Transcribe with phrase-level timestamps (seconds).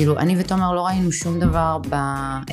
[0.00, 2.44] כאילו, אני ותומר לא ראינו שום דבר ב, אה,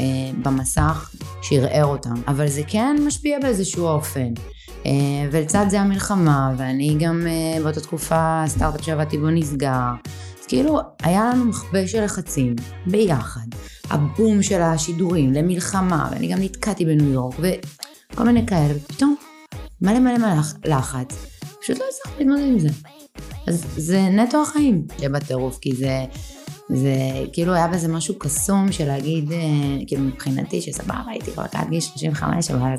[0.44, 1.12] במסך
[1.42, 4.34] שערער אותם, אבל זה כן משפיע באיזשהו אופן.
[4.86, 4.92] אה,
[5.32, 9.92] ולצד זה המלחמה, ואני גם אה, באותה תקופה, הסטארט-אפ שעבדתי בו נסגר.
[10.40, 12.56] אז כאילו, היה לנו מכבה של לחצים,
[12.86, 13.48] ביחד.
[13.90, 19.16] הבום של השידורים למלחמה, ואני גם נתקעתי בניו יורק, וכל מיני כאלה, ופתאום
[19.82, 21.26] מלא מלא מלא לחץ.
[21.62, 22.70] פשוט לא הצלחתי להתמודד עם זה.
[23.48, 26.06] אז זה נטו החיים שבטירוף, כי זה,
[26.70, 26.96] זה
[27.34, 29.38] כאילו היה בזה משהו קסום של להגיד, אה,
[29.88, 32.70] כאילו מבחינתי שסבבה הייתי כבר עד גיל 35, אבל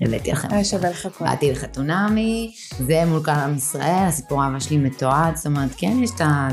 [0.00, 0.48] הבאתי לכם.
[0.50, 1.28] היה שווה לחכות.
[1.28, 6.10] באתי לחתונמי, זה מול כל עם ישראל, הסיפור האהבה שלי מתועד, זאת אומרת, כן יש
[6.16, 6.48] את ה...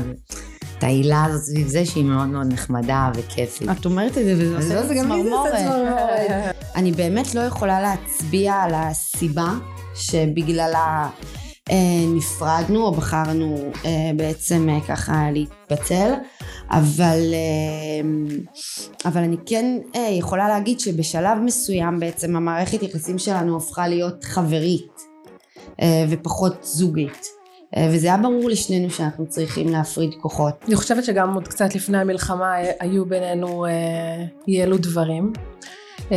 [0.78, 3.68] את העילה הזאת סביב זה שהיא מאוד מאוד נחמדה וכיפית.
[3.70, 6.56] את אומרת את זה וזה עושה לא, זה גם לי עושה צמרמורת.
[6.76, 9.52] אני באמת לא יכולה להצביע על הסיבה
[9.94, 11.08] שבגללה
[12.14, 16.12] נפרדנו או בחרנו אה, בעצם אה, ככה להתפצל,
[16.70, 18.08] אבל, אה,
[19.04, 25.00] אבל אני כן אה, יכולה להגיד שבשלב מסוים בעצם המערכת יחסים שלנו הפכה להיות חברית
[25.82, 27.26] אה, ופחות זוגית.
[27.76, 30.54] אה, וזה היה ברור לשנינו שאנחנו צריכים להפריד כוחות.
[30.66, 33.70] אני חושבת שגם עוד קצת לפני המלחמה היו בינינו אה,
[34.48, 35.32] אי אלו דברים.
[36.12, 36.16] אה,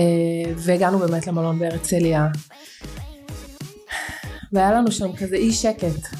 [0.56, 2.28] והגענו באמת למלון בהרצליה.
[4.54, 6.16] והיה לנו שם כזה אי שקט.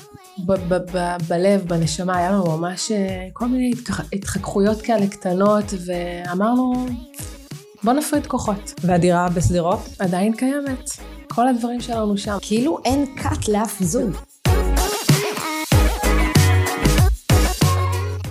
[0.46, 3.72] ב- ב- ב- בלב, בנשמה, היה לנו ממש אה, כל מיני
[4.14, 6.88] התחככויות כאלה קטנות, ואמרנו,
[7.84, 8.74] בוא נפריד כוחות.
[8.84, 9.80] והדירה בשדרות?
[10.00, 10.90] עדיין קיימת.
[11.28, 12.38] כל הדברים שלנו שם.
[12.42, 14.12] כאילו אין קאט לאף זוג.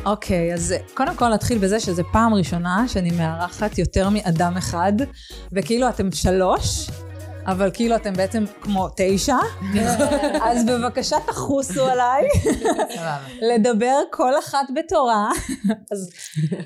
[0.06, 4.92] אוקיי, okay, אז קודם כל נתחיל בזה שזו פעם ראשונה שאני מארחת יותר מאדם אחד,
[5.52, 6.90] וכאילו אתם שלוש,
[7.46, 9.36] אבל כאילו אתם בעצם כמו תשע,
[10.42, 12.22] אז בבקשה תחוסו עליי,
[13.54, 15.28] לדבר כל אחת בתורה.
[15.92, 16.10] אז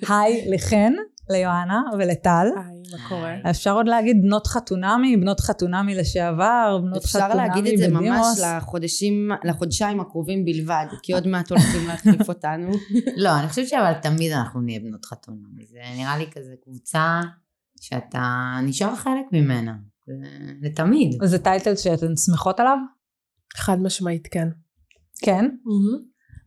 [0.08, 0.92] היי לחן,
[1.30, 2.46] ליוהנה ולטל.
[2.56, 3.34] היי, מה קורה?
[3.50, 8.00] אפשר עוד להגיד בנות חתונמי, בנות חתונמי לשעבר, בנות אפשר חתונמי להגיד את זה ממש
[8.00, 8.40] בדימוס.
[8.40, 12.70] לחודשים, לחודשיים הקרובים בלבד, כי עוד מעט הולכים להחליף אותנו.
[13.24, 15.48] לא, אני חושבת שאבל תמיד אנחנו נהיה בנות חתונה.
[15.70, 17.20] זה נראה לי כזה קבוצה
[17.80, 19.72] שאתה נשאר חלק ממנה.
[20.08, 20.24] זה-
[20.62, 21.16] לתמיד.
[21.24, 22.76] זה טייטל שאתן שמחות עליו?
[23.56, 24.48] חד משמעית כן.
[25.22, 25.48] כן.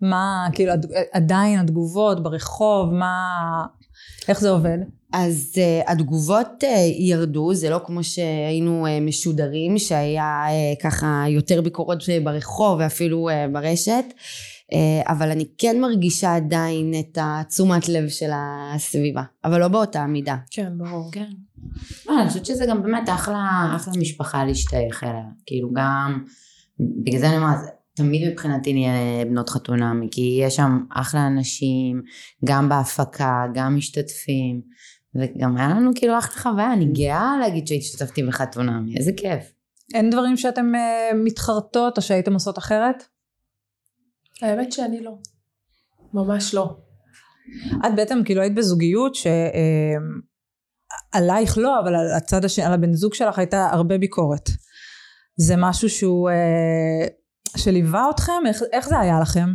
[0.01, 0.73] מה, כאילו,
[1.11, 3.15] עדיין התגובות ברחוב, מה...
[4.27, 4.77] איך זה עובד?
[5.13, 6.67] אז uh, התגובות uh,
[6.99, 13.29] ירדו, זה לא כמו שהיינו uh, משודרים, שהיה uh, ככה יותר ביקורות uh, ברחוב ואפילו
[13.29, 14.13] uh, ברשת, uh,
[15.07, 20.35] אבל אני כן מרגישה עדיין את התשומת לב של הסביבה, אבל לא באותה מידה.
[20.51, 21.09] כן, ברור.
[21.11, 21.29] כן.
[22.07, 25.23] לא, אני חושבת שזה גם באמת אחלה, אחלה משפחה להשתייך אליה.
[25.45, 26.23] כאילו גם,
[26.79, 27.57] בגלל זה אני אומרת,
[27.93, 32.01] תמיד מבחינתי נהיה בנות חתונמי, כי יש שם אחלה אנשים,
[32.45, 34.61] גם בהפקה, גם משתתפים,
[35.15, 39.53] וגם היה לנו כאילו אחלה חוויה, אני גאה להגיד שהשתתפתי בחתונמי, איזה כיף.
[39.93, 43.03] אין דברים שאתם uh, מתחרטות או שהייתם עושות אחרת?
[44.41, 45.11] האמת שאני לא.
[46.13, 46.77] ממש לא.
[47.85, 49.15] את בעצם כאילו היית בזוגיות
[51.13, 54.49] שעלייך לא, אבל על הצד השני, על הבן זוג שלך הייתה הרבה ביקורת.
[55.37, 57.07] זה משהו שהוא, אה,
[57.57, 58.43] שליווה אתכם?
[58.47, 59.49] איך, איך זה היה לכם?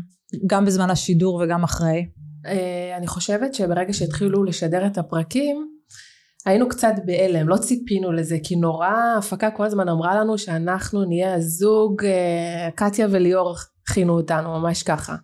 [0.47, 2.07] גם בזמן השידור וגם אחרי?
[2.47, 5.76] אה, אני חושבת שברגע שהתחילו לשדר את הפרקים,
[6.47, 11.35] היינו קצת בהלם, לא ציפינו לזה, כי נורא, ההפקה כל הזמן אמרה לנו שאנחנו נהיה
[11.35, 13.55] הזוג, אה, קטיה וליאור
[13.89, 15.17] הכינו אותנו, ממש ככה.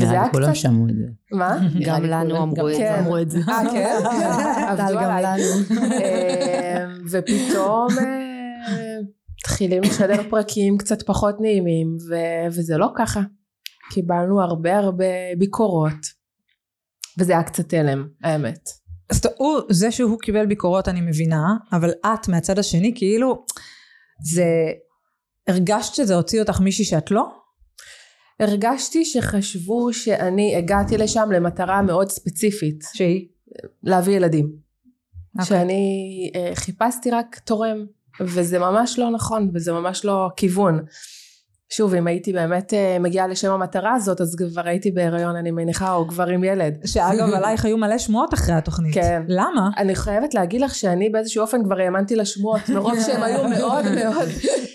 [0.00, 1.04] וזה היה לי כולם קצת- שמעו את זה.
[1.36, 1.58] מה?
[1.86, 2.78] גם לנו אמרו את זה.
[2.80, 2.96] כן.
[2.98, 3.38] אמרו את זה.
[3.48, 3.96] אה, כן?
[4.68, 5.40] עבדו גם עליי.
[5.42, 5.80] לנו.
[6.02, 8.98] אה, ופתאום אה,
[9.40, 13.20] מתחילים לשדר פרקים קצת פחות נעימים, ו- וזה לא ככה.
[13.92, 15.04] קיבלנו הרבה הרבה
[15.38, 16.20] ביקורות,
[17.18, 18.79] וזה היה קצת הלם, האמת.
[19.10, 23.44] אז הוא, זה שהוא קיבל ביקורות אני מבינה, אבל את מהצד השני כאילו,
[24.32, 24.44] זה,
[25.48, 27.28] הרגשת שזה הוציא אותך מישהי שאת לא?
[28.40, 33.26] הרגשתי שחשבו שאני הגעתי לשם למטרה מאוד ספציפית, שהיא?
[33.82, 34.52] להביא ילדים.
[35.38, 35.46] אוקיי.
[35.46, 37.86] שאני אה, חיפשתי רק תורם,
[38.20, 40.84] וזה ממש לא נכון, וזה ממש לא הכיוון.
[41.72, 45.92] שוב, אם הייתי באמת אה, מגיעה לשם המטרה הזאת, אז כבר הייתי בהיריון, אני מניחה,
[45.94, 46.74] או כבר עם ילד.
[46.84, 48.94] שאגב עלייך היו מלא שמועות אחרי התוכנית.
[48.94, 49.22] כן.
[49.28, 49.70] למה?
[49.76, 54.28] אני חייבת להגיד לך שאני באיזשהו אופן כבר האמנתי לשמועות, מרוב שהם היו מאוד מאוד...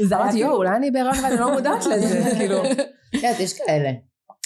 [0.04, 2.64] זה היה אמרתי, יואו, אולי אני בהיריון ואני לא מודעת לזה, כאילו.
[3.12, 3.90] כן, יש כאלה.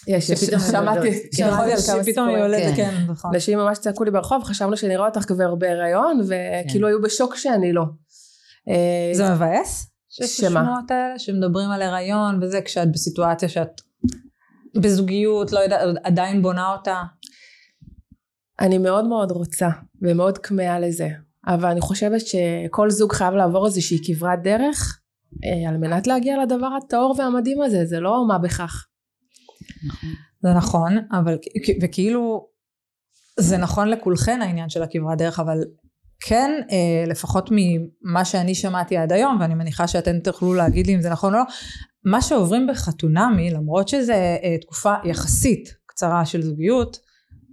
[0.08, 1.24] יש, שפתאום שמעתי, יולדות.
[1.24, 1.38] כן.
[1.38, 2.38] שמעתי על כמה שפתאום היא.
[2.38, 2.92] יולדת, כן.
[2.92, 3.32] כן, נכון.
[3.34, 7.74] אנשים ממש צעקו לי ברחוב, חשבנו שאני רואה אותך כבר בהיריון, וכאילו היו בשוק שאני
[7.74, 7.84] לא.
[8.70, 9.89] אה, זה מבאס?
[10.10, 10.44] שיש?
[10.44, 13.82] השמועות האלה שמדברים על הריון וזה כשאת בסיטואציה שאת
[14.76, 17.04] בזוגיות, לא יודעת, עדיין בונה אותה.
[18.60, 19.70] אני מאוד מאוד רוצה
[20.02, 21.10] ומאוד כמהה לזה
[21.48, 25.00] אבל אני חושבת שכל זוג חייב לעבור איזושהי כברת דרך
[25.46, 28.88] אה, על מנת להגיע לדבר הטהור והמדהים הזה זה לא מה בכך.
[30.42, 31.38] זה נכון, אבל
[31.82, 32.48] וכאילו
[33.40, 35.58] זה נכון לכולכן העניין של הכברת דרך, אבל
[36.20, 41.02] כן, אה, לפחות ממה שאני שמעתי עד היום, ואני מניחה שאתן תוכלו להגיד לי אם
[41.02, 41.46] זה נכון או לא,
[42.06, 46.98] מה שעוברים בחתונמי, למרות שזה אה, תקופה יחסית קצרה של זוגיות,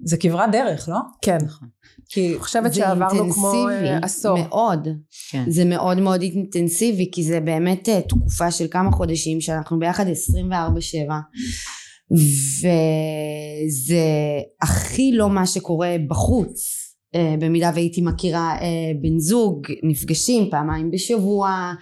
[0.05, 0.99] זה כברת דרך, לא?
[1.23, 1.39] כן.
[1.45, 1.69] נכון.
[2.09, 4.39] כי אני חושבת שעברנו כמו אה, עשור.
[4.39, 4.89] מאוד.
[5.31, 5.45] כן.
[5.49, 10.11] זה מאוד מאוד אינטנסיבי, כי זה באמת תקופה של כמה חודשים שאנחנו ביחד 24-7.
[13.71, 14.01] וזה
[14.63, 16.76] הכי לא מה שקורה בחוץ.
[17.17, 18.57] אה, במידה והייתי מכירה
[19.03, 21.73] בן זוג, נפגשים פעמיים בשבוע,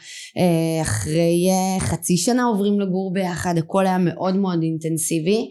[0.82, 1.48] אחרי
[1.78, 5.50] חצי שנה עוברים לגור ביחד, הכל היה מאוד מאוד אינטנסיבי.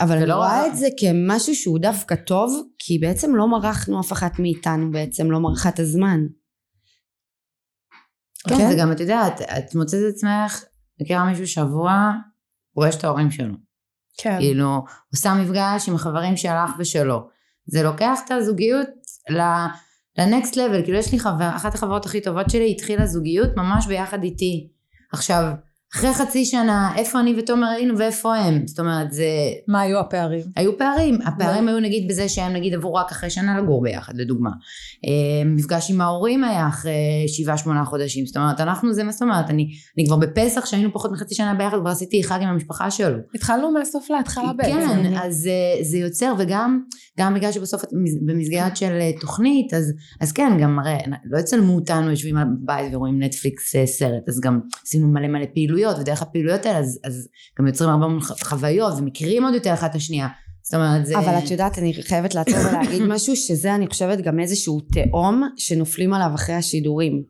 [0.00, 4.38] אבל אני רואה את זה כמשהו שהוא דווקא טוב, כי בעצם לא מרחנו אף אחת
[4.38, 6.20] מאיתנו בעצם, לא מרחה את הזמן.
[8.48, 10.64] כן, זה גם, את יודעת, את מוצאת את עצמך,
[11.00, 12.10] מכירה מישהו שבוע,
[12.74, 13.54] פוגש את ההורים שלו.
[14.18, 14.38] כן.
[14.38, 17.28] כאילו, עושה מפגש עם החברים שלך ושלו.
[17.66, 18.88] זה לוקח את הזוגיות
[20.18, 24.22] לנקסט לבל, כאילו יש לי חבר, אחת החברות הכי טובות שלי התחילה זוגיות ממש ביחד
[24.22, 24.68] איתי.
[25.12, 25.44] עכשיו,
[25.94, 28.66] אחרי חצי שנה, איפה אני ותומר היינו ואיפה הם?
[28.66, 29.24] זאת אומרת, זה...
[29.68, 30.42] מה היו הפערים?
[30.56, 31.18] היו פערים.
[31.24, 34.50] הפערים היו נגיד בזה שהם נגיד עברו רק אחרי שנה לגור ביחד, לדוגמה.
[35.06, 38.26] אה, מפגש עם ההורים היה אחרי שבעה שמונה חודשים.
[38.26, 39.68] זאת אומרת, אנחנו זה מה זאת אומרת, אני,
[39.98, 43.18] אני כבר בפסח, שהיינו פחות מחצי שנה ביחד, כבר עשיתי חג עם המשפחה שלו.
[43.34, 44.70] התחלנו מהסוף להתחלה בעצם.
[44.70, 46.80] כן, אז זה, אה, זה יוצר, וגם
[47.18, 47.82] גם בגלל שבסוף
[48.26, 53.22] במסגרת של אה, תוכנית, אז, אז כן, גם הרי לא יצלמו אותנו, יושבים בבית ורואים
[53.22, 55.81] נטפליקס סרט, אז גם עשינו מלא מלא פעילויות.
[55.82, 59.90] פעילויות, ודרך הפעילויות האלה אז, אז גם יוצרים הרבה מאוד חוויות ומכירים עוד יותר אחת
[59.90, 60.28] את השנייה.
[60.62, 61.18] זאת אומרת זה...
[61.18, 66.14] אבל את יודעת, אני חייבת לעצור ולהגיד משהו, שזה אני חושבת גם איזשהו תהום שנופלים
[66.14, 67.22] עליו אחרי השידורים.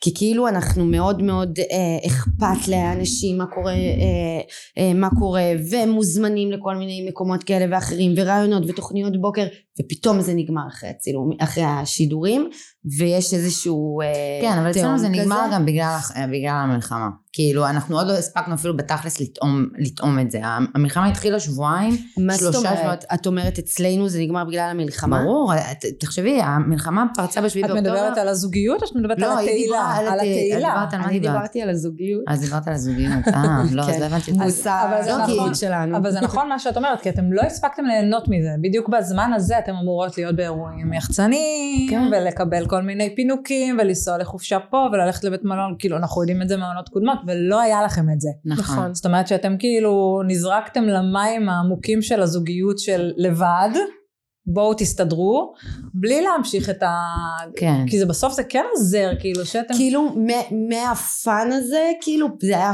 [0.00, 4.40] כי כאילו אנחנו מאוד מאוד אה, אכפת לאנשים מה קורה, אה,
[4.78, 9.46] אה, מה קורה, ומוזמנים לכל מיני מקומות כאלה ואחרים, ורעיונות ותוכניות בוקר,
[9.80, 12.50] ופתאום זה נגמר אחרי הצילום, אחרי השידורים,
[12.98, 14.06] ויש איזשהו אה,
[14.42, 15.98] כן, אבל אצלנו זה נגמר גם בגלל,
[16.28, 17.08] בגלל המלחמה.
[17.32, 20.40] כאילו, אנחנו עוד לא הספקנו אפילו בתכלס לטעום, לטעום את זה.
[20.74, 21.96] המלחמה התחילה שבועיים,
[22.38, 23.04] שלושה שבועות.
[23.14, 25.22] את אומרת אצלנו זה נגמר בגלל המלחמה?
[25.22, 25.52] ברור,
[26.00, 27.90] תחשבי, המלחמה פרצה בשביעי באוקטובר.
[27.90, 29.94] את מדברת על הזוגיות או שאת מדברת לא, על התהילה?
[29.96, 30.84] על התהילה.
[30.92, 32.22] אני דיברתי על הזוגיות.
[32.28, 33.28] אז דיברת על הזוגיות.
[33.34, 34.32] אה, לא, אז לא הבנתי.
[34.32, 34.88] מוסר,
[35.18, 35.54] נכון.
[35.54, 35.96] שלנו.
[35.96, 38.50] אבל זה נכון מה שאת אומרת, כי אתם לא הספקתם ליהנות מזה.
[38.62, 42.10] בדיוק בזמן הזה אתם אמורות להיות באירועים יחצניים, כן.
[42.12, 46.56] ולקבל כל מיני פינוקים, ולנסוע לחופשה פה, וללכת לבית מלון, כאילו אנחנו יודעים את זה
[46.56, 48.28] מעונות קודמות, ולא היה לכם את זה.
[48.44, 48.94] נכון.
[48.94, 53.70] זאת אומרת שאתם כאילו נזרקתם למים העמוקים של הזוגיות של לבד.
[54.46, 55.52] בואו תסתדרו,
[55.94, 56.96] בלי להמשיך את ה...
[57.56, 57.84] כן.
[57.86, 59.74] כי זה בסוף זה כן עוזר, כאילו שאתם...
[59.74, 60.14] כאילו
[60.70, 62.72] מהפאן הזה, כאילו זה היה...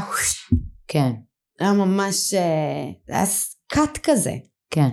[0.87, 1.11] כן.
[1.59, 2.33] היה ממש...
[2.33, 3.25] אה, זה היה
[3.67, 4.33] קאט כזה.
[4.71, 4.89] כן.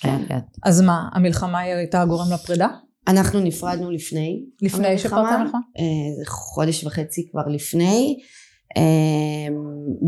[0.00, 0.38] כן, כן.
[0.62, 2.68] אז מה, המלחמה הייתה גורם לפרידה?
[3.08, 4.44] אנחנו נפרדנו לפני.
[4.62, 5.58] לפני שפרצה המלחמה?
[5.78, 8.16] אה, זה חודש וחצי כבר לפני.
[8.76, 9.54] אה,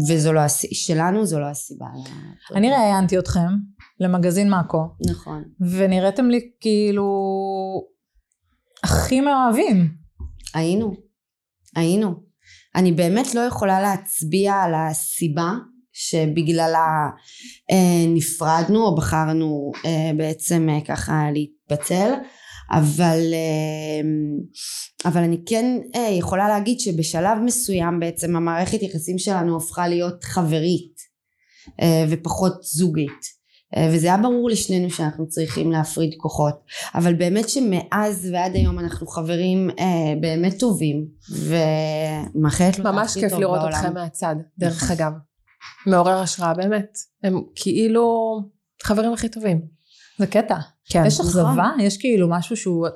[0.08, 1.86] וזו לא הסיבה, שלנו זו לא הסיבה.
[2.54, 3.48] אני ראיינתי אתכם
[4.00, 4.84] למגזין מאקו.
[5.10, 5.44] נכון.
[5.60, 7.04] ונראיתם לי כאילו
[8.82, 9.88] הכי מאוהבים.
[10.54, 10.94] היינו,
[11.76, 12.14] היינו.
[12.74, 15.52] אני באמת לא יכולה להצביע על הסיבה
[15.92, 17.08] שבגללה
[17.70, 22.12] אה, נפרדנו או בחרנו אה, בעצם אה, ככה להתפצל
[22.70, 24.08] אבל אה,
[25.04, 30.94] אבל אני כן אה, יכולה להגיד שבשלב מסוים בעצם המערכת יחסים שלנו הפכה להיות חברית
[31.82, 33.34] אה, ופחות זוגית.
[33.76, 36.54] אה, וזה היה ברור לשנינו שאנחנו צריכים להפריד כוחות.
[36.94, 43.60] אבל באמת שמאז ועד היום אנחנו חברים אה, באמת טובים ומאחלת לו ממש כיף לראות
[43.68, 44.90] אתכם מהצד דרך.
[44.92, 45.12] אגב.
[45.86, 46.98] מעורר השראה באמת.
[47.22, 48.36] הם כאילו
[48.82, 49.60] חברים הכי טובים.
[50.18, 50.56] זה קטע
[50.88, 51.80] כן, יש אכזבה נכון.
[51.80, 52.86] יש כאילו משהו שהוא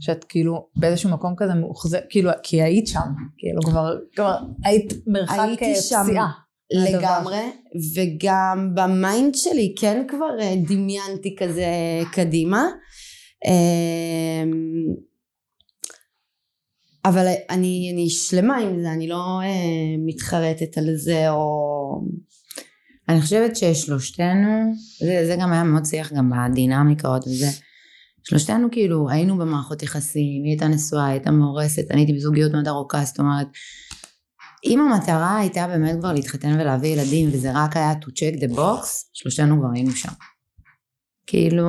[0.00, 3.00] שאת כאילו באיזשהו מקום כזה מאוכזב כאילו כי היית שם
[3.38, 6.30] כאילו כבר, כבר היית מרחק פסיעה
[6.72, 7.50] לגמרי,
[7.94, 11.66] וגם ב mind שלי כן כבר אה, דמיינתי כזה
[12.12, 12.64] קדימה.
[13.44, 14.52] אמ,
[17.04, 21.44] אבל אני, אני שלמה עם זה, אני לא אה, מתחרטת על זה או...
[23.08, 27.50] אני חושבת ששלושתנו, זה, זה גם היה מאוד שיח גם בדינמיקות וזה,
[28.24, 33.04] שלושתנו כאילו היינו במערכות יחסים, היא הייתה נשואה, הייתה מאורסת, אני הייתי בזוגיות מאוד ארוכה,
[33.04, 33.46] זאת אומרת
[34.64, 38.86] אם המטרה הייתה באמת כבר להתחתן ולהביא ילדים וזה רק היה to check the box,
[39.12, 40.12] שלושתנו כבר היינו שם.
[41.26, 41.68] כאילו,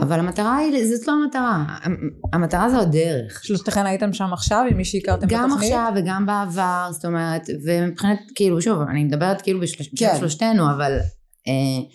[0.00, 1.64] אבל המטרה היא, זאת לא המטרה,
[2.32, 3.44] המטרה זו הדרך.
[3.44, 5.72] שלושתכן הייתם שם עכשיו עם מי שהכרתם גם בתוכנית?
[5.72, 10.58] עכשיו וגם בעבר, זאת אומרת, ומבחינת, כאילו, שוב, אני מדברת כאילו בשלוש, כן.
[10.60, 10.92] אבל
[11.48, 11.88] אה, אני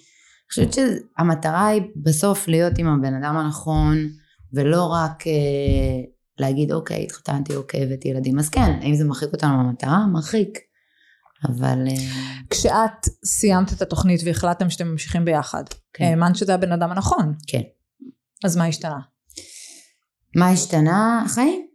[0.50, 3.98] חושבת שהמטרה היא בסוף להיות עם הבן אדם הנכון,
[4.53, 5.34] ולא רק אה,
[6.39, 8.39] להגיד, אוקיי, התחתנתי, אוקיי, הבאתי ילדים.
[8.39, 10.08] אז כן, האם זה מרחיק אותנו מהמטרה?
[10.08, 10.60] מרחיק.
[11.48, 11.93] אבל אה,
[12.50, 16.05] כשאת סיימת את התוכנית והחלטתם שאתם ממשיכים ביחד, כן.
[16.05, 17.34] האמנת שזה הבן אדם הנכון.
[17.48, 17.62] כן.
[18.45, 19.00] אז מה השתנה?
[20.36, 21.21] מה השתנה?
[21.25, 21.67] החיים.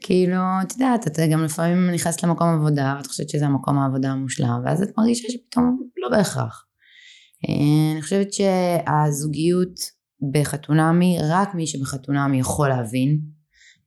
[0.00, 4.60] כאילו, את יודעת, את גם לפעמים נכנסת למקום עבודה, ואת חושבת שזה המקום העבודה המושלם,
[4.64, 6.66] ואז את מרגישה שפתאום לא בהכרח.
[7.48, 9.80] אה, אני חושבת שהזוגיות
[10.32, 13.20] בחתונמי, רק מי שבחתונמי יכול להבין.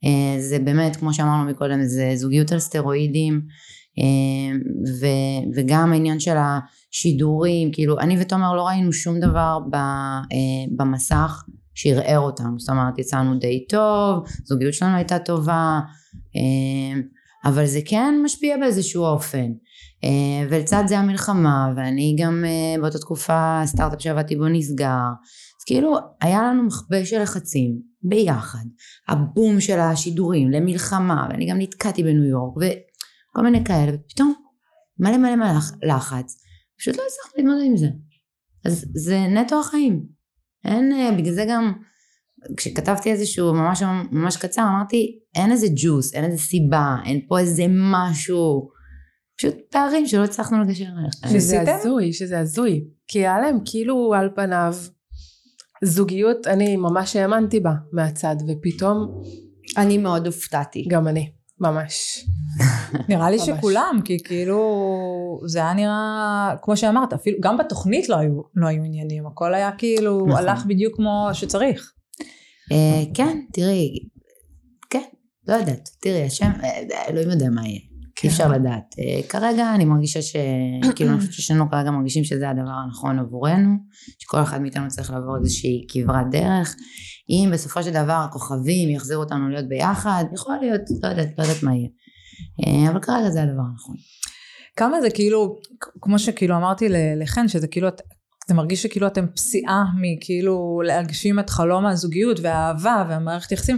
[0.05, 3.41] אה, זה באמת, כמו שאמרנו מקודם, זה זוגיות על סטרואידים,
[3.99, 4.57] אה,
[4.99, 6.37] ו- וגם העניין של
[6.93, 11.43] השידורים, כאילו, אני ותומר לא ראינו שום דבר ב- אה, במסך
[11.75, 15.79] שערער אותנו, זאת אומרת, יצאנו די טוב, זוגיות שלנו הייתה טובה,
[16.35, 17.01] אה,
[17.45, 19.51] אבל זה כן משפיע באיזשהו אופן.
[20.03, 25.07] אה, ולצד זה המלחמה, ואני גם אה, באותה תקופה, הסטארט-אפ שעבדתי בו נסגר,
[25.59, 28.65] אז כאילו היה לנו מכבש של לחצים ביחד,
[29.07, 34.33] הבום של השידורים למלחמה, ואני גם נתקעתי בניו יורק, וכל מיני כאלה, ופתאום
[34.99, 36.41] מלא מלא מלא לחץ,
[36.79, 37.87] פשוט לא הצלחתי להתמודד עם זה.
[38.65, 40.05] אז זה נטו החיים.
[40.65, 41.73] אין, אה, בגלל זה גם
[42.57, 47.65] כשכתבתי איזשהו ממש ממש קצר אמרתי אין איזה ג'וס, אין איזה סיבה, אין פה איזה
[47.69, 48.69] משהו,
[49.37, 51.39] פשוט פערים שלא הצלחנו לגשר עליהם.
[51.39, 51.75] שזה?
[51.75, 52.85] הזוי, שזה הזוי.
[53.07, 54.73] כי היה להם כאילו על פניו
[55.83, 59.21] זוגיות, אני ממש האמנתי בה מהצד, ופתאום
[59.77, 60.85] אני מאוד הופתעתי.
[60.89, 62.25] גם אני, ממש.
[63.09, 63.39] נראה לי.
[63.39, 64.59] שכולם, כי כאילו
[65.45, 69.71] זה היה נראה, כמו שאמרת, אפילו גם בתוכנית לא היו, לא היו עניינים, הכל היה
[69.71, 70.47] כאילו, נכון.
[70.47, 71.93] הלך בדיוק כמו שצריך.
[72.71, 73.89] אה, כן, תראי,
[74.89, 75.03] כן,
[75.47, 77.79] לא יודעת, תראי, השם, אה, אלוהים יודע מה יהיה.
[78.15, 78.27] כן.
[78.27, 78.95] אי אפשר לדעת.
[78.99, 80.35] אה, כרגע אני מרגישה ש...
[80.95, 83.75] כאילו, אני חושבת ששנינו כרגע מרגישים שזה הדבר הנכון עבורנו,
[84.19, 86.75] שכל אחד מאיתנו צריך לעבור איזושהי כברת דרך.
[87.29, 91.63] אם בסופו של דבר הכוכבים יחזירו אותנו להיות ביחד, יכול להיות, לא יודעת, לא יודעת
[91.63, 91.89] מה יהיה.
[92.65, 93.95] אה, אבל כרגע זה הדבר הנכון.
[94.75, 95.59] כמה זה כאילו,
[96.01, 97.87] כמו שכאילו אמרתי לחן, שזה כאילו,
[98.47, 103.77] זה מרגיש שכאילו אתם פסיעה מכאילו להגשים את חלום הזוגיות והאהבה והמערכת יחסים,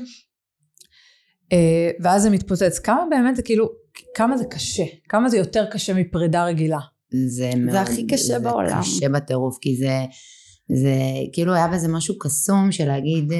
[1.53, 2.79] אה, ואז זה מתפוצץ.
[2.79, 3.69] כמה באמת זה כאילו,
[4.15, 6.79] כמה זה קשה, כמה זה יותר קשה מפרידה רגילה.
[7.27, 7.75] זה מאוד...
[7.75, 8.81] הכי קשה בעולם.
[8.81, 10.05] זה קשה בטירוף, כי זה...
[10.73, 10.95] זה
[11.33, 13.37] כאילו היה בזה משהו קסום של להגיד, אה,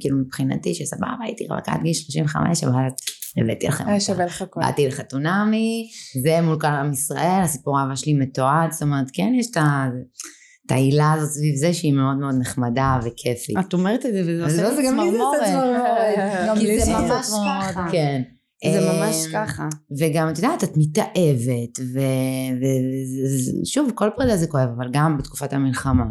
[0.00, 2.82] כאילו מבחינתי שסבבה הייתי רווקה עד גיל 35 אבל
[3.42, 4.04] הבאתי לכם היה אותה.
[4.04, 4.60] שווה לך הכל.
[4.60, 5.88] באתי לחתונמי,
[6.22, 9.86] זה מול כל עם ישראל, הסיפור האהבה שלי מתועד, זאת אומרת כן יש את ה-
[10.66, 13.56] את העילה הזאת סביב זה שהיא מאוד מאוד נחמדה וכיפית.
[13.60, 16.58] את אומרת את זה וזה עושה זה לי גם לי זה עושה צמרמורת.
[16.60, 17.26] כי זה ממש.
[17.70, 17.86] ככה.
[17.92, 18.22] כן.
[18.64, 19.68] זה אה, ממש ככה.
[20.00, 21.78] וגם את יודעת את מתאהבת
[23.62, 26.04] ושוב כל פרידה זה כואב אבל גם בתקופת המלחמה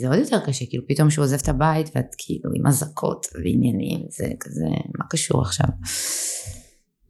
[0.00, 4.00] זה עוד יותר קשה כאילו פתאום שהוא עוזב את הבית ואת כאילו עם אזעקות ועניינים
[4.08, 4.66] זה כזה
[4.98, 5.66] מה קשור עכשיו.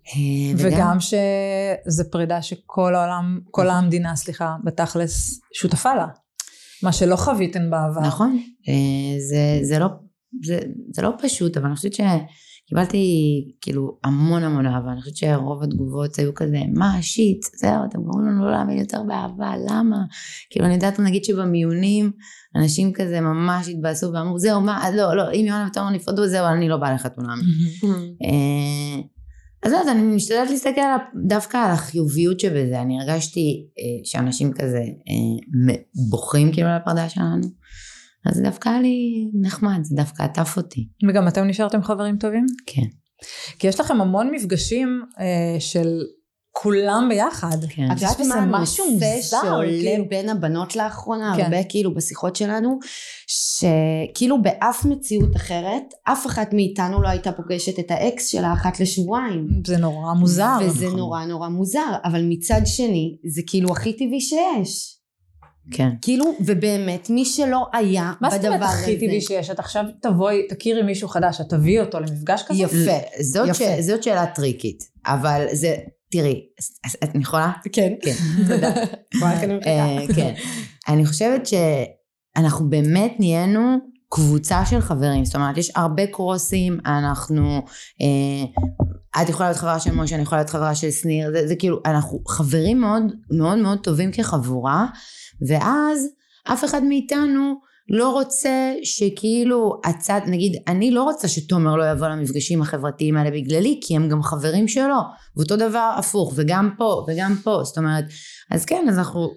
[0.07, 6.07] אה, וגם שזה פרידה שכל העולם, כל המדינה, סליחה, בתכלס שותפה לה.
[6.83, 8.01] מה שלא חוויתן בעבר.
[8.01, 9.87] נכון אה, זה, זה לא
[10.45, 10.61] זה,
[10.93, 11.95] זה לא פשוט אבל אני חושבת
[12.67, 13.05] שקיבלתי
[13.61, 14.93] כאילו המון המון אהבה.
[14.93, 19.03] אני חושבת שרוב התגובות היו כזה מה שיט זהו אתם גורמים לנו לא להאמין יותר
[19.03, 19.97] באהבה למה?
[20.51, 22.13] כאילו אני יודעת נגיד שבמיונים
[22.57, 26.69] אנשים כזה ממש התבאסו ואמרו זהו מה לא לא אם יואנה ותומר נפרדו זהו אני
[26.69, 27.35] לא באה לחתונה.
[28.25, 29.03] אה,
[29.63, 34.79] אז לא אני משתדלת להסתכל על דווקא על החיוביות שבזה, אני הרגשתי אה, שאנשים כזה
[34.79, 35.75] אה,
[36.11, 37.47] בוכים כאילו על הפרדה שלנו,
[38.27, 42.47] אז דווקא היה לי נחמד, זה דווקא עטף אותי, וגם אתם נשארתם חברים טובים?
[42.67, 42.87] כן,
[43.59, 46.01] כי יש לכם המון מפגשים אה, של
[46.55, 47.57] כולם ביחד.
[47.69, 47.93] כן.
[47.93, 50.09] את יודעת מה משהו הנושא מוזר, שעולה כאילו.
[50.09, 51.43] בין הבנות לאחרונה, כן.
[51.43, 52.79] הרבה כאילו בשיחות שלנו,
[53.27, 59.47] שכאילו באף מציאות אחרת, אף אחת מאיתנו לא הייתה פוגשת את האקס שלה אחת לשבועיים.
[59.67, 60.57] זה נורא מוזר.
[60.61, 60.99] וזה נכון.
[60.99, 65.02] נורא נורא מוזר, אבל מצד שני, זה כאילו הכי טבעי שיש.
[65.71, 65.89] כן.
[66.03, 68.83] כאילו, ובאמת, מי שלא היה מה זאת בדבר אומרת הזה...
[68.83, 69.51] הכי טבעי שיש?
[69.51, 72.63] את עכשיו תבואי, תכירי מישהו חדש, את תביאי אותו למפגש כזה?
[72.63, 72.99] יפה.
[73.21, 73.65] זאת, יפה.
[73.65, 73.81] ש...
[73.81, 75.77] זאת שאלה טריקית, אבל זה,
[76.11, 76.41] תראי,
[77.05, 77.53] את יכולה?
[77.73, 77.93] כן.
[78.03, 78.15] כן,
[78.49, 78.73] תודה.
[79.67, 80.35] אה, כן.
[80.89, 83.79] אני חושבת שאנחנו באמת נהיינו
[84.09, 87.63] קבוצה של חברים, זאת אומרת יש הרבה קרוסים, אנחנו,
[88.01, 91.57] אה, את יכולה להיות חברה של משה, אני יכולה להיות חברה של שניר, זה, זה
[91.57, 94.87] כאילו, אנחנו חברים מאוד מאוד מאוד טובים כחבורה,
[95.49, 96.09] ואז
[96.45, 97.55] אף אחד מאיתנו
[97.89, 103.81] לא רוצה שכאילו הצד, נגיד, אני לא רוצה שתומר לא יבוא למפגשים החברתיים האלה בגללי,
[103.83, 104.97] כי הם גם חברים שלו,
[105.37, 108.05] ואותו דבר הפוך, וגם פה, וגם פה, זאת אומרת,
[108.51, 109.29] אז כן, אז אנחנו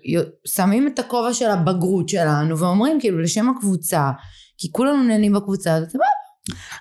[0.47, 4.11] שמים את הכובע של הבגרות שלנו, ואומרים כאילו לשם הקבוצה,
[4.57, 6.14] כי כולנו נהנים בקבוצה הזאת, סבבה.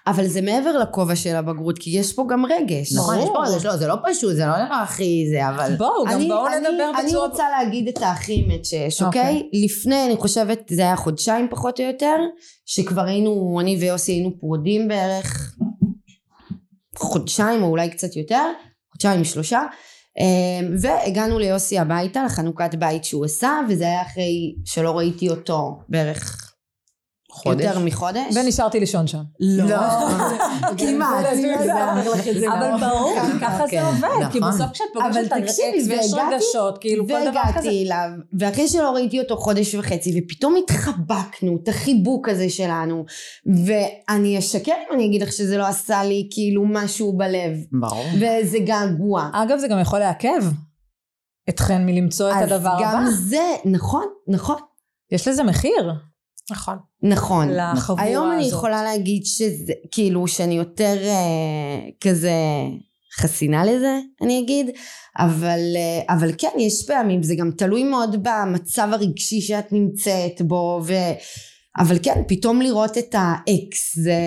[0.07, 2.93] אבל זה מעבר לכובע של הבגרות, כי יש פה גם רגש.
[2.93, 5.77] נכון, יש פה, זה לא, זה לא פשוט, זה לא נראה הכי זה, אבל...
[5.77, 7.27] בואו, גם אני- בואו אני- נדבר אני בצורה...
[7.29, 9.21] רוצה להגיד את הכי אמת שיש, אוקיי.
[9.21, 9.65] אוקיי?
[9.65, 12.17] לפני, אני חושבת, זה היה חודשיים פחות או יותר,
[12.67, 15.57] שכבר היינו, אני ויוסי היינו פרודים בערך
[16.97, 18.43] חודשיים או אולי קצת יותר,
[18.93, 19.63] חודשיים שלושה,
[20.21, 26.44] אמ, והגענו ליוסי הביתה לחנוכת בית שהוא עשה, וזה היה אחרי שלא ראיתי אותו בערך
[27.35, 27.65] חודש?
[27.65, 28.37] יותר מחודש.
[28.37, 29.23] ונשארתי לישון שם.
[29.41, 29.65] לא,
[30.77, 31.27] כן, כמעט.
[32.53, 34.55] אבל ברור, ככה כן, זה עובד, כי נכון.
[34.55, 37.69] בסוף כשאת אבל פוגשת את האקס ויש רגשות, כאילו כל דבר כזה.
[37.69, 43.05] והגעתי אליו, ואחרי שלא ראיתי אותו חודש וחצי, ופתאום התחבקנו, את החיבוק הזה שלנו,
[43.67, 48.05] ואני אשקר אם אני אגיד לך שזה לא עשה לי כאילו משהו בלב, ברור.
[48.15, 49.31] וזה געגוע.
[49.33, 50.45] אגב, זה גם יכול לעכב
[51.49, 52.93] אתכן מלמצוא את אז הדבר הבא.
[52.95, 54.57] גם זה, נכון, נכון,
[55.13, 55.93] יש לזה מחיר
[56.51, 56.79] נכון.
[57.03, 57.49] נכון.
[57.49, 57.99] לחבורה הזאת.
[57.99, 62.33] היום אני יכולה להגיד שזה, כאילו, שאני יותר אה, כזה
[63.17, 64.71] חסינה לזה, אני אגיד,
[65.19, 70.81] אבל, אה, אבל כן, יש פעמים, זה גם תלוי מאוד במצב הרגשי שאת נמצאת בו,
[70.85, 70.93] ו...
[71.79, 74.21] אבל כן, פתאום לראות את האקס, זה,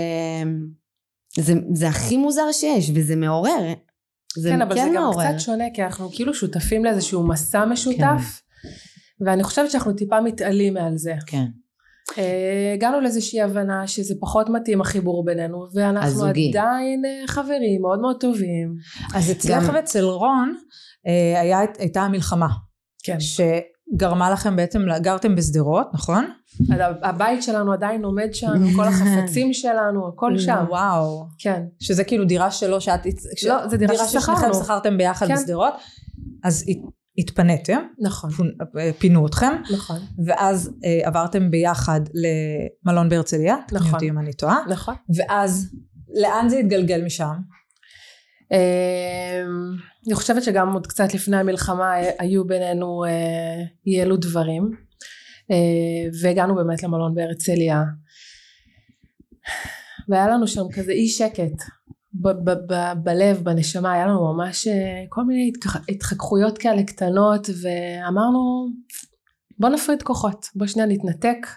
[1.39, 3.73] זה, זה הכי מוזר שיש, וזה מעורר.
[4.37, 5.25] זה כן, אבל זה גם מעורר.
[5.25, 8.41] קצת שונה, כי אנחנו כאילו שותפים לאיזשהו מסע משותף,
[9.25, 11.13] ואני חושבת שאנחנו טיפה מתעלים מעל זה.
[11.25, 11.45] כן.
[12.17, 16.49] אה, הגענו לאיזושהי הבנה שזה פחות מתאים החיבור בינינו, ואנחנו הזוגי.
[16.49, 18.75] עדיין אה, חברים מאוד מאוד טובים.
[19.15, 20.55] אז אצלך ואצל רון
[21.07, 22.47] אה, היה- הייתה המלחמה,
[23.03, 23.17] כן.
[23.19, 26.25] שגרמה לכם בעצם, גרתם בשדרות, נכון?
[27.03, 30.63] הבית שלנו עדיין עומד שם, כל החפצים שלנו, הכל שם.
[30.69, 31.25] וואו.
[31.39, 31.63] כן.
[31.79, 33.01] שזה כאילו דירה שלו שאת...
[33.47, 34.37] לא, זה דירה ששכרנו.
[34.37, 35.35] ששניכם שכרתם ביחד כן.
[35.35, 35.73] בשדרות,
[36.43, 36.63] אז
[37.17, 38.29] התפניתם, נכון.
[38.77, 39.99] אה, פינו אתכם, נכון.
[40.25, 43.93] ואז אה, עברתם ביחד למלון בהרצליה, תקני נכון.
[43.93, 44.95] אותי אם אני טועה, נכון.
[45.15, 45.75] ואז
[46.21, 47.33] לאן זה התגלגל משם?
[48.51, 49.77] אמ,
[50.07, 54.71] אני חושבת שגם עוד קצת לפני המלחמה היו בינינו אה, אי אלו דברים
[55.51, 57.83] אה, והגענו באמת למלון בהרצליה
[60.09, 61.63] והיה לנו שם כזה אי שקט
[62.13, 65.51] ב- ב- ב- בלב בנשמה היה לנו ממש אה, כל מיני
[65.89, 68.67] התחככויות כאלה קטנות ואמרנו
[69.59, 71.47] בוא נפריד כוחות בוא שנייה נתנתק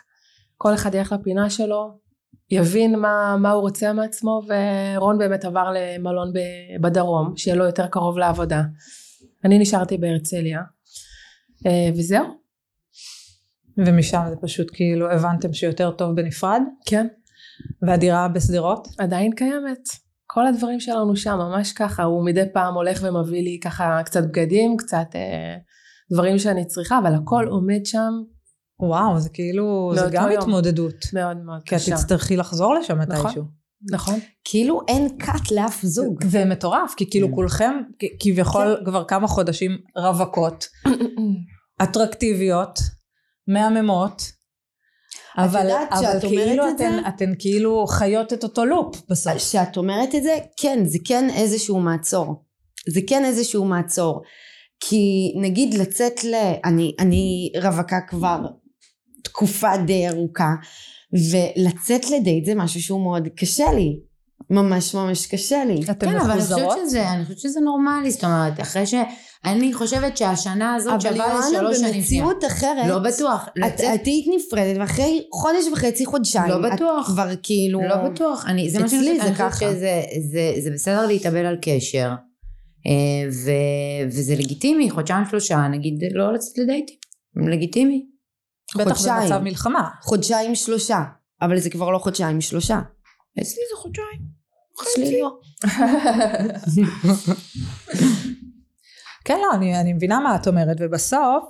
[0.57, 1.99] כל אחד ילך לפינה שלו
[2.51, 7.87] יבין מה, מה הוא רוצה מעצמו ורון באמת עבר למלון ב- בדרום שיהיה לו יותר
[7.87, 8.63] קרוב לעבודה.
[9.45, 10.61] אני נשארתי בהרצליה
[11.67, 12.25] אה, וזהו.
[13.79, 17.07] ומשם זה פשוט כאילו הבנתם שיותר טוב בנפרד, כן.
[17.83, 18.89] והדירה בשדרות?
[18.99, 19.89] עדיין קיימת
[20.33, 24.77] כל הדברים שלנו שם ממש ככה הוא מדי פעם הולך ומביא לי ככה קצת בגדים
[24.77, 25.57] קצת אה,
[26.13, 28.11] דברים שאני צריכה אבל הכל עומד שם
[28.81, 30.43] וואו, זה כאילו, זה גם יום.
[30.43, 30.95] התמודדות.
[31.13, 33.25] מאוד מאוד כי את קשה תצטרכי לחזור לשם נכון.
[33.25, 33.45] מתישהו.
[33.91, 36.25] נכון כאילו אין קאט לאף זוג.
[36.25, 37.35] זה מטורף, כי כאילו כן.
[37.35, 37.73] כולכם
[38.21, 40.67] כביכול כבר כמה חודשים רווקות,
[41.83, 42.79] אטרקטיביות,
[43.49, 44.23] מהממות,
[45.39, 47.09] אבל, יודעת אבל שאת אומרת כאילו את אתן, זה?
[47.09, 49.37] אתן כאילו חיות את אותו לופ בסוף.
[49.37, 52.45] כשאת אומרת את זה, כן, זה כן איזשהו מעצור.
[52.89, 54.23] זה כן איזשהו מעצור.
[54.81, 56.35] כי נגיד לצאת ל...
[56.65, 58.41] אני, אני רווקה כבר
[59.25, 60.51] תקופה די ארוכה,
[61.13, 64.10] ולצאת לדייט זה משהו שהוא מאוד קשה לי.
[64.51, 65.81] ממש ממש קשה לי.
[65.91, 66.79] אתן כן, אבל אני חושבת מחוזרות?
[66.87, 68.95] שזה, אני חושבת שזה נורמלי, זאת אומרת, אחרי ש...
[69.45, 71.95] אני חושבת שהשנה הזאת אבל שווה יואנה, לשלוש שנים.
[71.95, 73.49] במציאות אחרת, לא בטוח.
[73.67, 77.07] את, את היית נפרדת, ואחרי חודש וחצי, חודשיים, לא את בטוח.
[77.07, 77.81] כבר כאילו...
[77.83, 79.73] לא בטוח, אני, זה מה אצלי שאני זה חושבת, אני חושבת ככה.
[79.73, 82.11] שזה זה, זה בסדר להתאבל על קשר,
[82.87, 83.51] אה, ו,
[84.07, 86.97] וזה לגיטימי, חודשיים שלושה, נגיד לא לצאת לדייטים,
[87.37, 88.07] לגיטימי.
[88.79, 89.23] בטח חודשיים.
[89.23, 89.89] במצב מלחמה.
[90.03, 91.03] חודשיים שלושה,
[91.43, 92.81] אבל זה כבר לא חודשיים שלושה.
[93.41, 94.30] אצלי זה חודשיים.
[94.83, 95.39] אצלי לא.
[99.25, 101.45] כן, לא, אני, אני מבינה מה את אומרת, ובסוף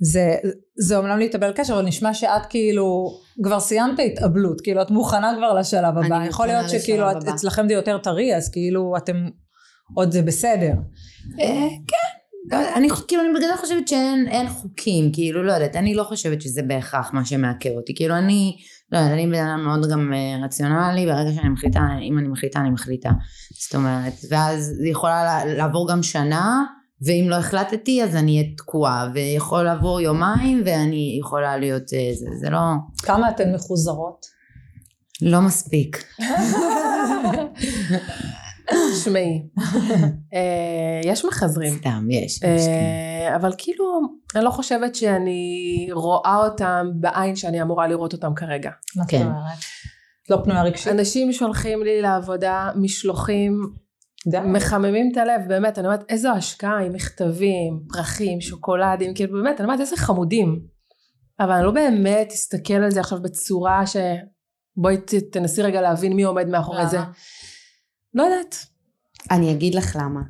[0.00, 0.36] זה,
[0.76, 5.54] זה אומנם להתאבל קשר, אבל נשמע שאת כאילו כבר סיימת התאבלות, כאילו את מוכנה כבר
[5.54, 6.24] לשלב אני הבא.
[6.28, 7.28] יכול להיות שכאילו את.
[7.28, 9.28] אצלכם זה יותר טרי, אז כאילו אתם
[9.94, 10.72] עוד זה בסדר.
[11.40, 12.22] אה, כן.
[12.76, 16.62] אני כאילו אני בגדול חושבת שאין אין חוקים, כאילו לא יודעת, אני לא חושבת שזה
[16.62, 18.56] בהכרח מה שמעכב אותי, כאילו אני,
[18.92, 22.60] לא יודעת, אני בן אדם מאוד גם אה, רציונלי, ברגע שאני מחליטה, אם אני מחליטה
[22.60, 23.10] אני מחליטה,
[23.62, 26.62] זאת אומרת, ואז זה יכולה לה- לעבור גם שנה,
[27.06, 32.26] ואם לא החלטתי אז אני אהיה תקועה, ויכול לעבור יומיים ואני יכולה להיות אה, זה,
[32.40, 32.58] זה לא,
[33.02, 34.26] כמה אתן מחוזרות?
[35.22, 36.04] לא מספיק.
[38.92, 39.42] תשמעי,
[40.34, 41.74] אה, יש מחזרים.
[41.78, 42.38] סתם, יש.
[42.38, 43.32] כן.
[43.36, 43.84] אבל כאילו,
[44.36, 48.70] אני לא חושבת שאני רואה אותם בעין שאני אמורה לראות אותם כרגע.
[48.96, 49.26] מה זאת כן.
[49.26, 49.58] אומרת?
[50.30, 50.92] לא פנויה רגשית?
[50.92, 53.60] אנשים שולחים לי לעבודה משלוחים,
[54.26, 54.38] די.
[54.44, 59.64] מחממים את הלב, באמת, אני אומרת, איזו השקעה עם מכתבים, פרחים, שוקולדים, כאילו באמת, אני
[59.64, 60.60] אומרת, איזה חמודים.
[61.40, 63.96] אבל אני לא באמת אסתכל על זה עכשיו בצורה ש...
[64.76, 64.96] בואי
[65.32, 66.98] תנסי רגע להבין מי עומד מאחורי זה.
[68.14, 68.56] לא יודעת.
[69.32, 70.20] אני אגיד לך למה.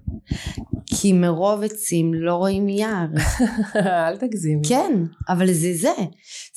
[0.86, 3.06] כי מרוב עצים לא רואים יער.
[4.08, 4.68] אל תגזימי.
[4.68, 4.92] כן,
[5.28, 5.92] אבל זה זה.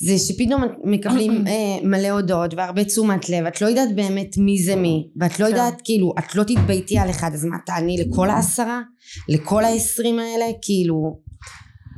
[0.00, 4.76] זה שפתאום מקבלים אה, מלא הודעות והרבה תשומת לב, את לא יודעת באמת מי זה
[4.76, 5.50] מי, ואת לא כן.
[5.50, 8.80] יודעת, כאילו, את לא תתבייתי על אחד, אז מה, תעני לכל העשרה?
[9.28, 10.44] לכל העשרים האלה?
[10.62, 11.20] כאילו,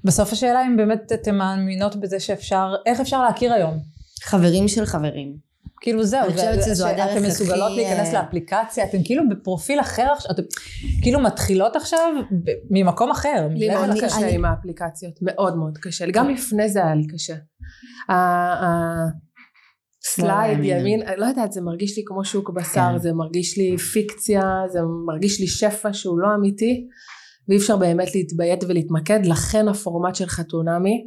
[0.04, 3.78] בסוף השאלה אם באמת אתן מאמינות בזה שאפשר, איך אפשר להכיר היום?
[4.24, 5.47] חברים של חברים.
[5.80, 9.80] כאילו זהו, אני חושבת שזו הדרך אתן מסוגלות הכי, להיכנס אה, לאפליקציה, אתן כאילו בפרופיל
[9.80, 10.42] אחר עכשיו, אתן
[11.02, 12.12] כאילו מתחילות עכשיו
[12.70, 13.48] ממקום אחר.
[13.50, 16.04] לי מאוד אני- קשה אני- עם האפליקציות, מאוד מאוד קשה.
[16.12, 17.34] גם לפני זה היה לי קשה.
[20.04, 22.98] סלייד לא, ימין, לא יודעת, זה מרגיש לי כמו שוק בשר, כן.
[22.98, 26.86] זה מרגיש לי פיקציה, זה מרגיש לי שפע שהוא לא אמיתי,
[27.48, 31.04] ואי אפשר באמת להתביית ולהתמקד, לכן הפורמט של חתונמי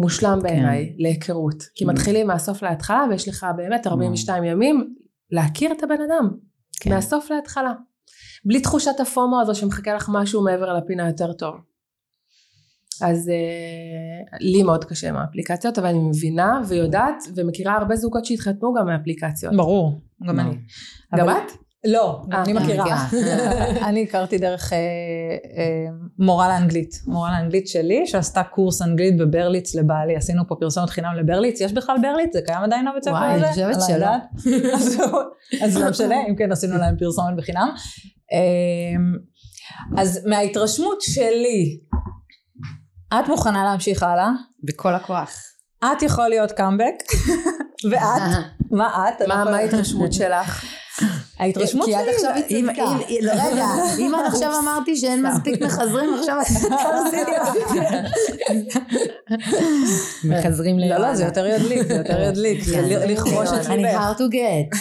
[0.00, 1.62] מושלם בעיניי להיכרות.
[1.74, 1.90] כי כן.
[1.90, 4.94] מתחילים מהסוף להתחלה, ויש לך באמת 42 ימים
[5.30, 6.30] להכיר את הבן אדם,
[6.80, 6.90] כן.
[6.94, 7.72] מהסוף להתחלה.
[8.44, 11.54] בלי תחושת הפומו הזו שמחכה לך משהו מעבר לפינה יותר טוב.
[13.02, 18.74] אז אה, לי מאוד קשה עם האפליקציות, אבל אני מבינה ויודעת ומכירה הרבה זוגות שהתחתנו
[18.74, 19.56] גם מאפליקציות.
[19.56, 20.40] ברור, גם.
[20.40, 20.54] אני.
[21.16, 21.52] גם אבל- את?
[21.84, 23.08] לא, אה, אני מכירה.
[23.88, 26.94] אני הכרתי דרך אה, אה, מורה לאנגלית.
[27.06, 30.16] מורה לאנגלית שלי, שעשתה קורס אנגלית בברליץ לבעלי.
[30.16, 31.60] עשינו פה פרסומת חינם לברליץ.
[31.60, 32.32] יש בכלל ברליץ?
[32.32, 33.46] זה קיים עדיין בבית ספר וואי, הזה?
[33.46, 34.06] אני חושבת לא שלא.
[35.64, 37.68] אז לא משנה, אם כן עשינו להם פרסומת בחינם.
[38.32, 39.22] אה,
[40.02, 41.80] אז מההתרשמות שלי,
[43.14, 44.30] את מוכנה להמשיך הלאה?
[44.64, 45.30] בכל הכוח.
[45.84, 46.94] את יכול להיות קאמבק,
[47.90, 49.22] ואת, מה את?
[49.28, 50.64] מה ההתרשמות שלך?
[51.38, 52.82] ההתרשמות כי שלי, עד עכשיו היא אם- צדקה.
[53.22, 53.66] לא, רגע,
[53.98, 56.36] אם עד עכשיו אמרתי שאין מספיק מחזרים, עכשיו
[60.24, 61.08] מחזרים לא, ליואנה.
[61.08, 64.00] לא, זה יותר ידליק, זה יותר ידליק, זה ל- לכבוש את אני ליבך.
[64.00, 64.76] hard to get.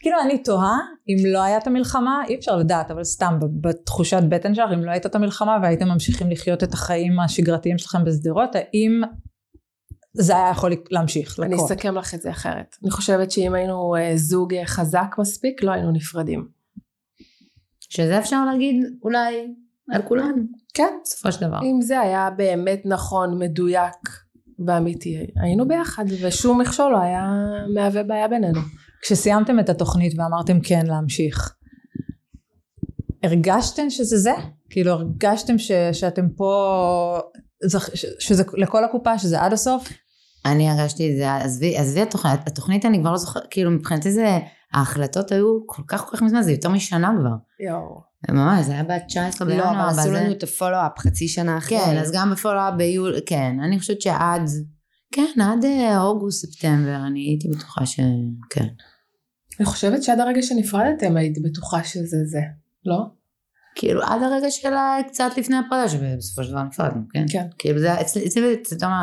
[0.00, 0.76] כאילו, אני תוהה,
[1.08, 3.28] אם לא הייתה המלחמה, אי אפשר לדעת, אבל סתם,
[3.60, 8.04] בתחושת בטן שלך, אם לא הייתה את המלחמה והייתם ממשיכים לחיות את החיים השגרתיים שלכם
[8.04, 9.00] בשדרות, האם
[10.14, 11.70] זה היה יכול להמשיך, אני לקרות?
[11.70, 12.76] אסכם לך את זה אחרת.
[12.82, 16.48] אני חושבת שאם היינו אה, זוג אה, חזק מספיק, לא היינו נפרדים.
[17.80, 19.54] שזה אפשר להגיד אולי
[19.90, 20.42] על כולנו,
[20.74, 20.98] כן.
[21.04, 21.58] בסופו של דבר.
[21.62, 23.96] אם זה היה באמת נכון, מדויק
[24.66, 27.22] ואמיתי, היינו ביחד, ושום מכשול לא היה
[27.74, 28.60] מהווה בעיה בינינו.
[29.02, 31.54] כשסיימתם את התוכנית ואמרתם כן להמשיך,
[33.22, 34.32] הרגשתם שזה זה?
[34.70, 37.18] כאילו הרגשתם ש, שאתם פה,
[38.18, 39.88] שזה לכל הקופה, שזה עד הסוף?
[40.44, 44.38] אני הרגשתי את זה, עזבי, עזבי התוכנית, התוכנית אני כבר לא זוכרת, כאילו מבחינתי זה,
[44.72, 47.66] ההחלטות היו כל כך כל כך מזמן, זה יותר משנה כבר.
[47.66, 48.00] יואו.
[48.30, 49.72] ממש, זה היה ב-19 בינואר.
[49.72, 50.12] לא, אבל עשו.
[50.12, 51.78] לנו את הפולו-אפ חצי שנה אחרי.
[51.78, 54.48] כן, אז גם בפולו-אפ ביולי, כן, אני חושבת שעד,
[55.12, 58.00] כן, עד אה, אוגוסט, ספטמבר, אני הייתי בטוחה ש...
[58.50, 58.66] כן.
[59.60, 62.40] אני חושבת שעד הרגע שנפרדתם היית בטוחה שזה זה,
[62.84, 62.96] לא?
[63.76, 67.24] כאילו, עד הרגע של ה- קצת לפני הפרדה, שבסופו של דבר נפרדנו, כן?
[67.32, 67.46] כן.
[67.58, 68.26] כאילו, זה, אצלי,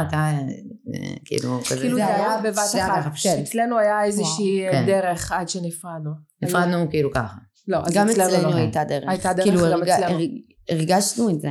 [0.08, 3.12] אתה, אה, כאילו, כזה, כאילו זה היה בבת אחת.
[3.24, 3.40] כן.
[3.44, 4.84] אצלנו היה איזושהי כן.
[4.88, 6.12] דרך עד שנפרדנו.
[6.42, 7.36] נפרדנו כאילו ככה.
[7.68, 8.56] לא, גם אצלנו לא.
[8.56, 9.04] הייתה דרך.
[9.08, 10.16] הייתה דרך כאילו, גם אצלנו.
[10.20, 11.50] הרג- הרגשנו את זה.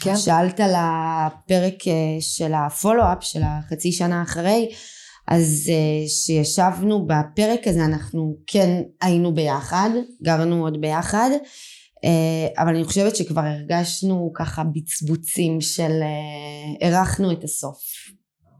[0.00, 0.16] כן.
[0.16, 4.68] שאלת על הפרק אה, של הפולו-אפ של החצי שנה אחרי,
[5.28, 9.90] אז אה, שישבנו בפרק הזה אנחנו כן היינו ביחד,
[10.22, 11.30] גרנו עוד ביחד,
[12.58, 17.78] אבל אני חושבת שכבר הרגשנו ככה בצבוצים של אה, הרחנו את הסוף,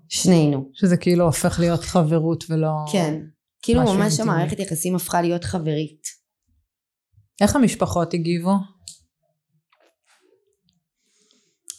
[0.08, 0.70] שנינו.
[0.72, 2.70] שזה כאילו הופך להיות חברות ולא...
[2.92, 3.20] כן,
[3.62, 4.20] כאילו ממש.
[4.20, 6.02] המערכת יחסים הפכה להיות חברית.
[7.40, 8.54] איך המשפחות הגיבו?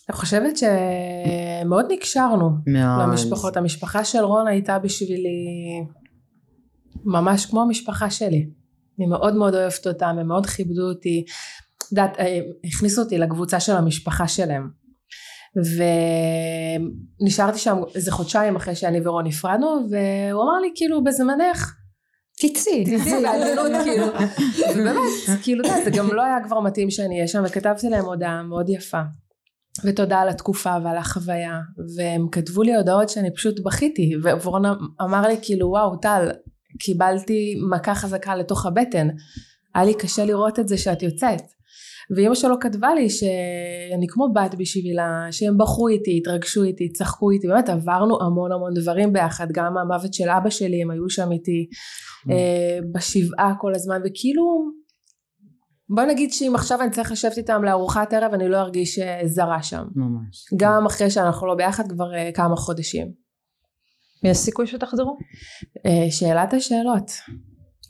[0.10, 3.10] אני חושבת שמאוד נקשרנו מאוד.
[3.10, 3.58] למשפחות.
[3.58, 5.30] המשפחה של רון הייתה בשבילי
[7.04, 8.50] ממש כמו המשפחה שלי.
[9.00, 11.26] אני מאוד מאוד אוהבת אותם, הם מאוד כיבדו אותי.
[11.92, 14.70] יודעת, אה, הכניסו אותי לקבוצה של המשפחה שלהם.
[17.22, 21.76] ונשארתי שם איזה חודשיים אחרי שאני ורון נפרדנו, והוא אמר לי כאילו בזמנך,
[22.38, 23.24] תצאי, תצאי.
[23.24, 24.06] בעדינות, כאילו.
[24.72, 25.00] ובאמת,
[25.44, 29.02] כאילו, זה גם לא היה כבר מתאים שאני אהיה שם, וכתבתי להם הודעה מאוד יפה.
[29.86, 31.60] ותודה על התקופה ועל החוויה,
[31.98, 34.64] והם כתבו לי הודעות שאני פשוט בכיתי, ואורון
[35.02, 36.32] אמר לי כאילו, וואו, טל,
[36.80, 39.08] קיבלתי מכה חזקה לתוך הבטן,
[39.76, 41.42] היה לי קשה לראות את זה שאת יוצאת.
[42.16, 47.48] ואימא שלו כתבה לי שאני כמו בת בשבילה, שהם בכו איתי, התרגשו איתי, צחקו איתי,
[47.48, 51.68] באמת עברנו המון המון דברים ביחד, גם המוות של אבא שלי, הם היו שם איתי
[52.32, 54.44] אה, בשבעה כל הזמן, וכאילו,
[55.90, 59.64] בוא נגיד שאם עכשיו אני צריך לשבת איתם לארוחת ערב, אני לא ארגיש אה, זרה
[59.64, 59.84] שם.
[59.96, 60.46] ממש.
[60.58, 63.23] גם אחרי שאנחנו לא ביחד כבר אה, כמה חודשים.
[64.24, 65.18] יש סיכוי שתחזרו?
[65.86, 67.12] אה, שאלת השאלות.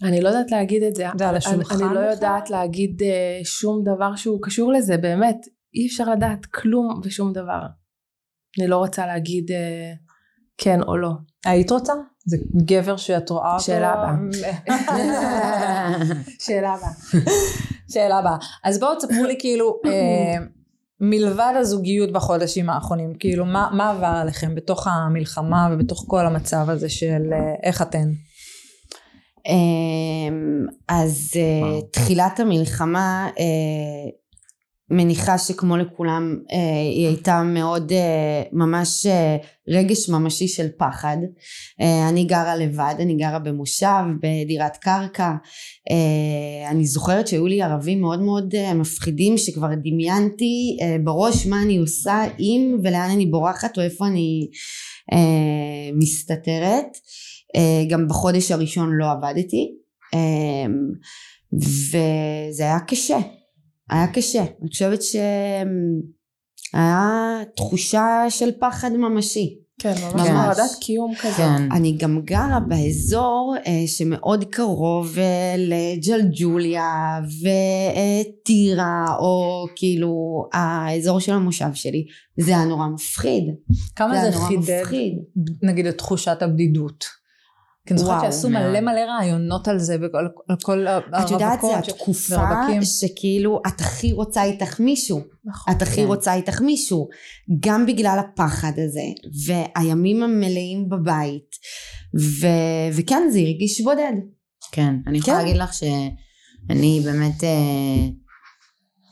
[0.03, 1.05] אני לא יודעת להגיד את זה.
[1.17, 1.99] זה על השולחן אני לא?
[1.99, 5.37] יודעת להגיד אה, שום דבר שהוא קשור לזה, באמת.
[5.75, 7.61] אי אפשר לדעת כלום ושום דבר.
[8.59, 9.93] אני לא רוצה להגיד אה,
[10.57, 11.09] כן או לא.
[11.45, 11.93] היית רוצה?
[12.25, 13.63] זה גבר שאת רואה אותו?
[13.63, 14.15] שאלה הבאה.
[16.45, 17.21] שאלה הבאה.
[17.91, 18.37] שאלה הבאה.
[18.63, 19.79] אז בואו תספרו לי כאילו,
[21.05, 26.89] מלבד הזוגיות בחודשים האחרונים, כאילו מה, מה עבר עליכם בתוך המלחמה ובתוך כל המצב הזה
[26.89, 28.09] של אה, איך אתן?
[29.47, 31.81] אמ, אז אה.
[31.91, 33.43] תחילת המלחמה אה,
[34.93, 39.37] מניחה שכמו לכולם אה, היא הייתה מאוד אה, ממש אה,
[39.69, 41.17] רגש ממשי של פחד.
[42.09, 45.31] אני גרה לבד, אני גרה במושב, בדירת קרקע.
[46.69, 52.77] אני זוכרת שהיו לי ערבים מאוד מאוד מפחידים שכבר דמיינתי בראש מה אני עושה אם
[52.83, 54.47] ולאן אני בורחת או איפה אני
[55.99, 56.97] מסתתרת.
[57.89, 59.71] גם בחודש הראשון לא עבדתי
[61.53, 63.17] וזה היה קשה
[63.93, 65.43] היה קשה אני חושבת שהיה
[67.55, 70.27] תחושה של פחד ממשי כן, ממש.
[70.27, 71.37] חרדת קיום כזה.
[71.37, 71.71] כן.
[71.71, 81.73] אני גם גרה באזור אה, שמאוד קרוב אה, לג'לג'וליה וטירה או כאילו האזור של המושב
[81.73, 82.05] שלי
[82.37, 83.43] זה היה נורא מפחיד
[83.95, 85.13] כמה זה זה חידד, מפחיד
[85.63, 87.22] נגיד, את תחושת הבדידות?
[87.87, 88.63] כי אני זוכרת שעשו מאוד.
[88.63, 90.17] מלא מלא רעיונות על זה, בכל-
[90.49, 92.35] על כל את יודעת הרווקות ש- התקופה.
[92.83, 95.73] שכאילו את הכי רוצה איתך מישהו נכון.
[95.73, 96.07] את הכי כן.
[96.07, 97.07] רוצה איתך מישהו
[97.59, 99.01] גם בגלל הפחד הזה
[99.47, 101.49] והימים המלאים בבית
[102.19, 102.47] ו...
[102.93, 104.13] וכן זה הרגיש בודד
[104.71, 105.43] כן, אני יכולה כן.
[105.45, 108.07] להגיד לך שאני באמת, אה,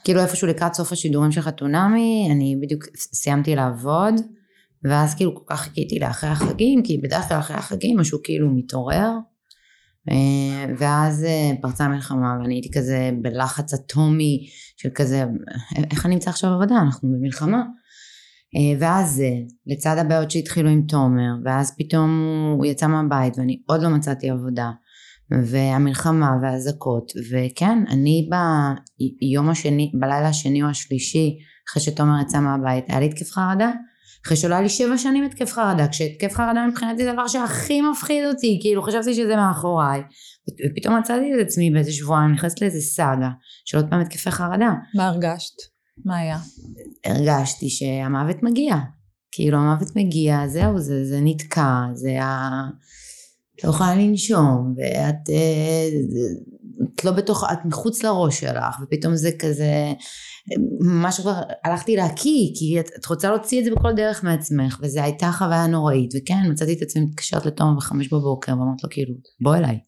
[0.03, 4.13] כאילו איפשהו לקראת סוף השידורים של חתונמי, אני בדיוק סיימתי לעבוד,
[4.83, 9.09] ואז כאילו כל כך חיכיתי לאחרי החגים, כי בדרך כלל אחרי החגים משהו כאילו מתעורר,
[10.09, 15.23] אה, ואז אה, פרצה המלחמה, ואני הייתי כזה בלחץ אטומי של כזה,
[15.91, 17.63] איך אני אמצא עכשיו עבודה, אנחנו במלחמה.
[18.55, 19.23] אה, ואז
[19.67, 22.09] לצד הבעיות שהתחילו עם תומר, ואז פתאום
[22.57, 24.71] הוא יצא מהבית ואני עוד לא מצאתי עבודה.
[25.45, 28.29] והמלחמה והאזעקות וכן אני
[29.19, 31.37] ביום השני בלילה השני או השלישי
[31.69, 33.71] אחרי שתומר יצא מהבית היה לי התקף חרדה
[34.25, 38.25] אחרי שלא היה לי שבע שנים התקף חרדה כשהתקף חרדה מבחינתי זה הדבר שהכי מפחיד
[38.25, 40.01] אותי כאילו חשבתי שזה מאחוריי
[40.71, 43.29] ופתאום מצאתי את עצמי באיזה שבועיים נכנסת לאיזה סאגה
[43.65, 45.53] של עוד פעם התקפי חרדה מה הרגשת?
[46.05, 46.37] מה היה?
[47.05, 48.75] הרגשתי שהמוות מגיע
[49.31, 52.49] כאילו המוות מגיע זהו זה, זה נתקע זה ה...
[53.55, 55.87] את לא יכולה לנשום ואת אה,
[56.95, 59.93] את לא בתוך את מחוץ לראש שלך ופתאום זה כזה
[60.81, 65.01] ממש כבר הלכתי להקיא כי את, את רוצה להוציא את זה בכל דרך מעצמך וזו
[65.01, 69.55] הייתה חוויה נוראית וכן מצאתי את עצמי מתקשרת לתומר בחמש בבוקר ואמרת לו כאילו בוא
[69.55, 69.79] אליי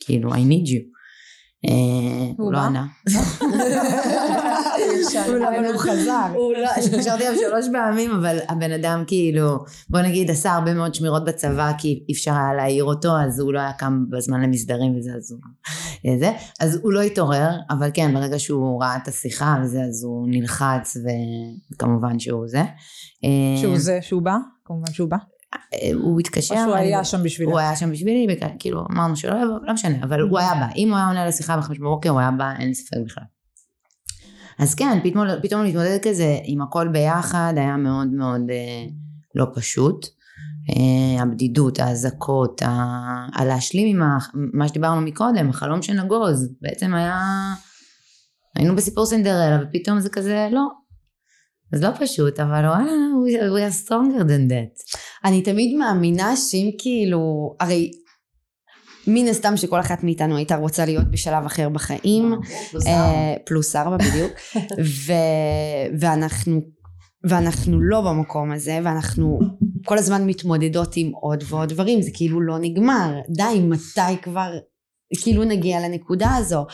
[0.00, 0.97] כאילו I need you
[2.38, 2.66] הוא לא בא?
[2.66, 2.86] ענה
[5.48, 10.30] אבל הוא חזר הוא לא, התקשרתי אליו שלוש פעמים, אבל הבן אדם כאילו, בוא נגיד
[10.30, 13.72] עשה הרבה מאוד שמירות בצבא, כי אי אפשר היה להעיר אותו, אז הוא לא היה
[13.72, 15.40] קם בזמן למסדרים וזה, אז הוא...
[16.06, 16.30] אה, זה.
[16.60, 20.96] אז הוא לא התעורר, אבל כן, ברגע שהוא ראה את השיחה וזה, אז הוא נלחץ,
[21.74, 22.62] וכמובן שהוא זה.
[23.24, 24.36] אה, שהוא זה, שהוא בא?
[24.64, 25.16] כמובן שהוא בא.
[25.94, 26.54] הוא התקשר.
[26.54, 27.50] או שהוא היה שם בשבילך?
[27.50, 28.26] הוא היה שם בשבילי,
[28.58, 30.66] כאילו אמרנו שלא יבוא, לא משנה, אבל הוא היה בא.
[30.76, 33.24] אם הוא היה עונה לשיחה בחמש בבוקר, הוא היה בא, אין ספק בכלל.
[34.58, 38.84] אז כן, פתאום, פתאום להתמודד כזה עם הכל ביחד היה מאוד מאוד אה,
[39.34, 40.06] לא פשוט.
[40.70, 44.18] אה, הבדידות, האזעקות, ה- הלהשלים עם ה-
[44.52, 47.20] מה שדיברנו מקודם, החלום שנגוז, בעצם היה,
[48.56, 50.66] היינו בסיפור סינדרלה ופתאום זה כזה לא.
[51.72, 52.92] אז לא פשוט, אבל וואלה,
[53.56, 54.98] we are stronger than that.
[55.24, 57.90] אני תמיד מאמינה שאם כאילו, הרי
[59.06, 62.34] מן הסתם שכל אחת מאיתנו הייתה רוצה להיות בשלב אחר בחיים,
[62.86, 64.32] אה, פלוס ארבע בדיוק,
[65.06, 65.12] ו,
[66.00, 66.60] ואנחנו,
[67.24, 69.38] ואנחנו לא במקום הזה, ואנחנו
[69.84, 74.52] כל הזמן מתמודדות עם עוד ועוד דברים, זה כאילו לא נגמר, די, מתי כבר
[75.22, 76.66] כאילו נגיע לנקודה הזו.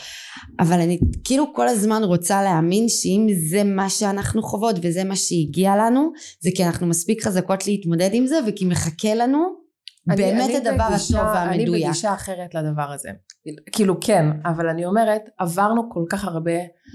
[0.59, 5.75] אבל אני כאילו כל הזמן רוצה להאמין שאם זה מה שאנחנו חוות וזה מה שהגיע
[5.75, 6.11] לנו,
[6.43, 9.65] זה כי אנחנו מספיק חזקות להתמודד עם זה וכי מחכה לנו
[10.09, 11.69] אני- באמת אני הדבר בגישה- הטוב והמדויק.
[11.69, 13.09] אני בגישה אחרת לדבר הזה.
[13.71, 16.51] כאילו כן, אבל אני אומרת, עברנו כל כך הרבה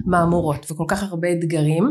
[0.07, 1.85] מהמורות וכל כך הרבה אתגרים,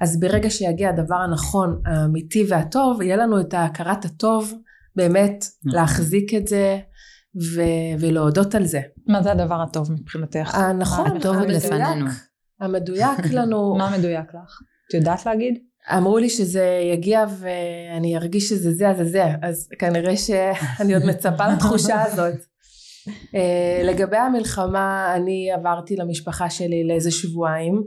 [0.00, 4.54] אז ברגע שיגיע הדבר הנכון, האמיתי והטוב, יהיה לנו את ההכרת הטוב,
[4.96, 5.80] באמת נכון.
[5.80, 6.78] להחזיק את זה
[7.36, 8.80] ו- ולהודות על זה.
[9.06, 10.54] מה זה הדבר הטוב מבחינתך?
[10.54, 12.06] הנכון, הטוב עוד המדויק, לפנינו.
[12.60, 14.58] המדויק לנו, מה מדויק לך?
[14.88, 15.58] את יודעת להגיד?
[15.96, 21.04] אמרו לי שזה יגיע ואני ארגיש שזה זה, אז זה זה, אז כנראה שאני עוד
[21.04, 22.34] מצפה לתחושה הזאת.
[23.34, 27.82] אה, לגבי המלחמה, אני עברתי למשפחה שלי לאיזה שבועיים,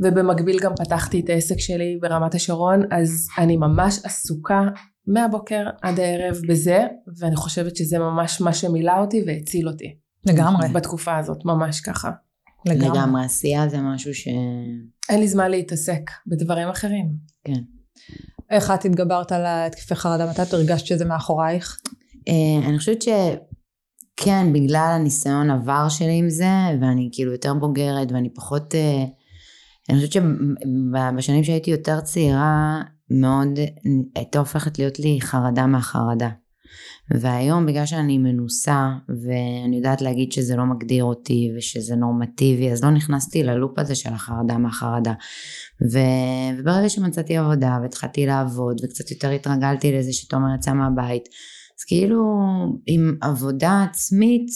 [0.00, 4.60] ובמקביל גם פתחתי את העסק שלי ברמת השרון, אז אני ממש עסוקה
[5.08, 6.86] מהבוקר עד הערב בזה,
[7.18, 9.96] ואני חושבת שזה ממש מה שמילא אותי והציל אותי.
[10.26, 10.68] לגמרי.
[10.68, 12.10] בתקופה הזאת, ממש ככה.
[12.66, 12.98] לגמרי.
[12.98, 14.28] לגמרי, עשייה זה משהו ש...
[15.08, 17.12] אין לי זמן להתעסק בדברים אחרים.
[18.50, 20.30] איך את התגברת על התקפי חרדה?
[20.30, 21.80] מתי את הרגשת שזה מאחורייך?
[22.28, 28.34] אה, אני חושבת שכן, בגלל הניסיון עבר שלי עם זה, ואני כאילו יותר בוגרת, ואני
[28.34, 28.74] פחות...
[28.74, 29.04] אה,
[29.88, 33.58] אני חושבת שבשנים שהייתי יותר צעירה, מאוד
[34.16, 36.28] הייתה הופכת להיות לי חרדה מהחרדה.
[37.10, 42.90] והיום בגלל שאני מנוסה ואני יודעת להגיד שזה לא מגדיר אותי ושזה נורמטיבי אז לא
[42.90, 45.12] נכנסתי ללופ הזה של החרדה מהחרדה.
[45.92, 45.98] ו...
[46.58, 51.28] וברגע שמצאתי עבודה והתחלתי לעבוד וקצת יותר התרגלתי לזה שתומר יצא מהבית
[51.78, 52.24] אז כאילו
[52.86, 54.48] עם עבודה עצמית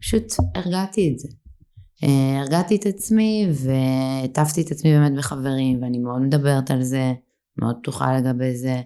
[0.00, 1.28] פשוט הרגעתי את זה.
[2.04, 7.12] אה, הרגעתי את עצמי והטפתי את עצמי באמת בחברים ואני מאוד מדברת על זה
[7.58, 8.80] מאוד פתוחה לגבי זה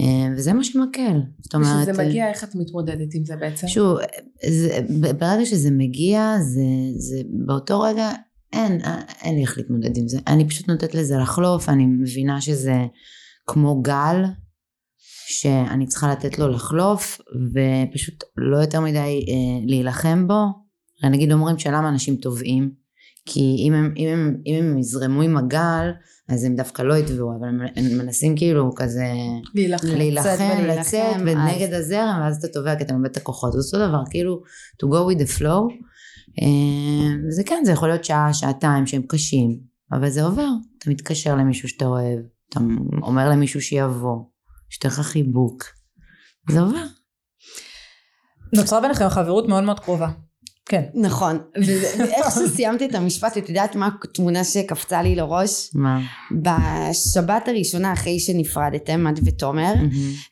[0.00, 3.68] אה, וזה מה שמקל זאת אומרת כשזה מגיע, איך את מתמודדת עם זה בעצם?
[3.68, 3.98] שוב,
[4.48, 4.80] זה,
[5.18, 8.12] ברגע שזה מגיע, זה, זה באותו רגע,
[8.52, 8.80] אין,
[9.22, 10.18] אין לי איך להתמודד עם זה.
[10.26, 12.76] אני פשוט נותנת לזה לחלוף, אני מבינה שזה
[13.46, 14.24] כמו גל,
[15.26, 20.44] שאני צריכה לתת לו לחלוף, ופשוט לא יותר מדי אה, להילחם בו.
[21.10, 22.79] נגיד אומרים שלמה אנשים טובעים,
[23.26, 25.90] כי אם הם, אם, הם, אם הם יזרמו עם הגל,
[26.28, 29.04] אז הם דווקא לא יטבעו, אבל הם, הם מנסים כאילו כזה...
[29.54, 29.86] להילחם.
[29.86, 33.52] להילחם, לצאת, אז- ונגד הזרם, ואז אתה טובע כי אתה מאבד את הכוחות.
[33.52, 34.42] זה אותו דבר, כאילו,
[34.82, 35.72] to go with the flow.
[36.42, 39.60] אה, וזה כן, זה יכול להיות שעה, שעתיים שהם קשים,
[39.92, 40.48] אבל זה עובר.
[40.78, 42.60] אתה מתקשר למישהו שאתה אוהב, אתה
[43.02, 44.24] אומר למישהו שיבוא,
[44.68, 45.64] שתהיה לך חיבוק.
[46.50, 46.84] זה עובר.
[48.56, 50.08] נוצרה ביניכם חברות מאוד מאוד קרובה.
[50.70, 50.82] כן.
[50.94, 51.38] נכון,
[51.98, 55.70] ואיך שסיימתי את המשפט, את יודעת מה התמונה שקפצה לי לראש?
[55.74, 56.00] מה?
[56.32, 59.72] בשבת הראשונה אחרי שנפרדתם, את ותומר,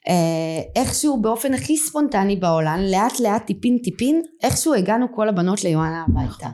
[0.08, 6.04] אה, איכשהו באופן הכי ספונטני בעולם, לאט לאט טיפין טיפין, איכשהו הגענו כל הבנות ליואנה
[6.08, 6.48] הביתה.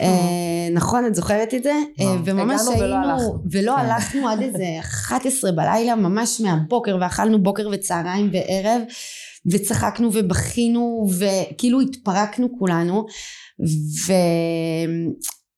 [0.00, 1.74] אה, נכון, את זוכרת את זה?
[2.00, 2.18] אה, וואו.
[2.24, 3.42] וממש היינו.
[3.50, 3.80] ולא כן.
[3.80, 8.82] הלכנו עד איזה 11 בלילה, ממש מהבוקר, ואכלנו בוקר וצהריים וערב,
[9.52, 13.06] וצחקנו ובכינו, וכאילו התפרקנו כולנו,
[14.06, 14.12] ו...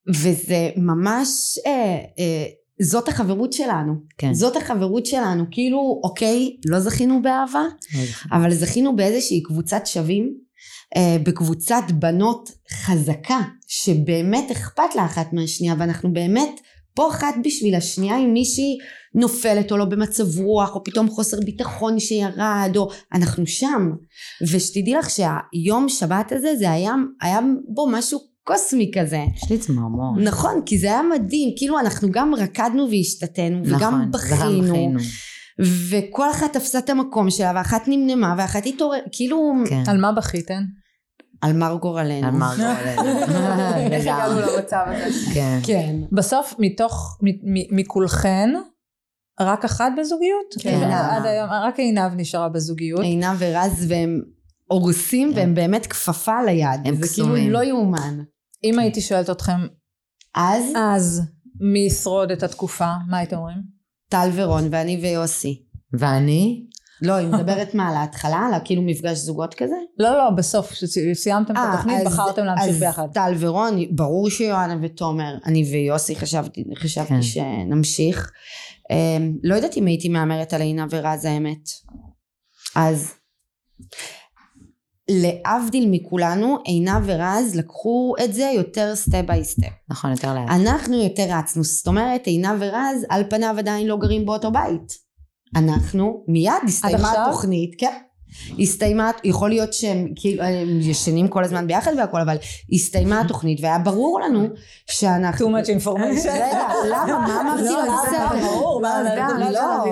[0.09, 2.47] וזה ממש, אה, אה,
[2.81, 3.95] זאת החברות שלנו.
[4.19, 4.35] כן.
[4.35, 7.65] זאת החברות שלנו, כאילו, אוקיי, לא זכינו באהבה,
[8.33, 10.35] אבל זכינו באיזושהי קבוצת שווים,
[10.97, 16.61] אה, בקבוצת בנות חזקה, שבאמת אכפת לה אחת מהשנייה, ואנחנו באמת
[16.97, 18.79] פה אחת בשביל השנייה, אם מישהי
[19.15, 23.91] נופלת או לא במצב רוח, או פתאום חוסר ביטחון שירד, או אנחנו שם.
[24.53, 29.21] ושתדעי לך שהיום שבת הזה, זה היה, היה בו משהו קוסמי כזה.
[29.37, 30.23] יש לי צמרמורת.
[30.23, 35.01] נכון, כי זה היה מדהים, כאילו אנחנו גם רקדנו והשתתנו, וגם נכון, בכינו, בכינו.
[35.91, 39.83] וכל אחת תפסה את המקום שלה, ואחת נמנמה, ואחת התעורר, כאילו, כן.
[39.87, 40.63] על מה בכיתן?
[41.41, 42.27] על מר גורלנו.
[42.27, 42.99] על מרגולת.
[43.93, 45.35] איך הגענו למצב הזה?
[45.35, 45.59] כן.
[45.63, 45.97] כן.
[46.13, 48.51] בסוף, מתוך, מ- מ- מכולכן,
[49.41, 50.55] רק אחת בזוגיות?
[50.61, 50.91] כן.
[50.93, 53.01] עד היום, רק עינב נשארה בזוגיות.
[53.01, 54.21] עינב ורז, והם
[54.71, 56.69] הורסים, והם באמת כפפה על היד.
[56.85, 57.51] הם זה כאילו קסומים.
[57.53, 58.19] לא יאומן.
[58.65, 59.67] אם הייתי שואלת אתכם,
[60.35, 61.23] אז אז
[61.61, 63.59] מי ישרוד את התקופה, מה הייתם אומרים?
[64.11, 65.63] טל ורון ואני ויוסי.
[65.93, 66.67] ואני?
[67.03, 68.49] לא, היא מדברת מה, על ההתחלה?
[68.53, 69.75] על כאילו מפגש זוגות כזה?
[69.99, 73.09] לא, לא, בסוף, כשסיימתם את אה, התוכנית, אז- בחרתם להמשיך אז ביחד.
[73.15, 77.23] טל ורון, ברור שיואנה ותומר, אני ויוסי חשבתי, חשבתי כן.
[77.23, 78.31] שנמשיך.
[78.91, 81.69] אמ, לא יודעת אם הייתי מהמרת על עינה ורז האמת.
[82.77, 83.13] אז
[85.11, 89.69] להבדיל מכולנו, עינה ורז לקחו את זה יותר step by step.
[89.89, 90.49] נכון, יותר לאט.
[90.51, 95.06] אנחנו יותר רצנו, זאת אומרת עינה ורז על פניו עדיין לא גרים באותו בית.
[95.57, 97.13] אנחנו מיד הסתיימה?
[97.13, 97.93] התוכנית, כן.
[98.59, 102.37] הסתיימה, יכול להיות שהם כאילו הם ישנים כל הזמן ביחד והכל, אבל
[102.73, 104.49] הסתיימה התוכנית והיה ברור לנו
[104.91, 105.47] שאנחנו...
[105.47, 106.29] too much information.
[106.31, 107.07] רגע, למה?
[107.19, 107.87] מה אמרתי לא, לו?
[107.87, 108.03] למה?
[108.07, 108.47] בסדר.
[108.47, 109.85] ברור, מה, לא, לא, לא, לא,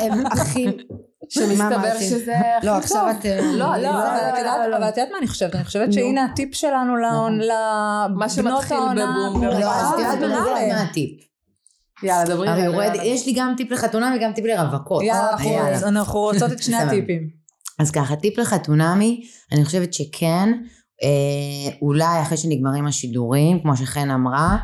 [0.00, 0.70] הם אחים...
[0.70, 2.04] מה שמסתבר אמרתי?
[2.04, 2.80] שזה הכי לא, טוב.
[2.82, 3.24] עכשיו את...
[3.42, 5.54] לא, לא, אבל את יודעת- אבל את יודעת מה אני חושבת?
[5.54, 7.28] אני חושבת שהנה הטיפ שלנו מה
[8.08, 9.28] לבנות שמתחיל העונה.
[9.30, 10.66] בבום, לא, אה, אז את יודעת זה מה מעולה.
[10.68, 11.31] מה הטיפ?
[12.02, 12.48] יאללה, דברי.
[12.48, 12.90] הרי יורד.
[13.02, 15.02] יש לי גם טיפ לחתונה וגם טיפ לרווקות.
[15.02, 15.88] יאללה, אה, אנחנו- יאללה.
[15.88, 16.76] אנחנו רוצות את שני.
[16.76, 17.28] הטיפים.
[17.78, 19.22] אז ככה, טיפ לחתונמי,
[19.52, 20.48] אני חושבת שכן,
[21.02, 24.56] אה, אולי אחרי שנגמרים השידורים, כמו שחן אמרה,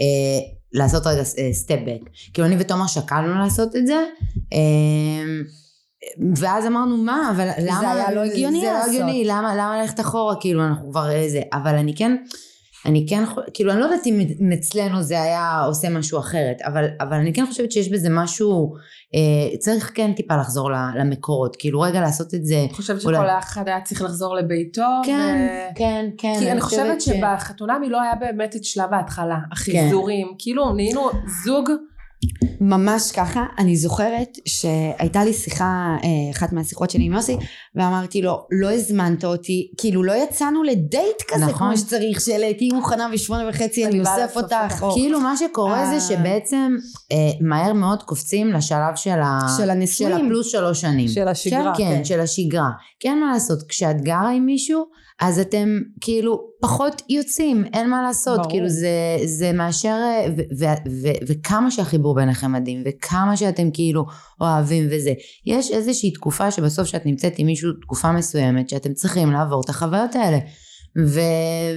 [0.00, 0.38] אה,
[0.72, 1.22] לעשות רגע
[1.52, 2.00] סטפ בק.
[2.34, 4.04] כאילו אני ותומר שקלנו לעשות את זה,
[4.52, 5.24] אה,
[6.36, 8.88] ואז אמרנו מה, אבל למה, היה לא הגיוני זה לא לעשות.
[8.88, 12.16] הגיוני, למה, למה ללכת אחורה, כאילו אנחנו כבר איזה, אבל אני כן,
[12.86, 13.24] אני כן,
[13.54, 14.20] כאילו אני לא יודעת אם
[14.52, 18.74] אצלנו זה היה עושה משהו אחרת, אבל, אבל אני כן חושבת שיש בזה משהו,
[19.14, 23.16] אה, צריך כן טיפה לחזור למקורות, כאילו רגע לעשות את זה, אני חושבת אולי.
[23.16, 24.82] שכל אחד היה צריך לחזור לביתו.
[25.04, 26.34] כן, ו- כן, כן.
[26.40, 31.10] כי אני חושבת שבחתונמי לא היה באמת את שלב ההתחלה, החיזורים, כאילו נהיינו
[31.44, 31.70] זוג,
[32.60, 37.36] ממש ככה, אני זוכרת שהייתה לי שיחה, אה, אחת מהשיחות שלי עם יוסי,
[37.74, 41.68] ואמרתי לו, לא הזמנת אותי, כאילו לא יצאנו לדייט כזה נכון.
[41.68, 45.98] כמו שצריך, של תהיי מוכנה בשמונה וחצי, אני אוסף אותך, או כאילו מה שקורה אה.
[45.98, 46.76] זה שבעצם
[47.12, 49.38] אה, מהר מאוד קופצים לשלב של ה...
[49.58, 50.18] של הנישואים.
[50.18, 51.08] של הפלוס שלוש שנים.
[51.08, 51.72] של השגרה.
[51.76, 52.70] כן, כן, של השגרה.
[53.00, 54.84] כן, מה לעשות, כשאת גרה עם מישהו,
[55.20, 55.68] אז אתם
[56.00, 58.50] כאילו פחות יוצאים, אין מה לעשות, ברור.
[58.50, 64.06] כאילו זה, זה מאשר, אה, ו- ו- ו- וכמה שהחיבור ביניכם מדהים, וכמה שאתם כאילו
[64.40, 65.12] אוהבים וזה.
[65.46, 70.14] יש איזושהי תקופה שבסוף שאת נמצאת עם מישהו תקופה מסוימת, שאתם צריכים לעבור את החוויות
[70.14, 70.38] האלה.
[71.04, 71.20] ו...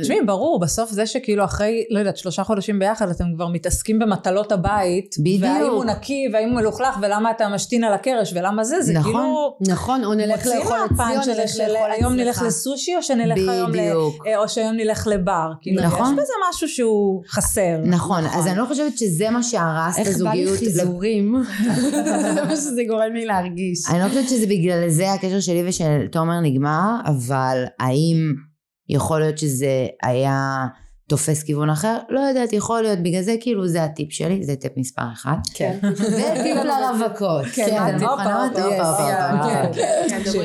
[0.01, 4.51] תשמעי, ברור, בסוף זה שכאילו אחרי, לא יודעת, שלושה חודשים ביחד, אתם כבר מתעסקים במטלות
[4.51, 5.15] הבית.
[5.20, 5.43] בדיוק.
[5.43, 9.11] והאם הוא נקי, והאם הוא מלוכלך, ולמה אתה משתין על הקרש, ולמה זה, זה נכון.
[9.11, 9.57] כאילו...
[9.74, 12.47] נכון, או נלך לאכול או נלך לאכול היום נלך אצלך.
[12.47, 13.74] לסושי, או שנלך היום ל...
[13.74, 14.28] בדיוק.
[14.28, 15.51] אה, או שהיום נלך לבר.
[15.61, 16.13] כאילו, נכון.
[16.13, 17.78] יש בזה משהו שהוא חסר.
[17.86, 20.59] נכון, אז אני לא חושבת שזה מה שהרס את איך בא לי הזוגיות.
[20.59, 21.36] חיזורים,
[22.36, 23.80] זה מה שזה גורם לי להרגיש.
[23.89, 28.49] אני לא חושבת שזה בגלל זה הקשר שלי ושל תומר נגמר, אבל האם
[28.89, 30.65] יכול להיות שזה היה
[31.09, 31.97] תופס כיוון אחר?
[32.09, 35.35] לא יודעת, יכול להיות, בגלל זה כאילו זה הטיפ שלי, זה טיפ מספר אחד.
[35.53, 35.77] כן.
[35.95, 37.45] זה טיפ לרווקות.
[37.55, 37.93] כן?
[37.93, 38.83] הופה, הופה, הופה,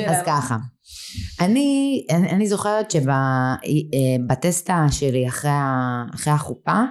[0.07, 0.23] אז.
[0.27, 0.57] ככה,
[1.41, 5.51] אני, זוכרת שבטסטה שלי אחרי,
[6.15, 6.83] אחרי החופה,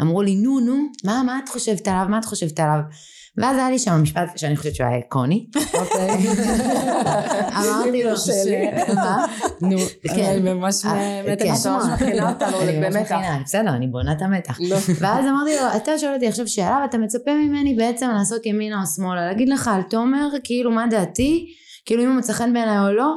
[0.00, 2.06] אמרו לי, נו, נו, מה, מה את חושבת עליו?
[2.08, 2.80] מה את חושבת עליו?
[3.38, 5.46] ואז היה לי שם משפט שאני חושבת שהוא היה איקוני.
[5.74, 6.08] אוקיי.
[7.56, 8.10] אמרתי לו.
[8.94, 9.26] מה?
[9.60, 9.76] נו,
[10.16, 10.24] כן.
[10.24, 11.50] אני ממש אה, מתה כן.
[11.94, 13.12] מכינה אותנו ממש במתח.
[13.12, 14.58] מכינה, בסדר, אני בונה את המתח.
[14.60, 14.76] לא.
[14.98, 18.86] ואז אמרתי לו, אתה שואל אותי עכשיו שאלה ואתה מצפה ממני בעצם לעשות ימינה או
[18.86, 21.46] שמאלה, להגיד לך על תומר, כאילו מה דעתי,
[21.86, 23.14] כאילו אם הוא מצא חן בעיניי או לא,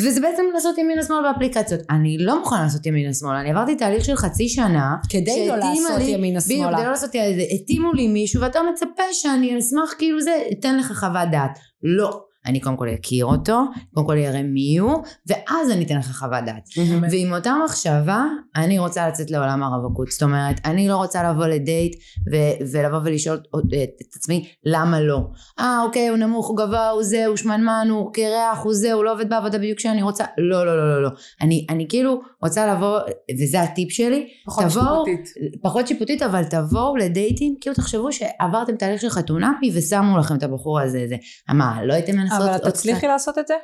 [0.00, 1.80] וזה בעצם לעשות ימינה שמאלה באפליקציות.
[1.90, 4.96] אני לא מוכנה לעשות ימינה שמאלה, אני עברתי תהליך של חצי שנה.
[5.08, 6.76] כדי לא לעשות לי- ימינה בדיוק, שמאלה.
[6.76, 10.92] כדי לא לעשות ימינה, התאימו לי מישהו ואתה מצפה שאני אשמח כאילו זה, אתן לך
[10.92, 11.58] חוות דעת.
[11.82, 12.20] לא.
[12.46, 13.60] אני קודם כל אכיר אותו,
[13.94, 16.68] קודם כל אראה מי הוא, ואז אני אתן לך חוות דעת.
[17.10, 18.24] ועם אותה מחשבה,
[18.56, 20.10] אני רוצה לצאת לעולם הרווקות.
[20.10, 21.96] זאת אומרת, אני לא רוצה לבוא לדייט
[22.32, 23.62] ו- ולבוא ולשאול את,
[24.02, 25.20] את עצמי, למה לא?
[25.58, 29.04] אה, אוקיי, הוא נמוך, הוא גבוה, הוא זה, הוא שמנמן, הוא קרח, הוא זה, הוא
[29.04, 30.24] לא עובד בעבודה בדיוק שאני רוצה.
[30.38, 31.10] לא, לא, לא, לא, לא.
[31.40, 32.98] אני, אני כאילו רוצה לבוא,
[33.42, 35.28] וזה הטיפ שלי, פחות תבואו, שיפוטית.
[35.62, 40.80] פחות שיפוטית, אבל תבואו לדייטים, כאילו תחשבו שעברתם תהליך של חתונמי ושמו לכם את הבחור
[40.80, 41.16] הזה, זה.
[41.54, 42.70] מה, לא הייתם מנסות אבל את קצת?
[42.70, 43.54] תצליחי לעשות את זה?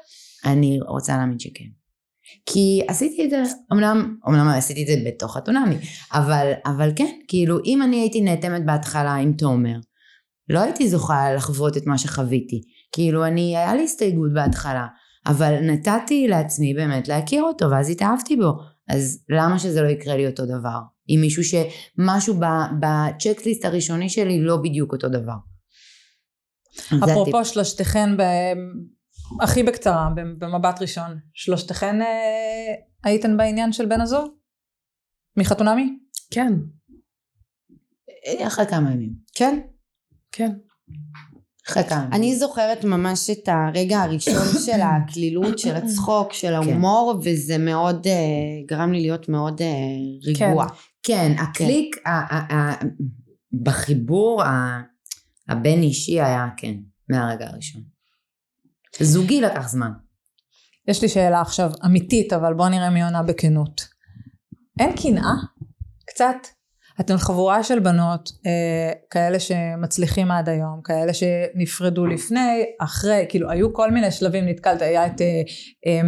[0.45, 1.65] אני רוצה להאמין שכן.
[2.47, 5.77] כי עשיתי את זה, אמנם, אמנם עשיתי את זה בתוך חתונמי,
[6.13, 9.77] אבל, אבל כן, כאילו אם אני הייתי נאטמת בהתחלה עם תומר,
[10.49, 12.61] לא הייתי זוכה לחוות את מה שחוויתי.
[12.93, 14.87] כאילו אני, היה לי הסתייגות בהתחלה,
[15.27, 18.53] אבל נתתי לעצמי באמת להכיר אותו, ואז התאהבתי בו.
[18.89, 20.79] אז למה שזה לא יקרה לי אותו דבר?
[21.07, 25.35] עם מישהו שמשהו ב- בצ'קליסט הראשוני שלי לא בדיוק אותו דבר.
[27.05, 28.23] אפרופו שלושתכן, ב...
[29.41, 30.09] הכי בקצרה,
[30.39, 32.75] במבט ראשון, שלושתכן אה,
[33.05, 34.31] הייתן בעניין של בן הזוג?
[35.37, 35.99] מחתונמי?
[36.31, 36.53] כן,
[38.47, 39.15] אחרי כמה ימים.
[39.35, 39.61] כן.
[40.33, 40.53] כן.
[41.77, 42.13] ימים.
[42.13, 48.13] אני זוכרת ממש את הרגע הראשון של הקלילות, של הצחוק, של ההומור, וזה מאוד אה,
[48.67, 49.67] גרם לי להיות מאוד אה,
[50.47, 50.67] רגוע.
[51.03, 52.85] כן, הקליק, ה- ה- ה-
[53.63, 54.81] בחיבור ה-
[55.49, 56.75] הבין אישי היה כן,
[57.09, 57.83] מהרגע הראשון.
[59.01, 59.91] זוגי לקח זמן.
[60.89, 63.89] יש לי שאלה עכשיו אמיתית, אבל בוא נראה מי עונה בכנות.
[64.81, 65.33] אין קנאה?
[66.07, 66.37] קצת?
[67.01, 73.73] אתן חבורה של בנות, אה, כאלה שמצליחים עד היום, כאלה שנפרדו לפני, אחרי, כאילו היו
[73.73, 75.43] כל מיני שלבים, נתקלת, היה את, אה,
[75.87, 76.01] אה,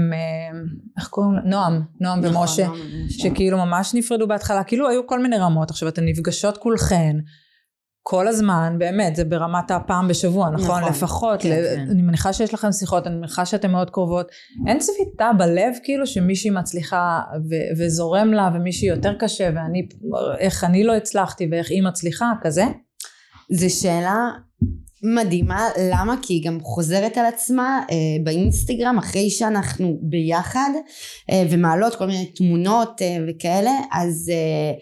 [0.98, 1.40] איך קוראים לה?
[1.44, 3.22] נועם, נועם נכון, ומשה, נועם ומשה.
[3.22, 7.16] שכאילו ממש נפרדו בהתחלה, כאילו היו כל מיני רמות, עכשיו אתן נפגשות כולכן.
[8.04, 10.64] כל הזמן, באמת, זה ברמת הפעם בשבוע, נכון?
[10.66, 11.86] נכון, לפחות, כן, ל- כן.
[11.90, 14.26] אני מניחה שיש לכם שיחות, אני מניחה שאתן מאוד קרובות.
[14.66, 19.88] אין צביטה בלב, כאילו, שמישהי מצליחה ו- וזורם לה, ומישהי יותר קשה, ואני,
[20.38, 22.64] איך אני לא הצלחתי, ואיך היא מצליחה, כזה?
[23.52, 24.16] זו שאלה
[25.16, 26.14] מדהימה, למה?
[26.22, 30.70] כי היא גם חוזרת על עצמה אה, באינסטגרם אחרי שאנחנו ביחד
[31.30, 34.72] אה, ומעלות כל מיני תמונות אה, וכאלה, אז אה, אה,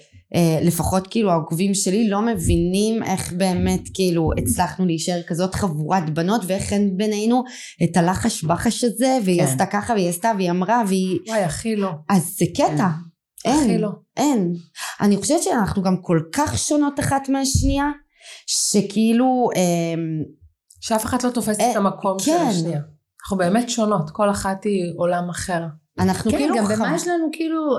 [0.63, 6.73] לפחות כאילו העוקבים שלי לא מבינים איך באמת כאילו הצלחנו להישאר כזאת חבורת בנות ואיך
[6.73, 7.45] אין בינינו
[7.85, 9.47] את הלחש בחש הזה והיא כן.
[9.47, 11.19] עשתה ככה והיא עשתה והיא אמרה והיא...
[11.29, 11.91] וואי, הכי לא.
[12.09, 12.89] אז זה קטע.
[13.47, 13.91] הכי אין, לא.
[14.17, 14.55] אין.
[15.01, 17.87] אני חושבת שאנחנו גם כל כך שונות אחת מהשנייה,
[18.47, 20.23] שכאילו, אמ,
[20.81, 22.47] שאף אחת לא תופסת אה, את המקום של כן.
[22.49, 22.81] השנייה.
[23.23, 25.63] אנחנו באמת שונות, כל אחת היא עולם אחר.
[26.01, 26.57] אנחנו כן, כאילו...
[26.57, 27.77] גם במה יש לנו כאילו,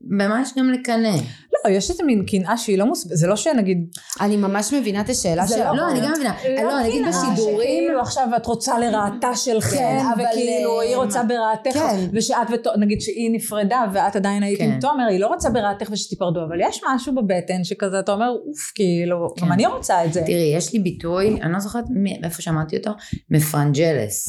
[0.00, 1.16] במה יש גם לקנא.
[1.64, 3.06] לא, יש איזה מין קנאה שהיא לא מוס...
[3.10, 3.78] זה לא שנגיד...
[4.20, 5.68] אני ממש מבינה את השאלה שלך.
[5.76, 6.34] לא, אני גם מבינה.
[6.62, 10.96] לא, אני אגיד בשידורים, שכאילו עכשיו את רוצה לרעתה שלכם, כן, אבל, וכאילו אה, היא
[10.96, 12.08] רוצה ברעתך, כן.
[12.12, 14.72] ושאת, ות- נגיד שהיא נפרדה ואת עדיין היית כן.
[14.72, 18.72] עם תומר, היא לא רוצה ברעתך ושתיפרדו, אבל יש משהו בבטן שכזה, אתה אומר, אוף,
[18.74, 19.46] כאילו, כן.
[19.46, 20.22] גם אני רוצה את זה.
[20.26, 21.84] תראי, יש לי ביטוי, אני לא זוכרת
[22.20, 22.90] מאיפה שמעתי אותו,
[23.30, 24.28] מפרנג'לס,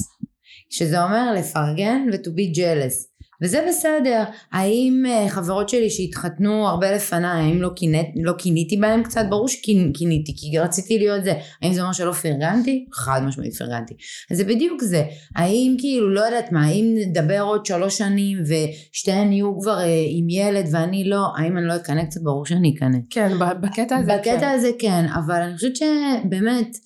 [0.69, 3.12] שזה אומר לפרגן ו-to be jealous.
[3.41, 4.23] וזה בסדר.
[4.51, 9.25] האם אה, חברות שלי שהתחתנו הרבה לפניי, האם לא, קינאת, לא קיניתי בהם קצת?
[9.29, 11.33] ברור שקיניתי, כי רציתי להיות זה.
[11.61, 12.85] האם זה אומר שלא פרגנתי?
[12.93, 13.93] חד משמעית פרגנתי.
[14.31, 15.03] אז זה בדיוק זה.
[15.35, 20.29] האם כאילו, לא יודעת מה, האם נדבר עוד שלוש שנים ושתיהן יהיו כבר אה, עם
[20.29, 22.21] ילד ואני לא, האם אני לא אקנא קצת?
[22.21, 22.97] ברור שאני אקנא.
[23.09, 23.31] כן,
[23.61, 24.49] בקטע הזה בקטע כן.
[24.55, 26.77] הזה כן, אבל אני חושבת שבאמת,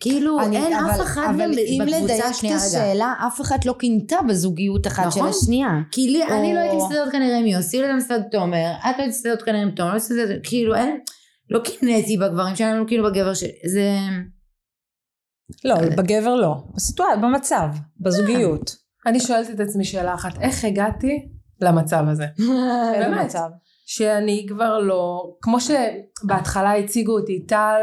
[0.00, 2.50] כאילו אני- אין אבל- אף אחד אבל אם לדייק את.
[2.56, 5.30] השאלה, אף אחת לא קינתה בזוגיות אחת של נכון.
[5.30, 5.68] השנייה.
[5.90, 8.94] כי לי, אני לא הייתי או- מסתדרת כנראה עם יוסי, לא הייתי מסתדרת תומר, את
[8.98, 11.00] לא היית מסתדרת כנראה עם תומר, לא מסתדרת, כאילו אין,
[11.50, 13.90] לא קינאתי בגברים שלנו, כאילו בגבר שלי, זה...
[15.64, 16.54] לא, בגבר לא.
[16.74, 17.68] בסיטואציה, במצב,
[18.00, 18.76] בזוגיות.
[19.06, 21.28] אני שואלת את עצמי שאלה אחת, איך הגעתי
[21.60, 22.26] למצב הזה?
[23.00, 23.34] באמת.
[23.86, 27.80] שאני כבר לא, כמו שבהתחלה הציגו אותי טל,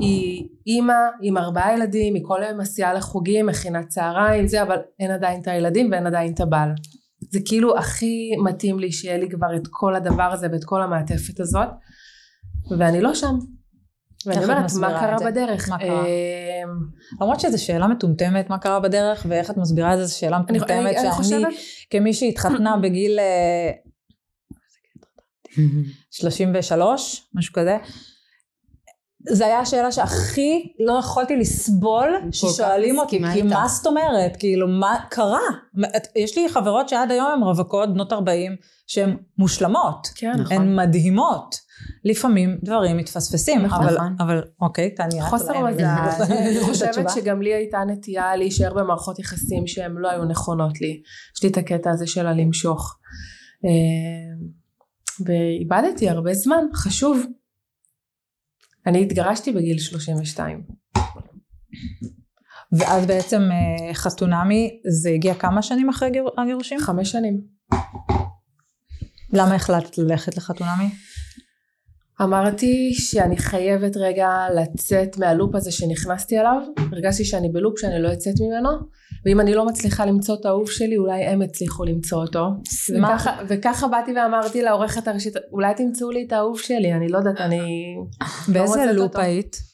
[0.00, 5.10] היא אימא עם ארבעה ילדים, היא כל היום מסיעה לחוגים, מכינה צהריים, זה, אבל אין
[5.10, 6.70] עדיין את הילדים ואין עדיין את הבעל.
[7.32, 11.40] זה כאילו הכי מתאים לי שיהיה לי כבר את כל הדבר הזה ואת כל המעטפת
[11.40, 11.68] הזאת,
[12.78, 13.34] ואני לא שם.
[14.26, 15.16] ואני אומרת, מה קרה?
[15.30, 15.68] בדרך?
[15.68, 16.04] מה קרה?
[16.06, 16.68] אמ,
[17.20, 20.70] למרות שזו שאלה מטומטמת, מה קרה בדרך, ואיך את מסבירה את זה, זו שאלה מטומטמת,
[20.70, 21.44] אני, אני שאני,
[21.90, 23.70] כמי שהתחתנה בגיל אה,
[26.10, 27.76] 33, משהו כזה,
[29.28, 33.42] זו הייתה השאלה שהכי לא יכולתי לסבול ששואלים אותי, כי.
[33.42, 34.36] מה זאת אומרת?
[34.38, 35.38] כאילו, מה קרה?
[36.16, 40.08] יש לי חברות שעד היום הן רווקות, בנות 40, שהן מושלמות.
[40.14, 40.56] כן, נכון.
[40.56, 41.64] הן מדהימות.
[42.04, 43.84] לפעמים דברים מתפספסים, נכון.
[43.84, 44.16] אבל, נכון.
[44.20, 45.24] אבל אוקיי, תעני את.
[45.24, 45.84] חוסר מזל.
[45.84, 47.10] אני חושבת.
[47.14, 51.02] שגם לי הייתה נטייה להישאר במערכות יחסים שהן לא היו נכונות לי.
[51.36, 52.98] יש לי את הקטע הזה של הלמשוך.
[55.26, 57.26] ואיבדתי הרבה זמן, חשוב.
[58.86, 60.62] אני התגרשתי בגיל 32.
[62.78, 66.80] ואז בעצם אה, חתונמי, זה הגיע כמה שנים אחרי גיר- הגירושים?
[66.80, 67.40] חמש שנים.
[69.32, 70.88] למה החלטת ללכת לחתונמי?
[72.22, 76.62] אמרתי שאני חייבת רגע לצאת מהלופ הזה שנכנסתי אליו.
[76.92, 78.70] הרגשתי שאני בלופ שאני לא יוצאת ממנו.
[79.26, 82.46] ואם אני לא מצליחה למצוא את האהוב שלי, אולי הם יצליחו למצוא אותו.
[82.98, 87.40] וככה, וככה באתי ואמרתי לעורכת הראשית, אולי תמצאו לי את האהוב שלי, אני לא יודעת,
[87.40, 87.94] אני...
[88.48, 89.16] באיזה מוצאת לופ.
[89.16, 89.73] היית?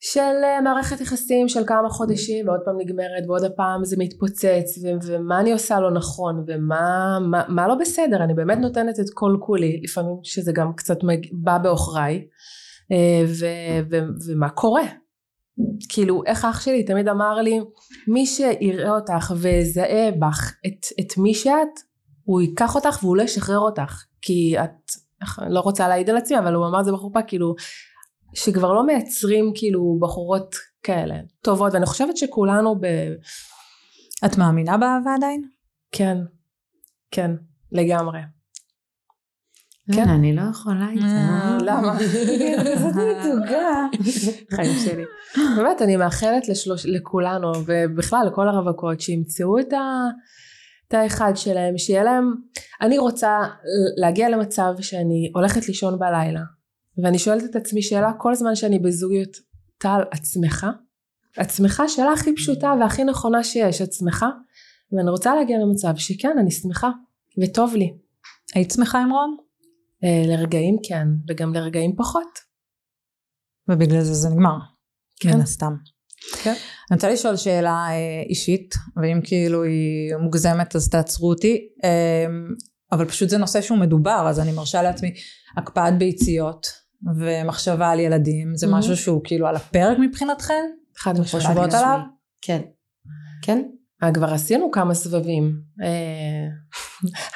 [0.00, 5.06] של אה, מערכת יחסים של כמה חודשים ועוד פעם נגמרת ועוד הפעם זה מתפוצץ ו-
[5.06, 8.24] ומה אני עושה לא נכון ומה מה, מה לא בסדר?
[8.24, 11.26] אני באמת נותנת את כל כולי לפעמים שזה גם קצת מג...
[11.32, 12.26] בא בעוכריי
[12.92, 14.82] אה, ו- ו- ומה קורה?
[15.88, 17.60] כאילו איך אח שלי תמיד אמר לי
[18.08, 21.80] מי שיראה אותך ויזהה בך את, את מי שאת
[22.24, 24.04] הוא ייקח אותך והוא לא ישחרר אותך.
[24.22, 24.90] כי את
[25.50, 27.54] לא רוצה להעיד על עצמי אבל הוא אמר את זה בחופה כאילו
[28.34, 32.86] שכבר לא מייצרים כאילו בחורות כאלה טובות ואני חושבת שכולנו ב...
[34.26, 35.42] את מאמינה באהבה עדיין?
[35.92, 36.16] כן
[37.10, 37.30] כן
[37.72, 38.20] לגמרי
[39.94, 41.58] כן, אני לא יכולה אה, איתה.
[41.60, 41.98] למה?
[42.80, 43.86] זאת מתוגה.
[44.56, 45.04] חיים שלי.
[45.56, 50.04] באמת אני מאחלת לשלוש, לכולנו ובכלל לכל הרווקות שימצאו את, ה,
[50.88, 52.34] את האחד שלהם שיהיה להם
[52.80, 53.40] אני רוצה
[53.96, 56.40] להגיע למצב שאני הולכת לישון בלילה
[57.02, 59.36] ואני שואלת את עצמי שאלה כל זמן שאני בזוגיות,
[59.78, 60.66] טל, עצמך?
[61.36, 64.24] עצמך שאלה הכי פשוטה והכי נכונה שיש, עצמך?
[64.92, 66.90] ואני רוצה להגיע למצב שכן, אני שמחה,
[67.42, 67.94] וטוב לי.
[68.54, 69.36] היית שמחה עם רון?
[70.04, 72.38] אה, לרגעים כן, וגם לרגעים פחות.
[73.68, 74.58] ובגלל זה זה נגמר.
[75.20, 75.34] כן.
[75.34, 75.74] מן הסתם.
[76.42, 76.54] כן.
[76.90, 82.26] אני רוצה לשאול שאלה אה, אישית, ואם כאילו היא מוגזמת אז תעצרו אותי, אה,
[82.92, 85.14] אבל פשוט זה נושא שהוא מדובר, אז אני מרשה לעצמי
[85.56, 86.66] הקפאת ביציות
[87.18, 88.66] ומחשבה על ילדים, זה.
[88.66, 90.64] משהו שהוא כאילו על הפרק מבחינתכן?
[90.96, 91.46] חד משמעית.
[91.46, 91.98] חושבות עליו?
[92.42, 92.62] כן.
[93.42, 93.62] כן?
[94.02, 95.52] אה, כבר עשינו כמה סבבים.
[95.82, 96.48] אה,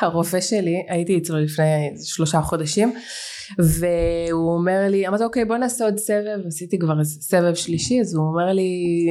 [0.07, 2.95] הרופא שלי, הייתי אצלו לפני שלושה חודשים,
[3.59, 8.27] והוא אומר לי, אמרתי אוקיי בוא נעשה עוד סבב, עשיתי כבר סבב שלישי, אז הוא
[8.27, 9.05] אומר לי,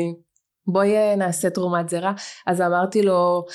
[0.67, 2.11] בואי אה, נעשה תרומת זרע,
[2.47, 3.45] אז אמרתי לו,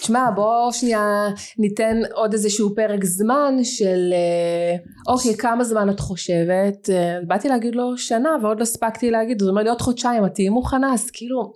[0.00, 4.76] תשמע בוא שנייה ניתן עוד איזשהו פרק זמן של אה,
[5.14, 9.50] אוקיי כמה זמן את חושבת, אה, באתי להגיד לו שנה ועוד לא הספקתי להגיד, הוא
[9.50, 11.52] אומר לי עוד חודשיים את תהיי מוכנה, אז כאילו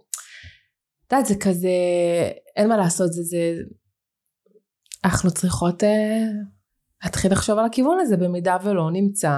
[1.07, 1.69] את יודעת זה כזה
[2.57, 3.55] אין מה לעשות זה זה
[5.05, 6.25] אנחנו צריכות אה,
[7.05, 9.31] להתחיל לחשוב על הכיוון הזה במידה ולא נמצא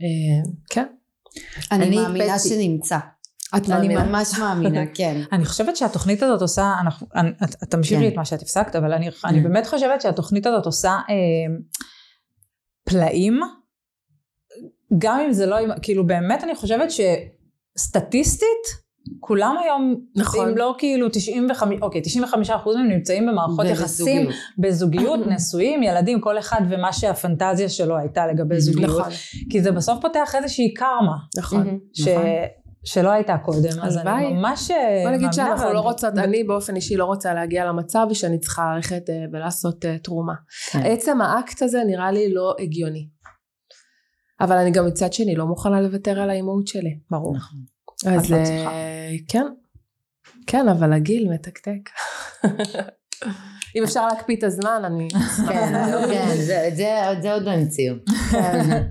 [0.00, 0.86] אה, כן.
[1.72, 2.38] אני אני מאמינה.
[2.38, 2.98] שנמצא.
[3.56, 5.22] את אני מאמינה ממש מאמינה, כן.
[5.32, 8.08] אני חושבת שהתוכנית הזאת עושה, אנחנו, אני, את, תמשיכי כן.
[8.08, 11.54] את מה שאת הפסקת, אבל אני, אני באמת חושבת שהתוכנית הזאת עושה אה,
[12.84, 13.40] פלאים,
[14.98, 16.88] גם אם זה לא, כאילו באמת אני חושבת
[17.76, 18.90] שסטטיסטית,
[19.20, 20.48] כולם היום, נכון.
[20.48, 24.28] אם לא כאילו 95, אוקיי, 95 אחוז מהם נמצאים במערכות יחסים.
[24.58, 28.90] בזוגיות, נשואים, ילדים, כל אחד ומה שהפנטזיה שלו הייתה לגבי זוגיות.
[28.90, 29.12] נכון
[29.50, 31.78] כי זה בסוף פותח איזושהי קרמה, נכון.
[31.92, 32.08] ש...
[32.84, 34.32] שלא הייתה קודם, אז אני.
[34.32, 34.70] ממש
[35.04, 39.10] בוא נגיד שאנחנו לא רוצות, אני באופן אישי לא רוצה להגיע למצב שאני צריכה ללכת
[39.10, 40.34] אה, ולעשות אה, תרומה.
[40.70, 40.82] כן.
[40.84, 43.08] עצם האקט הזה נראה לי לא הגיוני.
[44.40, 46.98] אבל אני גם מצד שני לא מוכנה לוותר על האימהות שלי.
[47.10, 47.36] ברור.
[47.36, 47.58] נכון.
[48.06, 49.10] אז לא אה.
[49.28, 49.46] כן,
[50.46, 51.90] כן אבל הגיל מתקתק.
[53.76, 55.08] אם אפשר להקפיא את הזמן אני...
[55.48, 55.72] כן,
[56.10, 57.94] כן, זה- את זה- את זה עוד לא המציאו.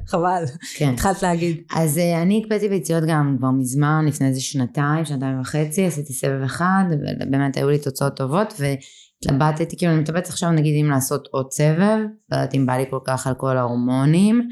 [0.08, 0.44] חבל,
[0.78, 0.90] כן.
[0.94, 1.58] התחלת להגיד.
[1.76, 6.42] אז אה, אני הקפאתי ביציות גם כבר מזמן, לפני איזה שנתיים, שנתיים וחצי, עשיתי סבב
[6.46, 11.52] אחד, ובאמת היו לי תוצאות טובות, והתלבטתי, כאילו אני מתלבטת עכשיו נגיד אם לעשות עוד
[11.52, 11.98] סבב,
[12.32, 14.50] לא יודעת אם בא לי כל כך על כל ההורמונים,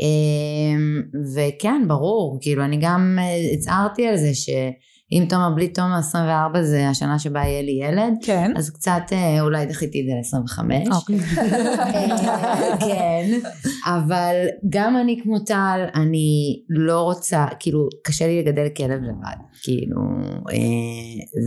[0.00, 1.02] אמ,
[1.36, 4.30] וכן, ברור, כאילו אני גם אה, הצהרתי על זה
[5.12, 8.52] שאם תומר בלי תומר 24 זה השנה שבה יהיה לי ילד, כן.
[8.56, 10.94] אז קצת אה, אולי דחיתי את זה ל-25.
[10.94, 11.18] אוקיי.
[11.38, 13.30] אה, כן,
[13.86, 14.34] אבל
[14.68, 20.00] גם אני כמו טל, אני לא רוצה, כאילו, קשה לי לגדל כלב לבד, כאילו,
[20.52, 21.42] אה,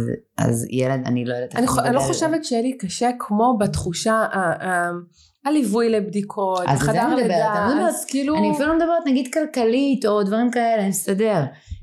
[0.45, 1.99] אז ילד, אני לא יודעת אני אני לא.
[1.99, 4.89] חושבת שיהיה לי קשה כמו בתחושה ה-
[5.45, 8.37] הליווי לבדיקות, חדר לידה, אז כאילו...
[8.37, 11.35] אני אפילו לא מדברת נגיד כלכלית או דברים כאלה, אני מסתדר.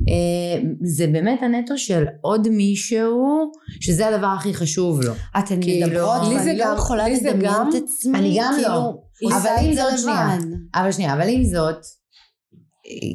[0.08, 3.50] אה, זה באמת הנטו של עוד מישהו,
[3.80, 5.12] שזה הדבר הכי חשוב לו.
[5.38, 8.36] אתן כאילו, מדברות, לי זה לא גם- יכולה לי זה לדמיין גם- את עצמי, אני
[8.40, 8.92] גם לא.
[9.18, 10.36] כאילו, אבל עם זה זאת, שנייה.
[10.74, 11.76] אבל שנייה, אבל עם זאת,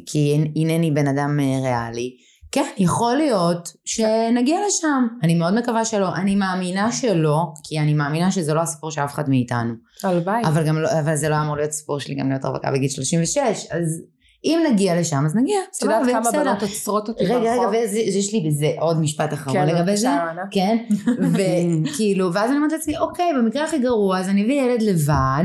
[0.06, 2.10] כי אינני בן אדם אה, ריאלי,
[2.56, 5.06] כן, יכול להיות שנגיע לשם.
[5.22, 6.14] אני מאוד מקווה שלא.
[6.14, 9.74] אני מאמינה שלא, כי אני מאמינה שזה לא הסיפור של אף אחד מאיתנו.
[10.04, 10.42] הלוואי.
[10.44, 13.66] אבל גם לא, אבל זה לא אמור להיות סיפור שלי גם להיות רווקה בגיל 36,
[13.70, 14.02] אז
[14.46, 15.56] אם נגיע לשם, אז נגיע.
[15.78, 16.30] את יודעת כמה.
[16.32, 17.74] בנות עוצרות אותי רגע, ברחוב?
[17.74, 20.08] רגע, וזה- יש לי בזה עוד משפט אחרון כן, לגבי זה.
[20.50, 20.76] כן,
[21.32, 25.44] וכאילו, ואז אני אומרת לעצמי, אוקיי, במקרה הכי גרוע, אז אני אביא ילד לבד,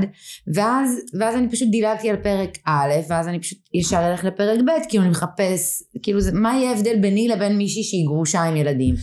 [0.54, 0.97] ואז,
[1.36, 5.12] אני פשוט דילגתי על פרק א', ואז אני פשוט ישר אלך לפרק ב', כאילו אני
[5.12, 8.95] מחפש, כאילו, מה יהיה ההבדל ביני לבין מישהי שהיא גרושה עם ילדים?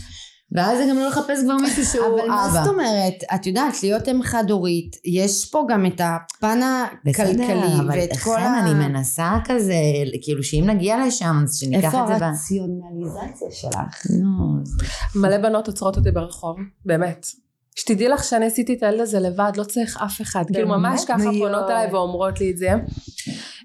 [0.51, 2.21] ואז זה גם לא לחפש כבר מישהו שהוא אבא.
[2.21, 3.13] אבל מה זאת אומרת?
[3.35, 8.31] את יודעת, להיות אם חד-הורית, יש פה גם את הפן הכלכלי בסדר, אבל ואת כל
[8.35, 8.59] לכן ה...
[8.59, 9.73] אני מנסה כזה,
[10.21, 12.23] כאילו שאם נגיע לשם, אז שניקח איפה את זה ב...
[12.23, 14.05] הרציונליזציה שלך?
[14.21, 14.63] נו,
[15.15, 17.25] מלא בנות עוצרות אותי ברחוב, באמת.
[17.79, 20.43] שתדעי לך שאני עשיתי את הילד הזה לבד, לא צריך אף אחד.
[20.53, 21.23] כאילו ממש ככה.
[21.39, 22.69] פונות אליי ואומרות לי את זה.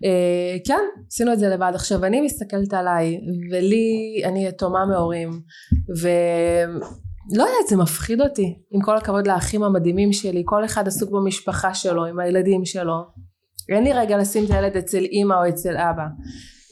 [0.05, 1.73] אה, כן, עשינו את זה לבד.
[1.75, 5.31] עכשיו אני מסתכלת עליי, ולי, אני יתומה מהורים,
[6.01, 8.59] ולא יודעת, זה מפחיד אותי.
[8.73, 12.97] עם כל הכבוד לאחים המדהימים שלי, כל אחד עסוק במשפחה שלו, עם הילדים שלו.
[13.69, 16.05] אין לי רגע לשים את הילד אצל אימא או אצל אבא.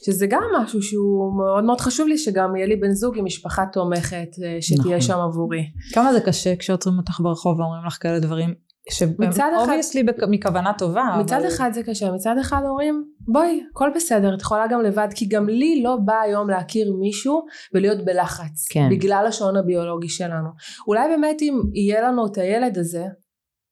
[0.05, 3.65] שזה גם משהו שהוא מאוד מאוד חשוב לי שגם יהיה לי בן זוג עם משפחה
[3.73, 5.01] תומכת אה, שתהיה נכון.
[5.01, 5.63] שם עבורי.
[5.93, 8.53] כמה זה קשה כשעוצרים אותך ברחוב ואומרים לך כאלה דברים,
[9.19, 13.61] מצד אחד- ש obviously מכוונה טובה, מצד אבל- אחד זה קשה, מצד אחד אומרים בואי
[13.71, 18.05] הכל בסדר את יכולה גם לבד כי גם לי לא בא היום להכיר מישהו ולהיות
[18.05, 18.87] בלחץ כן.
[18.91, 20.49] בגלל השעון הביולוגי שלנו.
[20.87, 23.05] אולי באמת אם יהיה לנו את הילד הזה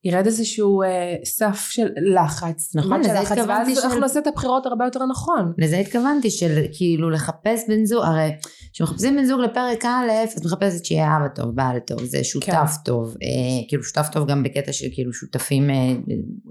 [0.03, 2.75] ירד איזשהו אה, סף של לחץ.
[2.75, 5.53] נכון, של לזה התכוונתי ואז של- אנחנו נעשה את הבחירות הרבה יותר נכון.
[5.57, 8.29] לזה התכוונתי של כאילו לחפש בן זוג, הרי
[8.73, 12.83] כשמחפשים בן זוג לפרק א', את מחפשת שיהיה אבא טוב, בעל טוב, זה שותף כן.
[12.85, 15.75] טוב, אה, כאילו שותף טוב גם בקטע של כאילו שותפים אה,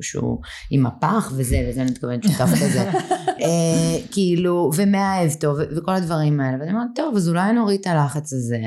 [0.01, 0.39] שהוא
[0.71, 2.91] עם מפח וזה, לזה אני מתכוונת שותף כזה,
[3.43, 8.33] אה, כאילו, ומאהב טוב, וכל הדברים האלה, ואני אומרת, טוב, אז אולי נוריד את הלחץ
[8.33, 8.61] הזה,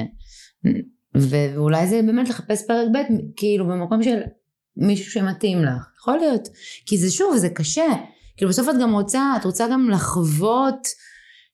[1.15, 2.97] ואולי זה באמת לחפש פרק ב',
[3.35, 4.19] כאילו במקום של
[4.77, 6.47] מישהו שמתאים לך, יכול להיות,
[6.85, 7.87] כי זה שוב, זה קשה,
[8.37, 10.87] כאילו בסוף את גם רוצה, את רוצה גם לחוות,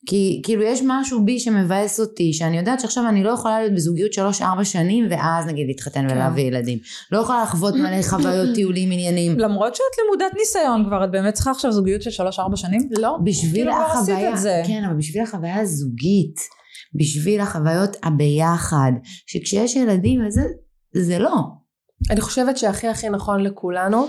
[0.05, 4.13] כי כאילו יש משהו בי שמבאס אותי, שאני יודעת שעכשיו אני לא יכולה להיות בזוגיות
[4.13, 6.79] שלוש ארבע שנים, ואז נגיד להתחתן ולהביא ילדים.
[7.11, 9.39] לא יכולה לחוות מלא חוויות טיולים עניינים.
[9.39, 12.89] למרות שאת למודת ניסיון כבר, את באמת צריכה עכשיו זוגיות של שלוש-ארבע שנים?
[12.91, 13.17] לא.
[13.23, 14.61] בשביל כאילו החוויה, את זה.
[14.67, 16.39] כן, אבל בשביל החוויה הזוגית,
[16.95, 18.91] בשביל החוויות הביחד,
[19.27, 20.41] שכשיש ילדים וזה,
[20.93, 21.58] זה לא.
[22.11, 24.07] אני חושבת שהכי הכי נכון לכולנו,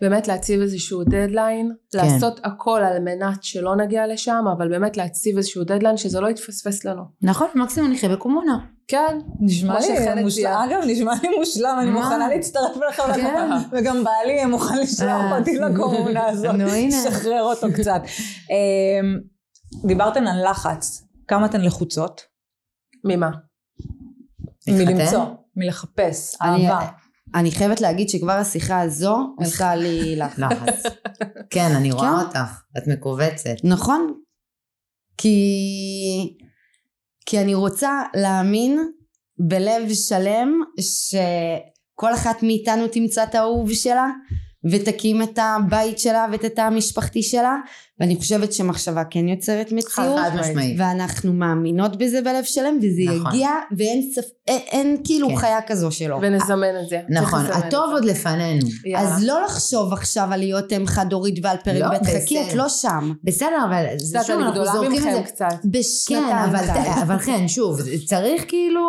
[0.00, 1.98] באמת להציב איזשהו דדליין, כן.
[1.98, 6.84] לעשות הכל על מנת שלא נגיע לשם, אבל באמת להציב איזשהו דדליין שזה לא יתפספס
[6.84, 7.02] לנו.
[7.22, 8.58] נכון, מקסימום נחיה בקומונה.
[8.88, 10.52] כן, נשמע לי מושלם.
[10.52, 11.90] אגב, נשמע לי מושלם, אני?
[11.90, 13.50] מוכנה להצטרף אליך, כן.
[13.72, 15.38] וגם בעלי מוכן לשלוח אה.
[15.38, 16.54] אותי לקומונה הזאת.
[17.04, 18.02] שחרר אותו קצת.
[18.50, 19.20] אמ,
[19.86, 22.20] דיברתן על לחץ, כמה אתן לחוצות?
[23.04, 23.30] ממה?
[24.68, 25.24] מלמצוא,
[25.56, 26.88] מלחפש, אהבה.
[27.34, 30.82] אני חייבת להגיד שכבר השיחה הזו עושה לי לחץ.
[31.52, 32.26] כן, אני רואה כן.
[32.26, 33.54] אותך, את מכווצת.
[33.64, 34.14] נכון?
[35.16, 36.36] כי...
[37.26, 38.90] כי אני רוצה להאמין
[39.38, 44.06] בלב שלם שכל אחת מאיתנו תמצא את האהוב שלה
[44.70, 47.56] ותקים את הבית שלה ואת התא המשפחתי שלה
[48.00, 50.76] ואני חושבת שמחשבה כן יוצרת מציאות חד משמעית.
[50.78, 53.34] ואנחנו מאמינות בזה בלב שלם וזה נכון.
[53.34, 54.24] יגיע ואין ספ...
[54.48, 55.36] אין, אין כאילו כן.
[55.36, 57.00] חיה כזו שלא ונזמן את זה.
[57.08, 57.90] נכון, הטוב.
[57.92, 58.66] עוד לפנינו.
[58.84, 59.14] יאללה.
[59.14, 62.42] אז לא לחשוב עכשיו על להיות אם חד הורית ועל פרק לא, ב' חכי.
[62.42, 65.22] את לא שם בסדר, אבל זה שוב, אנחנו גדולה זורקים את זה.
[65.24, 65.46] קצת.
[65.62, 67.02] כן, בשנתיים אבל, כאלה.
[67.04, 68.80] אבל כן, שוב, צריך כאילו,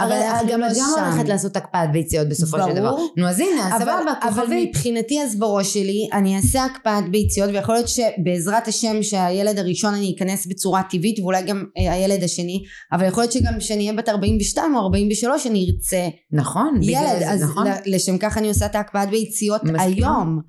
[0.00, 1.04] אבל הרי גם לא את גם.
[1.04, 2.96] הולכת לעשות הקפאת ביציות בסופו של דבר.
[3.16, 4.68] נו אז הנה, אבל, סבבה, אבל כוכבית.
[4.68, 10.14] מבחינתי אז בראש שלי אני אעשה הקפאת ביציות ויכול להיות שבעזרת השם שהילד הראשון אני
[10.16, 14.08] אכנס בצורה טבעית ואולי גם אה, הילד השני אבל יכול להיות שגם כשאני אהיה בת
[14.08, 17.66] 42 או 43 אני ארצה נכון, בגלל ילד זה, אז נכון.
[17.86, 19.82] לשם כך אני עושה את ההקפאת ביציות מסכימה.
[19.82, 20.40] היום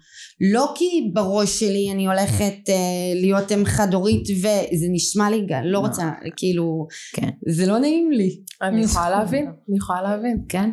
[0.54, 2.76] לא כי בראש שלי אני הולכת אה,
[3.16, 5.88] להיות אם חד הורית וזה נשמע לי גם לא לא.
[5.88, 7.30] רוצה כאילו כן.
[7.48, 10.46] זה לא נעים לי אני יכולה להבין, אני יכולה להבין.
[10.50, 10.70] כן,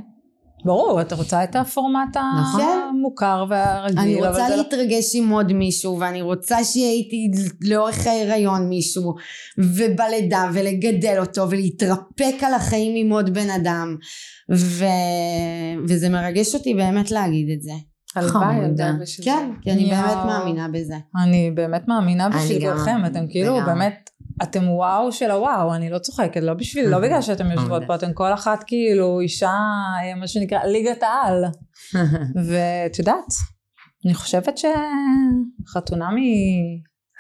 [0.65, 2.61] ברור, את רוצה את הפורמט נכון.
[2.91, 3.99] המוכר והרגיל.
[3.99, 7.31] אני רוצה לא- להתרגש עם עוד מישהו ואני רוצה שיהיה איתי
[7.65, 9.15] לאורך ההיריון מישהו
[9.59, 13.97] ובלידה ולגדל אותו ולהתרפק על החיים עם עוד בן אדם
[14.53, 14.85] ו...
[15.89, 17.73] וזה מרגש אותי באמת להגיד את זה
[18.17, 18.57] הלוואי.
[18.57, 19.23] ילדה ושזה.
[19.25, 19.91] כן כי אני.
[19.91, 20.95] באמת מאמינה בזה
[21.25, 23.57] אני באמת מאמינה בשבילכם, גם, אתם כאילו.
[23.67, 24.11] באמת,
[24.43, 27.82] אתם וואו של הוואו, אני לא צוחקת, לא בשביל, לא בגלל שאתם יושבות.
[27.87, 29.53] פה, אתם כל אחת כאילו אישה,
[30.03, 31.45] אה, מה שנקרא, ליגת העל.
[32.49, 33.32] ואת יודעת,
[34.07, 36.16] אני חושבת שחתונה מ...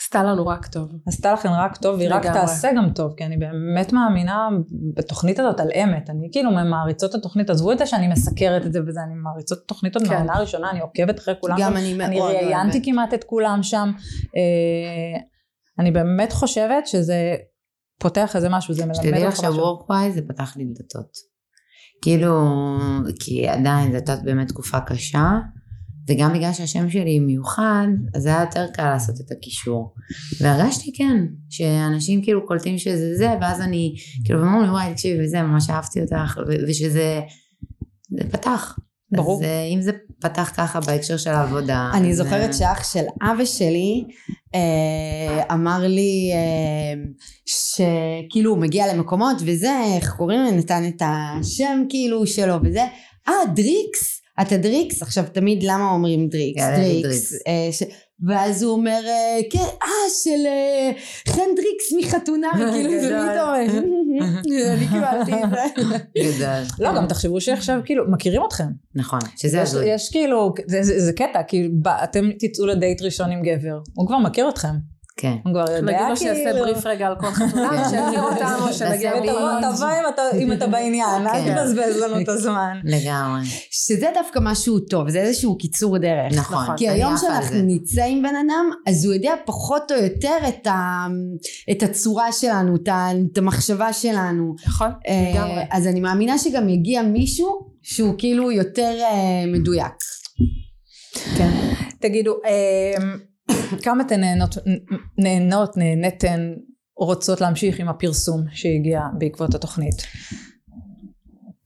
[0.00, 0.92] עשתה לנו רק טוב.
[1.06, 2.26] עשתה לכם רק טוב, והיא רק.
[2.26, 4.48] תעשה גם טוב, כי אני באמת מאמינה
[4.96, 6.10] בתוכנית הזאת על אמת.
[6.10, 9.58] אני כאילו ממעריצות את התוכנית, עזבו את זה שאני מסקרת את זה וזה, אני מעריצות
[9.58, 10.12] את התוכנית עוד כן.
[10.12, 11.56] מהעונה הראשונה, אני עוקבת אחרי כולם.
[11.60, 11.76] גם.
[11.76, 12.84] אני מאוד אני ראיינתי אוהבת.
[12.84, 13.92] כמעט את כולם שם.
[14.36, 15.20] אה,
[15.78, 17.34] אני באמת חושבת שזה
[18.00, 19.54] פותח איזה משהו, זה מלמד שתדעי לך אותך משהו.
[19.54, 21.36] שוורקווייז זה פתח לי דלתות.
[22.02, 22.32] כאילו,
[23.20, 25.30] כי עדיין זו הייתה באמת תקופה קשה,
[26.08, 29.94] וגם בגלל שהשם שלי מיוחד, אז זה היה יותר קל לעשות את הקישור.
[30.40, 31.16] והרגשתי כן,
[31.50, 36.00] שאנשים כאילו קולטים שזה זה, ואז אני, כאילו, אומרים לי, וואי, תקשיבי, וזה, ממש אהבתי
[36.00, 37.20] אותך, ושזה,
[38.10, 38.78] זה פתח.
[39.12, 39.36] ברור.
[39.38, 39.90] אז אה, אם זה
[40.20, 41.90] פתח ככה בהקשר של העבודה.
[41.94, 44.04] אני אז, זוכרת אה, שאח של אבא שלי
[44.54, 47.04] אה, אמר לי אה,
[47.46, 52.84] שכאילו הוא מגיע למקומות וזה, איך קוראים לו, נתן את השם כאילו שלו וזה,
[53.28, 57.32] אה דריקס, אתה דריקס, עכשיו תמיד למה אומרים דריקס, יאללה, דריקס, דריקס.
[57.46, 57.82] אה, ש...
[58.20, 59.88] ואז הוא אומר, אה, כן, אה,
[60.22, 60.90] של אה,
[61.28, 63.18] חן דריקס מחתונה, וכאילו זה.
[63.32, 63.54] פתאום,
[64.74, 65.32] אני קיבלתי
[66.28, 66.48] את זה.
[66.78, 68.68] לא, גם תחשבו שעכשיו כאילו, מכירים אתכם.
[68.94, 69.94] נכון, שזה הזוי.
[69.94, 74.95] יש כאילו, זה, קטע, כאילו, אתם תצאו לדייט ראשון עם גבר, הוא כבר מכיר אתכם.
[75.18, 75.36] כן.
[75.44, 76.16] הוא כבר יודע נגיד לו כאילו.
[76.16, 79.12] שיעשה בריף רגע על כל חתונה, שיכיר אותנו, שנגיע
[79.60, 81.54] תבוא אם אתה, אתה בעניין, אל כן.
[81.54, 82.80] תבזבז לנו את הזמן.
[82.84, 83.40] לגמרי.
[83.70, 86.32] שזה דווקא משהו טוב, זה איזשהו קיצור דרך.
[86.38, 86.76] נכון.
[86.76, 87.56] כי אני היום שאנחנו.
[87.62, 90.36] נצא עם בן אדם, אז הוא יודע פחות או יותר
[91.70, 94.54] את, הצורה שלנו, את, המחשבה שלנו.
[94.66, 95.62] נכון, אה, לגמרי.
[95.70, 99.92] אז אני מאמינה שגם יגיע מישהו שהוא כאילו יותר אה, מדויק.
[101.38, 101.50] כן.
[102.00, 103.18] תגידו, אמ,
[103.82, 104.56] כמה אתן נהנות,
[105.18, 106.52] נהנות, נהניתן,
[106.96, 110.02] רוצות להמשיך עם הפרסום שהגיע בעקבות התוכנית?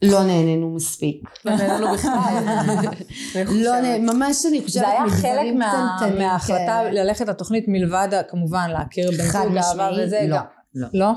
[0.03, 1.22] לא נהנינו מספיק.
[1.44, 2.44] לא נהנינו בכלל.
[3.48, 5.55] לא ממש אני חושבת זה היה חלק
[6.18, 7.05] מההחלטה כאלה.
[7.05, 10.36] ללכת לתוכנית מלבד כמובן להכיר בן זוג אהבה וזה לא.
[10.36, 10.42] גם.
[10.92, 11.12] לא.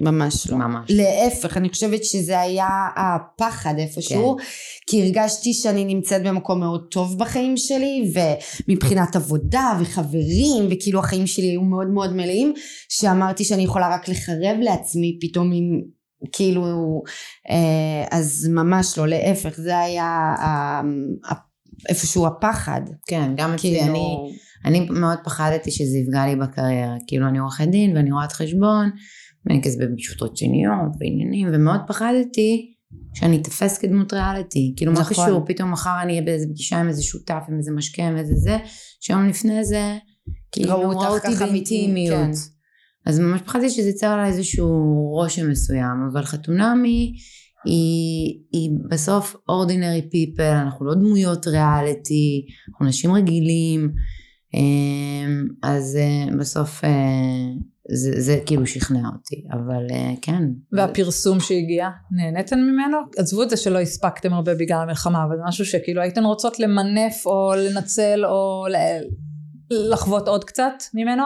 [0.00, 0.56] ממש לא.
[0.56, 0.90] ממש.
[0.90, 4.44] להפך, אני חושבת שזה היה הפחד איפשהו, כן.
[4.86, 8.12] כי הרגשתי שאני נמצאת במקום מאוד טוב בחיים שלי,
[8.68, 12.54] ומבחינת עבודה וחברים, וכאילו החיים שלי היו מאוד מאוד מלאים,
[12.88, 15.80] שאמרתי שאני יכולה רק לחרב לעצמי פתאום עם,
[16.32, 16.62] כאילו,
[17.50, 20.80] אה, אז ממש לא, להפך, זה היה אה,
[21.88, 22.80] איפשהו הפחד.
[23.06, 23.94] כן, גם אצלי, כאילו,
[24.64, 26.94] אני, אני מאוד פחדתי שזה יפגע לי בקריירה.
[27.06, 28.90] כאילו, אני עורכת דין ואני רואת חשבון,
[29.46, 32.74] ואני כזה בפגישות רציניות ועניינים, ומאוד פחדתי
[33.14, 34.74] שאני אתפס כדמות ריאליטי.
[34.76, 35.26] כאילו, מה נכון.
[35.26, 38.34] קשור, פתאום מחר אני אהיה באיזה פגישה עם איזה שותף, עם איזה משקה, עם איזה
[38.34, 38.56] זה,
[39.00, 39.96] שיום לפני זה,
[40.52, 42.16] כאילו, ראו אותי באינטימיות.
[42.16, 42.30] כן.
[43.06, 44.68] אז ממש פחדתי שזה יצר עליי איזשהו
[45.12, 47.12] רושם מסוים, אבל חתונמי
[47.64, 53.92] היא, היא בסוף ordinary people, אנחנו לא דמויות ריאליטי, אנחנו אנשים רגילים,
[54.54, 56.90] אמ, אז אה, בסוף אה,
[57.92, 60.42] זה, זה כאילו שכנע אותי, אבל אה, כן.
[60.72, 62.98] והפרסום שהגיע, נהניתן ממנו?
[63.18, 67.26] עזבו את זה שלא הספקתם הרבה בגלל המלחמה, אבל זה משהו שכאילו הייתן רוצות למנף
[67.26, 69.04] או לנצל או ל-
[69.92, 71.24] לחוות עוד קצת ממנו?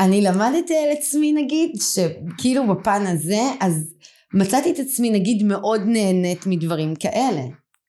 [0.00, 3.94] אני למדתי על עצמי נגיד, שכאילו בפן הזה, אז
[4.34, 7.42] מצאתי את עצמי נגיד מאוד נהנית מדברים כאלה.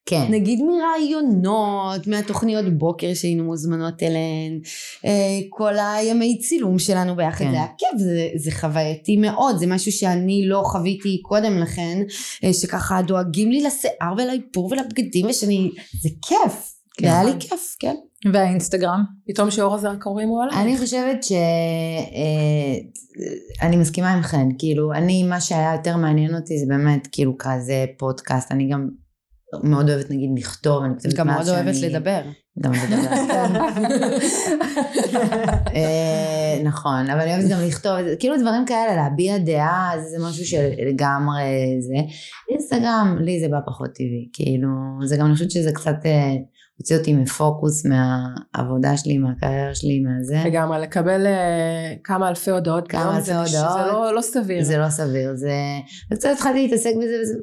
[0.06, 0.26] כן.
[0.30, 4.60] נגיד מרעיונות, מהתוכניות בוקר שהיינו מוזמנות אליהן,
[5.06, 7.52] אה, כל הימי צילום שלנו ביחד, כן.
[7.52, 12.04] זה היה כיף, זה, זה חווייתי מאוד, זה משהו שאני לא חוויתי קודם לכן,
[12.44, 15.70] אה, שככה דואגים לי לשיער ולאיפור ולבגדים ושאני,
[16.02, 17.08] זה כיף, כן.
[17.08, 17.96] זה היה לי כיף, כן.
[18.34, 19.04] והאינסטגרם?
[19.28, 20.62] פתאום שאור הזרקורים הוא עליי.
[20.62, 21.32] אני חושבת ש...
[21.32, 22.76] אה,
[23.62, 27.86] אני מסכימה עם חן, כאילו, אני, מה שהיה יותר מעניין אותי זה באמת כאילו כזה
[27.98, 28.90] פודקאסט, אני גם
[29.64, 32.22] מאוד אוהבת נגיד לכתוב, אני כותבת גם מאז מאוד אוהבת שאני- לדבר.
[32.60, 33.12] גם לדבר.
[35.76, 40.46] אה, נכון, אבל אני אוהבת גם לכתוב, כאילו דברים כאלה, להביע דעה, זה זה משהו
[40.46, 41.94] שלגמרי זה.
[42.52, 44.68] אינסטגרם, לי זה בא פחות טבעי, כאילו,
[45.06, 46.34] זה גם, אני חושבת שזה קצת אה,
[46.84, 50.38] הוציא אותי מפוקוס מהעבודה שלי, מהקריירה שלי, מהזה.
[50.46, 53.50] לגמרי, לקבל אה, כמה אלפי הודעות כמה אלפי זה הודעות.
[53.50, 54.64] זה לא- לא סביר.
[54.64, 55.52] זה לא סביר, זה...
[56.12, 57.34] וקצת התחלתי להתעסק בזה, וזה...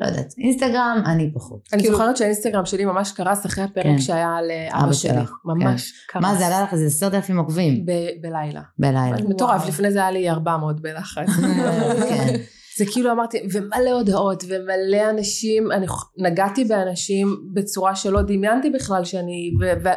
[0.00, 1.60] לא יודעת, אינסטגרם, אני פחות.
[1.72, 3.98] אני כאילו- זוכרת שהאינסטגרם שלי ממש קרס אחרי הפרק כן.
[3.98, 5.10] שהיה על אה, אבא שלי.
[5.20, 6.22] שלך, ממש קרס.
[6.22, 8.60] מה, זה עלה לך איזה עשרת אלפים עוקבים ב- בלילה.
[8.78, 9.16] בלילה.
[9.28, 11.26] מטורף, לפני זה היה לי 400 בלחץ.
[12.08, 12.36] כן.
[12.78, 15.86] זה כאילו אמרתי, ומלא הודעות, ומלא אנשים, אני
[16.18, 19.90] נגעתי באנשים בצורה שלא דמיינתי בכלל שאני, ו-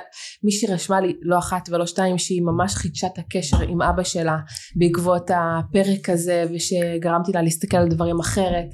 [0.43, 4.37] ומישהי רשמה לי לא אחת ולא שתיים שהיא ממש חידשה את הקשר עם אבא שלה
[4.75, 8.67] בעקבות הפרק הזה, ושגרמתי לה להסתכל על דברים אחרת,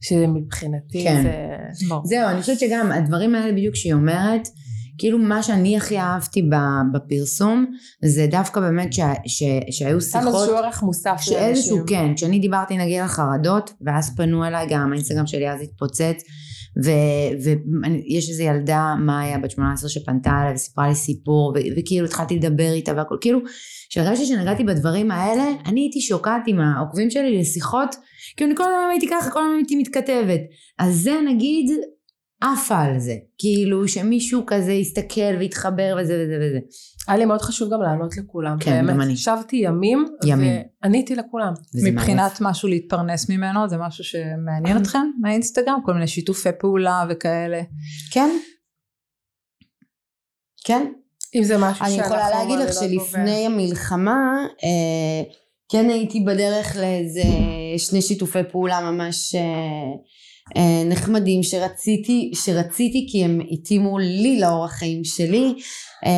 [0.00, 1.22] שמבחינתי כן.
[1.22, 1.88] זה...
[1.88, 2.02] ברור.
[2.04, 4.48] זהו, אני חושבת שגם הדברים האלה בדיוק שהיא אומרת,
[4.98, 6.42] כאילו מה שאני הכי אהבתי
[6.92, 7.66] בפרסום,
[8.04, 9.42] זה דווקא באמת ש- ש-
[9.78, 10.34] שהיו שיחות...
[10.34, 11.78] איזשהו ערך מוסף שאיזשהו.
[11.86, 16.22] כן, כשאני דיברתי נגיד על חרדות, ואז פנו אליי גם, האינסטגרם שלי אז התפוצץ,
[16.84, 22.72] ויש איזו ילדה, מאיה, בת 18, שפנתה אליי וסיפרה לי סיפור, ו- וכאילו התחלתי לדבר
[22.72, 23.40] איתה והכל, כאילו,
[23.90, 27.96] כשהרגשתי שנגעתי בדברים האלה, אני הייתי שוקעת עם העוקבים שלי לשיחות,
[28.36, 30.40] כאילו אני כל הזמן הייתי ככה, כל הזמן הייתי מתכתבת.
[30.78, 31.70] אז זה נגיד,
[32.40, 36.58] עפה על זה, כאילו שמישהו כזה יסתכל ויתחבר וזה וזה וזה.
[37.08, 38.56] היה לי מאוד חשוב גם לענות לכולם.
[38.60, 39.12] כן, גם באמת, אני.
[39.12, 40.62] ישבתי ימים, ימים.
[40.82, 41.52] ועניתי לכולם.
[41.84, 45.78] מבחינת משהו להתפרנס ממנו, זה משהו שמעניין אתכם מהאינסטגרם?
[45.84, 47.62] כל מיני שיתופי פעולה וכאלה.
[48.12, 48.30] כן?
[50.64, 50.92] כן?
[51.34, 55.32] אם זה משהו אני שאנחנו יכולה להגיד לך מעלילות בו שלפני המלחמה, אה,
[55.72, 57.22] כן הייתי בדרך לאיזה
[57.78, 59.40] שני שיתופי פעולה ממש אה,
[60.88, 65.54] נחמדים שרציתי, שרציתי כי הם התאימו לי לאורח חיים שלי,
[66.06, 66.10] אה,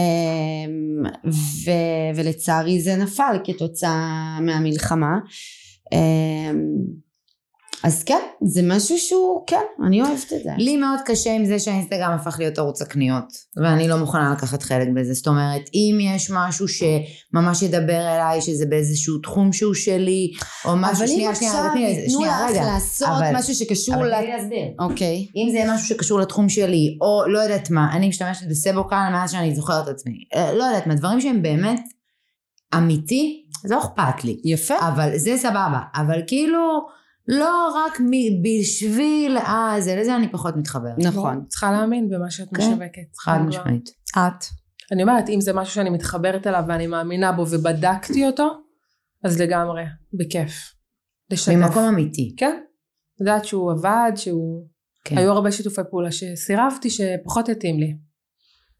[1.64, 1.70] ו,
[2.14, 5.18] ולצערי זה נפל כתוצאה מהמלחמה.
[7.84, 10.50] אז כן, זה משהו שהוא, כן, אני אוהבת את זה.
[10.58, 13.24] לי מאוד קשה עם זה שהאינסטגרם הפך להיות ערוץ הקניות,
[13.56, 15.12] ואני לא מוכנה לקחת חלק בזה.
[15.14, 20.30] זאת אומרת, אם יש משהו שממש ידבר אליי, שזה באיזשהו תחום שהוא שלי,
[20.64, 22.56] או משהו, אבל אם שנייה, שנייה, עכשיו תני לי- ייתנו שנייה, לך.
[22.66, 24.14] לעשות אבל- משהו שקשור אבל ל...
[24.16, 24.64] תני לי להסביר.
[24.78, 25.26] אוקיי.
[25.36, 29.54] אם זה משהו שקשור לתחום שלי, או לא יודעת מה, אני משתמשת בסבוקל מאז שאני
[29.54, 30.14] זוכרת את עצמי.
[30.34, 31.80] אה, לא יודעת מה, דברים שהם באמת
[32.74, 34.40] אמיתי, זה לא אכפת לי.
[34.44, 34.74] יפה.
[34.88, 35.80] אבל זה סבבה.
[35.94, 36.58] אבל כאילו,
[37.28, 40.98] לא רק מ- בשביל אה, זה, לזה אני פחות מתחברת.
[40.98, 41.44] נכון.
[41.48, 43.16] צריכה להאמין במה שאת כן, משווקת.
[43.24, 43.90] חד משמעית.
[44.10, 44.44] את.
[44.92, 48.48] אני אומרת, אם זה משהו שאני מתחברת אליו ואני מאמינה בו ובדקתי אותו,
[49.24, 50.74] אז לגמרי, בכיף.
[51.30, 51.52] לשתף.
[51.52, 52.34] ממקום אמיתי.
[52.36, 52.60] כן.
[53.20, 54.66] יודעת שהוא עבד, שהוא...
[55.04, 55.18] כן.
[55.18, 57.96] היו הרבה שיתופי פעולה שסירבתי שפחות התאים לי.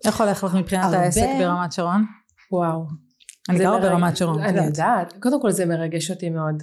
[0.04, 0.98] איך הולך לך מבחינת הרבה.
[0.98, 2.04] העסק ברמת שרון?
[2.52, 2.86] וואו.
[3.48, 4.42] אני גרה ברמת שרון.
[4.42, 4.66] אני.
[4.66, 5.14] יודעת.
[5.20, 6.62] קודם כל זה מרגש אותי מאוד.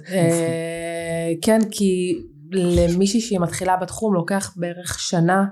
[1.42, 2.18] כן, כי
[2.52, 5.44] למישהי שהיא מתחילה בתחום לוקח בערך שנה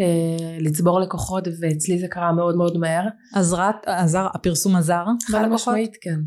[0.00, 3.04] אה, לצבור לקוחות, ואצלי זה קרה מאוד מאוד מהר.
[3.34, 5.46] עזרת, עזר, הפרסום עזר חד?
[5.48, 6.20] משמעית כן.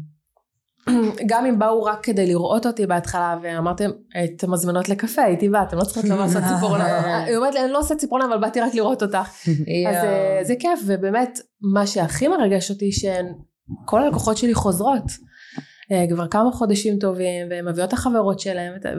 [1.25, 3.89] גם אם באו רק כדי לראות אותי בהתחלה ואמרתם
[4.23, 7.71] אתן מזמינות לקפה הייתי באה אתם לא צריכות לבוא לעשות ציפורניים היא אומרת לי אני
[7.71, 9.29] לא עושה ציפורניים אבל באתי רק לראות אותך
[9.89, 13.25] אז אה, זה כיף ובאמת מה שהכי מרגש אותי שהן
[13.85, 15.03] כל הלקוחות שלי חוזרות
[16.09, 18.93] כבר כמה חודשים טובים והן מביאות את החברות שלהן ואת-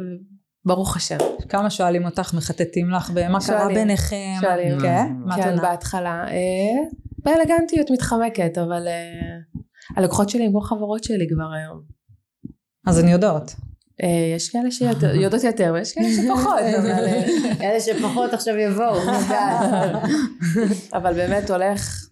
[0.67, 1.17] ברוך השם
[1.49, 4.35] כמה שואלים אותך, מחטטים לך, ומה קרה ביניכם?
[4.41, 4.81] שואלים.
[4.81, 5.13] כן?
[5.27, 5.57] מה את כן?
[5.57, 9.03] בהתחלה אה, באלגנטיות מתחמקת אבל אה,
[9.97, 11.81] הלקוחות שלי הם כמו חברות שלי כבר היום
[12.87, 13.55] אז הן יודעות.
[14.03, 17.25] אה, יש כאלה שיודעות יותר ויש כאלה שפחות, אבל, אה,
[17.71, 18.99] אלה שפחות עכשיו יבואו.
[20.93, 22.07] אבל באמת הולך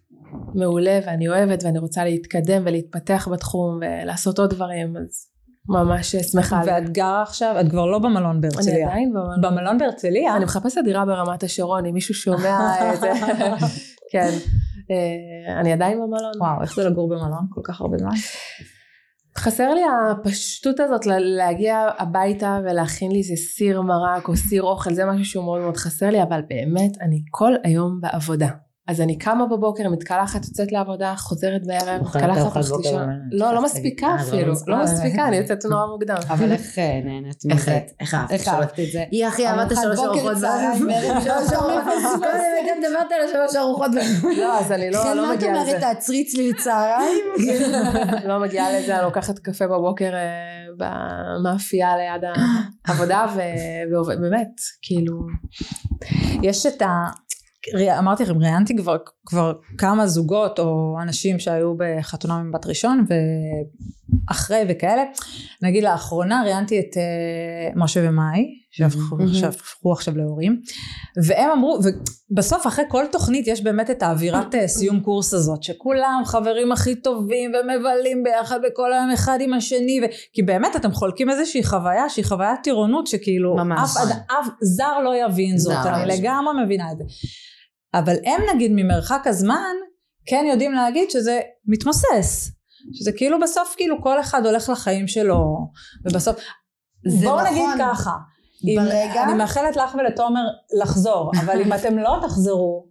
[0.55, 5.27] מעולה ואני אוהבת ואני רוצה להתקדם ולהתפתח בתחום ולעשות עוד דברים, אז
[5.69, 6.61] ממש שמחה.
[6.65, 8.87] ואת גרה עכשיו, את כבר לא במלון אני בהרצליה.
[8.87, 9.41] עדיין במלון.
[9.41, 10.35] במלון בהרצליה?
[10.35, 12.59] אני מחפשת דירה ברמת השרון, אם מישהו שומע
[12.93, 13.11] את זה,
[14.11, 14.29] כן.
[14.91, 16.31] אה, אני עדיין במלון.
[16.39, 18.15] וואו, איך זה לגור במלון כל כך הרבה זמן?
[19.37, 19.81] חסר לי
[20.11, 25.43] הפשטות הזאת להגיע הביתה ולהכין לי איזה סיר מרק או סיר אוכל, זה משהו שהוא
[25.43, 28.49] מאוד מאוד חסר לי, אבל באמת אני כל היום בעבודה.
[28.87, 33.09] אז אני קמה בבוקר, מתקלחת, יוצאת לעבודה, חוזרת בערב, מתקלחת בוקר לישון.
[33.31, 33.63] לא, לא.
[33.63, 34.53] מספיקה אה, לא אפילו.
[34.67, 36.15] לא מספיקה, אני יוצאת נורא מוקדם.
[36.29, 37.79] אבל איך אה, נהנית מזה?
[37.99, 38.31] איך אהבת?
[38.31, 39.03] איך אהבת את זה?
[39.11, 40.81] היא הכי אהבת בוקר, ארוחות בערב.
[40.93, 41.83] ערב, שלוש ארוחות.
[42.15, 44.37] קודם הייתה מדברת על השלוש ארוחות בערב.
[44.37, 45.67] לא, אז אני לא לא מה את מגיעה אומרת?
[45.67, 45.79] לזה.
[45.79, 47.25] תעצרי אצלי לצהריים?
[48.29, 52.31] לא מגיעה לזה, אני לוקחת קפה בבוקר אה, במאפייה ליד
[52.87, 55.19] העבודה, ו- ועובד, באמת, כאילו,
[56.41, 56.87] יש את ה...
[57.99, 63.05] אמרתי לכם, ראיינתי כבר, כבר כמה זוגות או אנשים שהיו בחתונה ממבט ראשון
[64.29, 65.03] ואחרי וכאלה.
[65.61, 68.45] נגיד לאחרונה ראיינתי את uh, משה ומאי,
[69.33, 70.61] שהפכו עכשיו להורים,
[71.27, 71.79] והם אמרו,
[72.31, 76.95] ובסוף אחרי כל תוכנית יש באמת את האווירת אה, סיום קורס הזאת, שכולם חברים הכי
[76.95, 80.05] טובים ומבלים ביחד בכל היום אחד עם השני, ו...
[80.33, 83.97] כי באמת אתם חולקים איזושהי חוויה שהיא חוויית טירונות שכאילו ממש.
[83.97, 86.17] אף, אף זר לא יבין זאת, אני.
[86.17, 87.03] לגמרי מבינה את זה.
[87.93, 89.73] אבל הם נגיד ממרחק הזמן
[90.25, 92.51] כן יודעים להגיד שזה מתמוסס.
[92.93, 95.43] שזה כאילו בסוף כאילו כל אחד הולך לחיים שלו
[96.05, 96.35] ובסוף
[97.07, 97.51] זה בואו נכון.
[97.51, 98.11] נגיד ככה
[98.67, 100.41] אם, ברגע- אני מאחלת לך ולתומר
[100.81, 102.85] לחזור אבל אם אתם לא תחזרו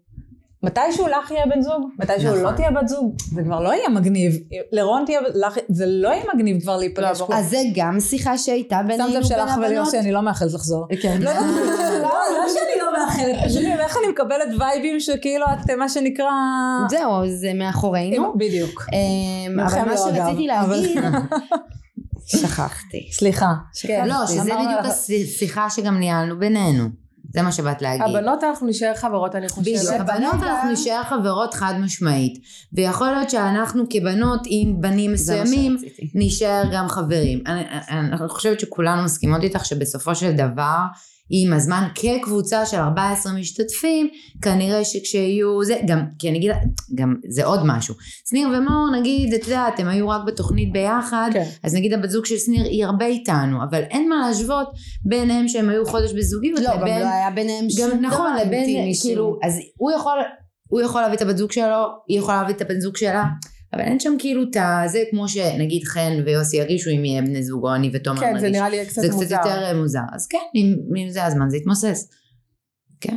[0.62, 2.42] מתישהו לך יהיה בן זוג מתישהו נכון.
[2.42, 4.32] לא תהיה בת זוג זה כבר לא יהיה מגניב
[4.72, 7.36] לרון תהיה לך זה לא יהיה מגניב כבר להיפגש לא, פה.
[7.36, 9.70] אז זה גם שיחה שהייתה בינינו שמת בין לב שלך הבנות?
[9.70, 11.22] וליוסי אני לא מאחלת לחזור כן.
[11.22, 11.40] לא, לא,
[12.02, 12.08] לא,
[12.38, 16.30] לא שאני לא מאחלת, פשוט איך אני מקבלת וייבים שכאילו את מה שנקרא...
[16.90, 18.32] זהו, זה מאחורינו.
[18.36, 18.86] בדיוק.
[18.92, 20.98] אמ, אבל מה לא, שרציתי להגיד,
[22.26, 23.08] שכחתי.
[23.12, 23.52] סליחה.
[23.82, 24.08] כן.
[24.08, 27.01] לא, שזה בדיוק השיחה שגם ניהלנו בינינו.
[27.32, 28.16] זה מה שבאת להגיד.
[28.16, 30.00] הבנות אנחנו נשאר חברות אני בדיוק, חושבת.
[30.00, 32.38] הבנות אנחנו נשאר חברות חד משמעית.
[32.72, 35.76] ויכול להיות שאנחנו כבנות עם בנים מסוימים.
[36.14, 37.42] נשאר גם חברים.
[37.46, 40.78] אני, אני, אני חושבת שכולנו מסכימות איתך שבסופו של דבר
[41.34, 44.08] עם הזמן כקבוצה של 14 משתתפים
[44.42, 46.50] כנראה שכשיהיו זה גם כי אני אגיד
[46.94, 47.94] גם זה עוד משהו
[48.30, 51.44] שניר ומור נגיד את יודעת הם היו רק בתוכנית ביחד כן.
[51.62, 54.68] אז נגיד הבת זוג של שניר היא הרבה איתנו אבל אין מה להשוות
[55.04, 58.44] ביניהם שהם היו חודש בזוגיות לא, גם לבין לא היה ביניהם שום גם נכון, דבר
[58.46, 60.18] לבין, אינטימי שהוא- כאילו, אז הוא יכול,
[60.68, 63.24] הוא יכול להביא את הבת זוג שלו, היא יכולה להביא את הבן זוג שלה,
[63.72, 67.64] אבל אין שם כאילו את הזה, כמו שנגיד חן ויוסי ירגישו אם יהיה בני זוג,
[67.64, 68.42] או אני ותומר כן, נרגיש.
[68.42, 69.36] זה נראה לי קצת זה קצת מוזר.
[69.36, 70.00] יותר אה, מוזר.
[70.12, 72.10] אז כן, אם, אם זה הזמן זה יתמוסס.
[73.00, 73.16] כן.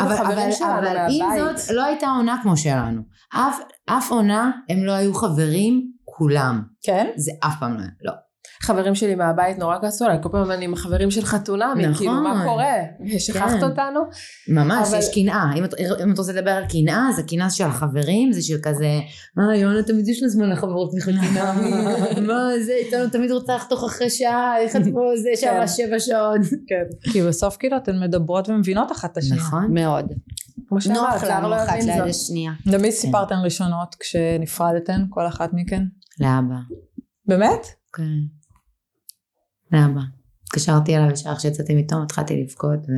[0.00, 1.56] אבל, אבל, אבל עם.
[1.56, 3.02] זאת, לא הייתה עונה כמו שלנו.
[3.34, 6.62] אף, אף עונה הם לא היו חברים, כולם.
[6.82, 7.10] כן?
[7.16, 7.88] זה אף פעם לא היה.
[8.02, 8.12] לא.
[8.62, 11.94] חברים שלי מהבית נורא כעסו עליי, כל פעם אני עם החברים של חתונה, נכון.
[11.94, 12.74] כאילו מה קורה?
[13.18, 13.62] שכחת כן.
[13.62, 14.00] אותנו?
[14.48, 15.44] ממש, אבל- יש קנאה.
[15.56, 15.64] אם
[16.04, 19.00] אם את רוצה לדבר על קנאה, אז הקנאה של החברים זה של כזה,
[19.38, 21.52] אה, יונה תמיד יש לה זמן לחברות מחתונה.
[22.28, 25.66] מה זה, איתנו תמיד רוצה לחתוך אחרי שעה, איך את פה, זה שם כן.
[25.66, 26.40] שבע שעות.
[26.68, 27.10] כן.
[27.12, 29.42] כי בסוף כאילו אתן מדברות ומבינות אחת את השנייה.
[29.42, 29.74] נכון.
[29.74, 30.12] מאוד.
[30.68, 32.00] כמו שאמרת, נוח לנו לא אחת ליד.
[32.00, 32.52] השנייה.
[32.66, 35.82] למי סיפרתן ראשונות כשנפרדתן, כל אחת מכן?
[36.20, 36.54] לאבא.
[37.26, 37.66] באמת?
[37.92, 38.39] כן.
[39.72, 40.00] לאבא.
[40.44, 42.92] התקשרתי אליו ישר כשיצאתי מתום, התחלתי לבכות, ו...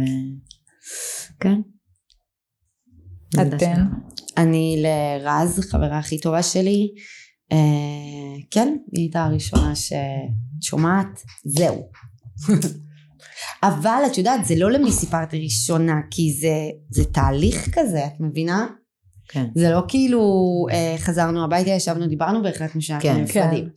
[1.41, 1.61] כן.
[3.35, 3.85] אתן?
[4.37, 6.89] אני לרז, חברה הכי טובה שלי.
[7.53, 11.91] אה, כן, היא הייתה הראשונה ששומעת, זהו.
[13.63, 16.55] אבל את יודעת, זה לא למי סיפרתי ראשונה, כי זה,
[16.91, 18.67] זה תהליך כזה, את מבינה?
[19.29, 19.47] כן.
[19.55, 20.21] זה לא כאילו
[20.71, 23.21] אה, חזרנו הביתה, ישבנו, דיברנו והחלטנו שאנחנו כן.
[23.21, 23.69] נפרדים.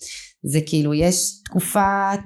[0.48, 1.80] זה כאילו, יש תקופת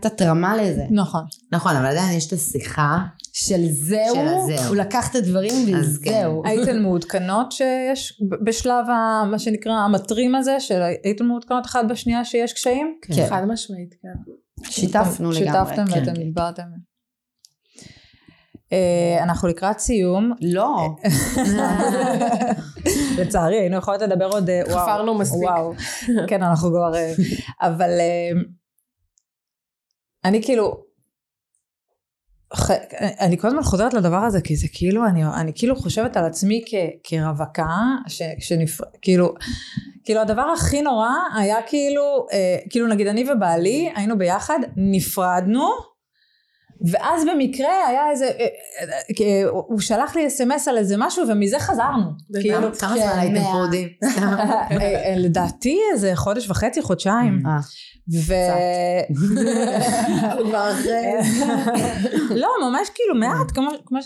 [0.06, 0.84] התרמה לזה.
[0.92, 1.22] נכון.
[1.52, 2.98] נכון, אבל עדיין יש את השיחה.
[3.34, 4.68] של זהו, של הזהו.
[4.68, 6.12] הוא לקח את הדברים אז כן.
[6.12, 6.42] וזהו.
[6.46, 12.54] הייתן מעודכנות שיש בשלב ה- מה שנקרא המטרים הזה, של הייתן מעודכנות אחת בשנייה שיש
[12.54, 12.96] קשיים?
[13.02, 13.28] כן.
[13.30, 14.32] חד משמעית, כן.
[14.72, 15.46] שיתפנו לגמרי.
[15.76, 16.00] שיתפתם כן.
[16.00, 16.64] ואתם דיברתם.
[18.74, 20.32] אה, אנחנו לקראת סיום.
[20.42, 20.96] לא.
[23.18, 24.50] לצערי, היינו יכולות לדבר עוד...
[24.50, 24.80] אה, וואו.
[24.80, 25.50] חפרנו מספיק.
[25.50, 25.74] וואו.
[26.28, 26.96] כן, אנחנו כבר...
[26.96, 27.14] אה,
[27.62, 27.90] אבל
[30.26, 30.90] אני כאילו...
[33.20, 36.64] אני כל הזמן חוזרת לדבר הזה, כי זה כאילו, אני, אני כאילו חושבת על עצמי
[36.68, 38.84] כ, כרווקה, ש, שנפר...
[39.02, 39.34] כאילו,
[40.04, 45.70] כאילו הדבר הכי נורא היה כאילו, אה, כאילו נגיד אני ובעלי היינו ביחד, נפרדנו,
[46.86, 51.60] ואז במקרה היה איזה, אה, אה, אה, הוא שלח לי אס.אם.אס על איזה משהו ומזה
[51.60, 52.06] חזרנו.
[52.42, 53.42] כאילו, כמה זמן כן, הייתם.
[53.42, 53.90] פרודים?
[55.26, 57.44] לדעתי איזה חודש וחצי, חודשיים.
[58.28, 58.34] ו...
[60.38, 61.02] הוא כבר אחרי.
[62.42, 63.52] לא, ממש כאילו מעט,
[63.86, 64.06] כמו, ש...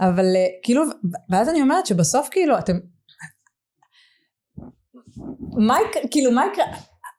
[0.00, 0.24] אבל
[0.62, 0.82] כאילו,
[1.30, 2.78] ואז אני אומרת שבסוף כאילו אתם...
[5.56, 6.64] מה יקרה, כאילו מה יקרה,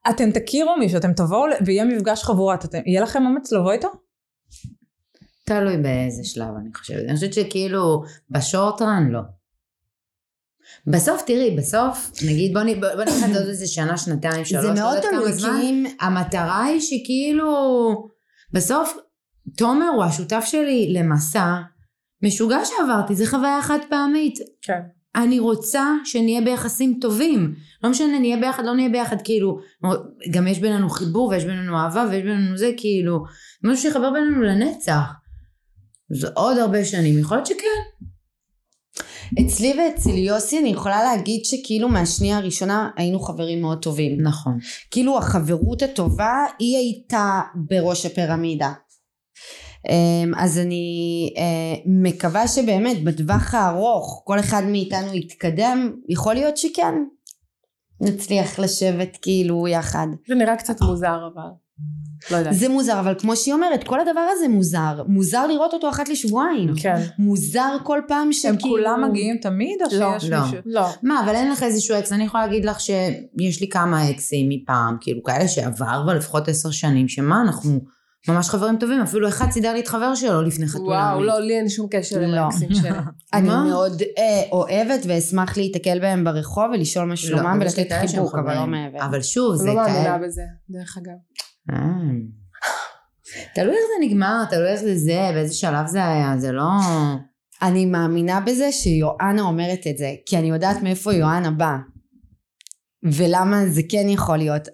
[0.10, 4.05] אתם תכירו מישהו, אתם תבואו ויהיה מפגש חבורת, אתם, יהיה לכם אומץ לבוא איתו?
[5.46, 7.04] תלוי באיזה שלב אני חושבת.
[7.08, 9.20] אני חושבת שכאילו בשורט רן לא.
[10.88, 14.74] בסוף תראי, בסוף, נגיד בוא, נ- בוא בוא ניקח עוד איזה שנה, שנתיים, שלוש, זה
[14.74, 15.32] מאוד תלוי.
[15.38, 15.86] כי אם...
[16.02, 17.48] המטרה היא שכאילו,
[18.54, 18.98] בסוף,
[19.58, 21.56] תומר הוא השותף שלי למסע
[22.22, 24.40] משוגע שעברתי, זה חוויה חד פעמית.
[24.62, 24.80] כן.
[25.16, 27.56] אני רוצה שנהיה ביחסים טובים.
[27.84, 29.60] לא משנה, נהיה ביחד, לא נהיה ביחד, כאילו,
[30.32, 33.24] גם יש בינינו חיבור ויש בינינו אהבה ויש בינינו זה, כאילו,
[33.64, 35.12] משהו שיחבר בינינו לנצח.
[36.10, 38.06] זה עוד הרבה שנים, יכול להיות שכן.
[39.46, 44.22] אצלי ואצל יוסי אני יכולה להגיד שכאילו מהשנייה הראשונה היינו חברים מאוד טובים.
[44.22, 44.58] נכון.
[44.92, 48.74] כאילו החברות הטובה היא הייתה בראש הפירמידה.
[49.90, 56.96] אמ, אז אני אה, מקווה שבאמת בטווח הארוך כל אחד מאיתנו יתקדם, יכול להיות שכן.
[58.02, 60.08] נצליח לשבת כאילו יחד.
[60.28, 61.65] זה נראה קצת מוזר אבל.
[62.32, 62.54] לא יודעת.
[62.56, 65.04] זה מוזר, אבל כמו שהיא אומרת, כל הדבר הזה מוזר.
[65.08, 66.74] מוזר לראות אותו אחת לשבועיים.
[66.78, 67.02] כן.
[67.20, 68.54] מוזר כל פעם שכאילו...
[68.54, 70.42] הם כולם מגיעים תמיד או לא, שיש לא.
[70.42, 70.58] מישהו?
[70.66, 70.88] לא.
[71.04, 74.98] מה, אבל אין לך איזשהו אקס, אני יכולה להגיד לך שיש לי כמה אקסים מפעם,
[75.02, 77.80] כאילו כאלה שעבר כבר לפחות עשר שנים, שמה, אנחנו
[78.28, 80.88] ממש חברים טובים, אפילו אחד סידר לי את חבר שלו לפני חתונה.
[80.88, 82.26] וואו, לא, לי אין שום קשר לא.
[82.26, 82.90] למקסים שלי.
[83.34, 83.50] אני?
[83.50, 88.36] מאוד אה, אוהבת ואשמח להיתקל בהם ברחוב ולשאול מה לא, שלומם לי ולתת כאלה חיבוק,
[88.36, 88.66] אבל לא.
[88.66, 89.06] מעבר.
[89.06, 90.18] אבל שוב, זה לא מאמינה כאלה...
[90.18, 91.14] בזה, דרך אגב.
[91.74, 91.78] אה.
[93.56, 96.70] תלוי איך זה נגמר, תלוי איך זה זה, באיזה שלב זה היה, זה לא...
[97.62, 101.78] אני מאמינה בזה שיואנה אומרת את זה, כי אני יודעת מאיפה יואנה באה.
[103.04, 104.68] ולמה זה כן יכול להיות.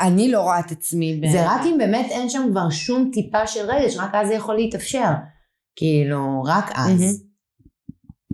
[0.00, 1.30] אני לא רואה את עצמי ב...
[1.32, 4.54] זה רק אם באמת אין שם כבר שום טיפה של רגש, רק אז זה יכול
[4.56, 5.10] להתאפשר.
[5.76, 7.24] כאילו, רק אז.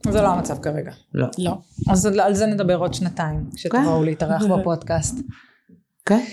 [0.09, 0.93] זה לא המצב כרגע.
[1.15, 1.27] לא.
[1.39, 1.53] לא.
[1.91, 5.15] אז על על זה נדבר עוד שנתיים, כשתבואו להתארח בפודקאסט.
[6.07, 6.25] כן.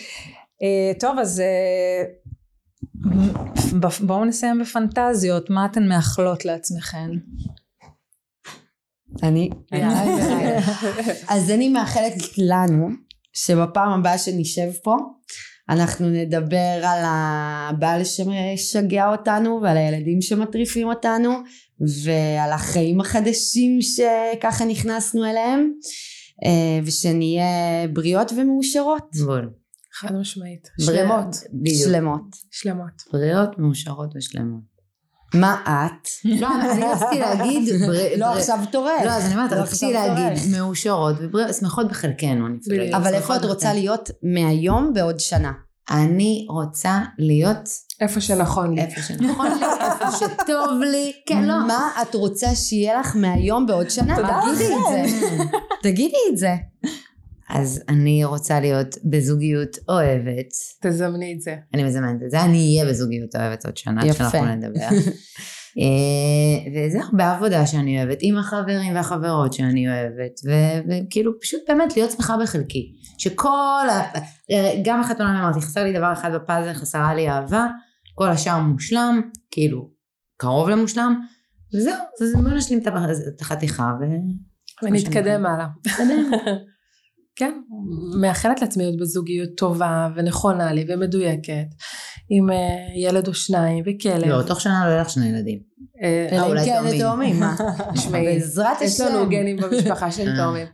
[0.62, 2.03] אה, טוב, אז אה,
[3.80, 7.10] ב- בואו נסיים בפנטזיות, מה אתן מאחלות לעצמכן?
[9.24, 9.50] אני?
[11.28, 12.88] אז אני מאחלת לנו
[13.33, 14.96] שבפעם הבאה שנשב פה
[15.70, 21.29] אנחנו נדבר על הבעל שמשגע אותנו ועל הילדים שמטריפים אותנו
[22.04, 25.71] ועל החיים החדשים שככה נכנסנו אליהם
[26.46, 29.50] אה, ושנהיה בריאות ומאושרות בול.
[29.93, 30.67] חד משמעית.
[30.86, 30.99] בריאות.
[30.99, 31.36] שלמות.
[31.53, 31.89] בדיוק.
[31.89, 33.03] שלמות שלמות.
[33.13, 34.79] בריאות, מאושרות ושלמות.
[35.33, 36.07] מה את?
[36.25, 37.74] לא, אני רציתי להגיד...
[38.17, 40.51] לא עכשיו תורך לא, אז אני אומרת, לא רציתי להגיד.
[40.57, 42.47] מאושרות ובריאות, שמחות בחלקנו.
[42.47, 43.74] אגיד, אבל איפה את רוצה.
[43.74, 45.51] להיות מהיום בעוד שנה?
[45.91, 47.70] אני רוצה להיות
[48.01, 48.82] איפה שנכון לי.
[48.82, 51.67] איפה שנכון לי, איפה שטוב לי, כן, לא.
[51.67, 54.16] מה את רוצה שיהיה לך מהיום בעוד שנה?
[54.16, 55.17] תגידי את זה.
[55.82, 56.55] תגידי את זה.
[57.50, 60.50] אז אני רוצה להיות בזוגיות אוהבת.
[60.82, 61.55] תזמני את זה.
[61.74, 64.13] אני מזמנת את זה, אני אהיה בזוגיות אוהבת עוד שנה, יפה.
[64.13, 64.88] כשאנחנו נדבר.
[65.80, 71.97] אה, וזה הרבה עבודה שאני אוהבת, עם החברים והחברות שאני אוהבת, ו- וכאילו פשוט באמת
[71.97, 72.96] להיות שמחה בחלקי.
[73.17, 74.20] שכל, ה-
[74.84, 77.67] גם החתונה אמרתי, חסר לי דבר אחד בפאזל, חסרה לי אהבה,
[78.16, 79.21] כל השאר מושלם,
[79.51, 79.89] כאילו,
[80.38, 81.21] קרוב למושלם,
[81.74, 82.80] וזהו, אז בוא נשלים
[83.36, 84.04] את החתיכה ו...
[84.86, 85.67] ונתקדם הלאה.
[87.36, 87.60] כן,
[88.22, 91.68] מאחלת לעצמי להיות בזוגיות טובה ונכונה לי ומדויקת,
[92.30, 92.56] עם אה,
[92.96, 94.26] ילד או שניים וכלב.
[94.26, 95.60] לא, תוך שנה לא יהיה לך שני ילדים.
[96.04, 97.39] אה, אלא אם כן תאומים.
[97.96, 99.30] תשמעי, בעזרת יש לנו השם.
[99.30, 100.36] גנים במשפחה של אה.
[100.38, 100.68] תאומים.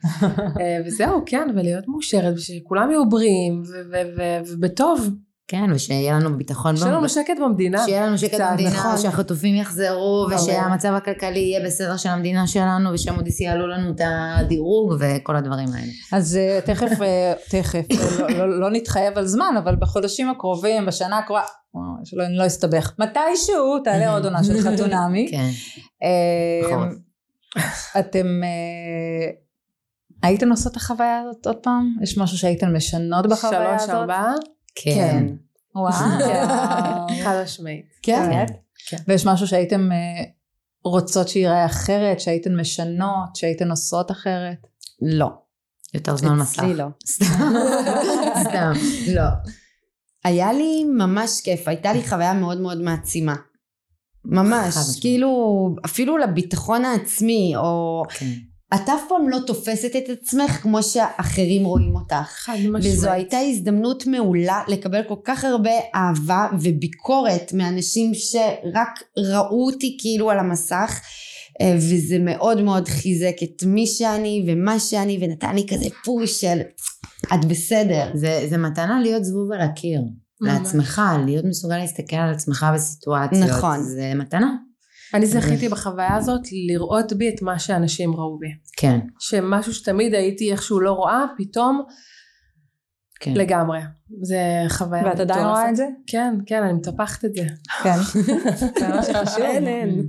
[0.61, 5.09] אה, וזהו, כן, ולהיות מאושרת, ושכולם יהיו בריאים ו- ו- ו- ובטוב.
[5.47, 6.77] כן, ושיהיה לנו ביטחון.
[6.77, 7.85] שיהיה לנו שקט במדינה.
[7.85, 8.97] שיהיה לנו שקט קצת, במדינה, נכון.
[8.97, 10.27] שהחטופים יחזרו.
[10.31, 15.91] ושהמצב הכלכלי יהיה בסדר של המדינה שלנו, ושמודי'ס יעלו לנו את הדירוג וכל הדברים האלה.
[16.13, 20.85] אז אה, תכף, אה, תכף, אה, לא, לא, לא נתחייב על זמן, אבל בחודשים הקרובים,
[20.85, 21.43] בשנה הקרובה,
[22.03, 25.31] שלא אני לא אסתבך, מתישהו תעלה עוד עונה של חתונמי.
[25.33, 25.49] כן.
[27.99, 28.27] אתם
[30.23, 31.95] הייתן עושות את החוויה הזאת עוד פעם?
[32.01, 34.54] יש משהו שהייתן משנות בחוויה שלוש, הזאת?
[34.75, 35.25] כן.
[35.75, 35.93] וואו.
[37.23, 37.85] חד משמעית.
[38.01, 38.29] כן.
[38.31, 38.53] כן.
[38.89, 38.97] כן.
[39.07, 40.23] ויש משהו שהייתם אה,
[40.83, 44.67] רוצות שייראה אחרת, שהייתן משנות, שהייתן עושות אחרת?
[45.01, 45.27] לא.
[45.93, 46.59] יותר זמן מסך.
[46.59, 46.85] אצלי לא.
[47.13, 47.25] סתם.
[48.41, 48.73] סתם.
[49.13, 49.23] לא.
[50.23, 53.35] היה לי ממש כיף, הייתה לי חוויה מאוד מאוד מעצימה.
[54.25, 54.99] ממש.
[55.01, 58.03] כאילו, אפילו לביטחון העצמי, או...
[58.09, 58.25] כן.
[58.73, 62.15] את אף פעם לא תופסת את עצמך כמו שאחרים רואים אותך.
[62.25, 62.85] חד משמעית.
[62.85, 70.31] וזו הייתה הזדמנות מעולה לקבל כל כך הרבה אהבה וביקורת מאנשים שרק ראו אותי כאילו
[70.31, 71.01] על המסך
[71.61, 76.59] אה, וזה מאוד מאוד חיזק את מי שאני ומה שאני ונתן לי כזה פוש של
[77.33, 78.11] את בסדר.
[78.13, 80.01] זה, זה מתנה להיות זבוב על הקיר.
[80.41, 83.43] לעצמך, להיות מסוגל להסתכל על עצמך בסיטואציות.
[83.49, 83.83] נכון.
[83.83, 84.55] זה מתנה.
[85.13, 88.47] אני זכיתי בחוויה הזאת לראות בי את מה שאנשים ראו בי.
[88.77, 88.99] כן.
[89.19, 91.83] שמשהו שתמיד הייתי איכשהו לא רואה, פתאום
[93.19, 93.33] כן.
[93.33, 93.79] לגמרי.
[94.21, 95.45] זה חוויה ואת עדיין.
[95.45, 95.85] רואה את זה?
[96.07, 97.45] כן, כן, אני מטפחת את זה.
[97.83, 97.97] כן.
[98.79, 99.43] זה מה שחשוב.
[99.43, 100.07] אין, אין.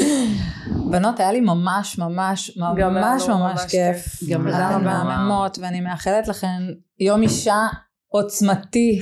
[0.90, 4.30] בנות, היה לי ממש ממש ממש לנו ממש כיף.
[4.30, 4.84] גם לנו.
[4.84, 6.62] מהממות, ואני מאחלת לכן
[7.00, 7.66] יום אישה
[8.16, 9.00] עוצמתי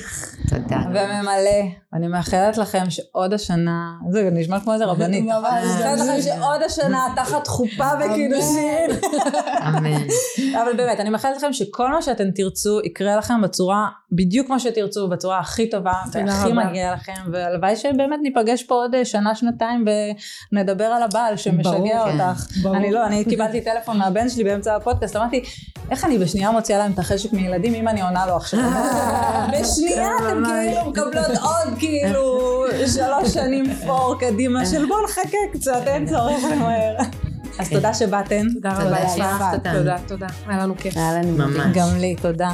[0.49, 0.79] תודה.
[0.91, 1.85] וממלא.
[1.95, 5.25] אני מאחלת לכם שעוד השנה, זה נשמע כמו איזה רבנית.
[5.25, 5.35] ממש.
[5.35, 8.91] אני מאחלת לכם שעוד השנה תחת חופה וקידושין.
[9.69, 10.07] אמן.
[10.63, 15.09] אבל באמת, אני מאחלת לכם שכל מה שאתם תרצו יקרה לכם בצורה, בדיוק כמו שתרצו,
[15.09, 16.65] בצורה הכי טובה והכי רבה.
[16.65, 19.85] מגיע לכם, והלוואי שבאמת ניפגש פה עוד אה, שנה, שנתיים
[20.53, 22.21] ונדבר על הבעל שמשגע כן.
[22.21, 22.47] אותך.
[22.75, 25.43] אני לא, אני קיבלתי טלפון מהבן שלי באמצע הפודקאסט, אמרתי,
[25.91, 28.61] איך אני בשנייה מוציאה להם את החשק מילדים אם אני עונה לו עכשיו?
[29.53, 31.43] בשנייה אתם אה, כאילו אה, מקבלות אה.
[31.43, 36.97] עוד כאילו שלוש שנים פור קדימה של בואו נחכה קצת, אין צורך למהר.
[37.59, 38.47] אז תודה שבאתן.
[38.55, 39.45] תודה רבה לך.
[39.73, 40.27] תודה, תודה.
[40.47, 40.97] היה לנו כיף.
[40.97, 41.67] היה לנו ממש.
[41.75, 42.51] גם לי, תודה.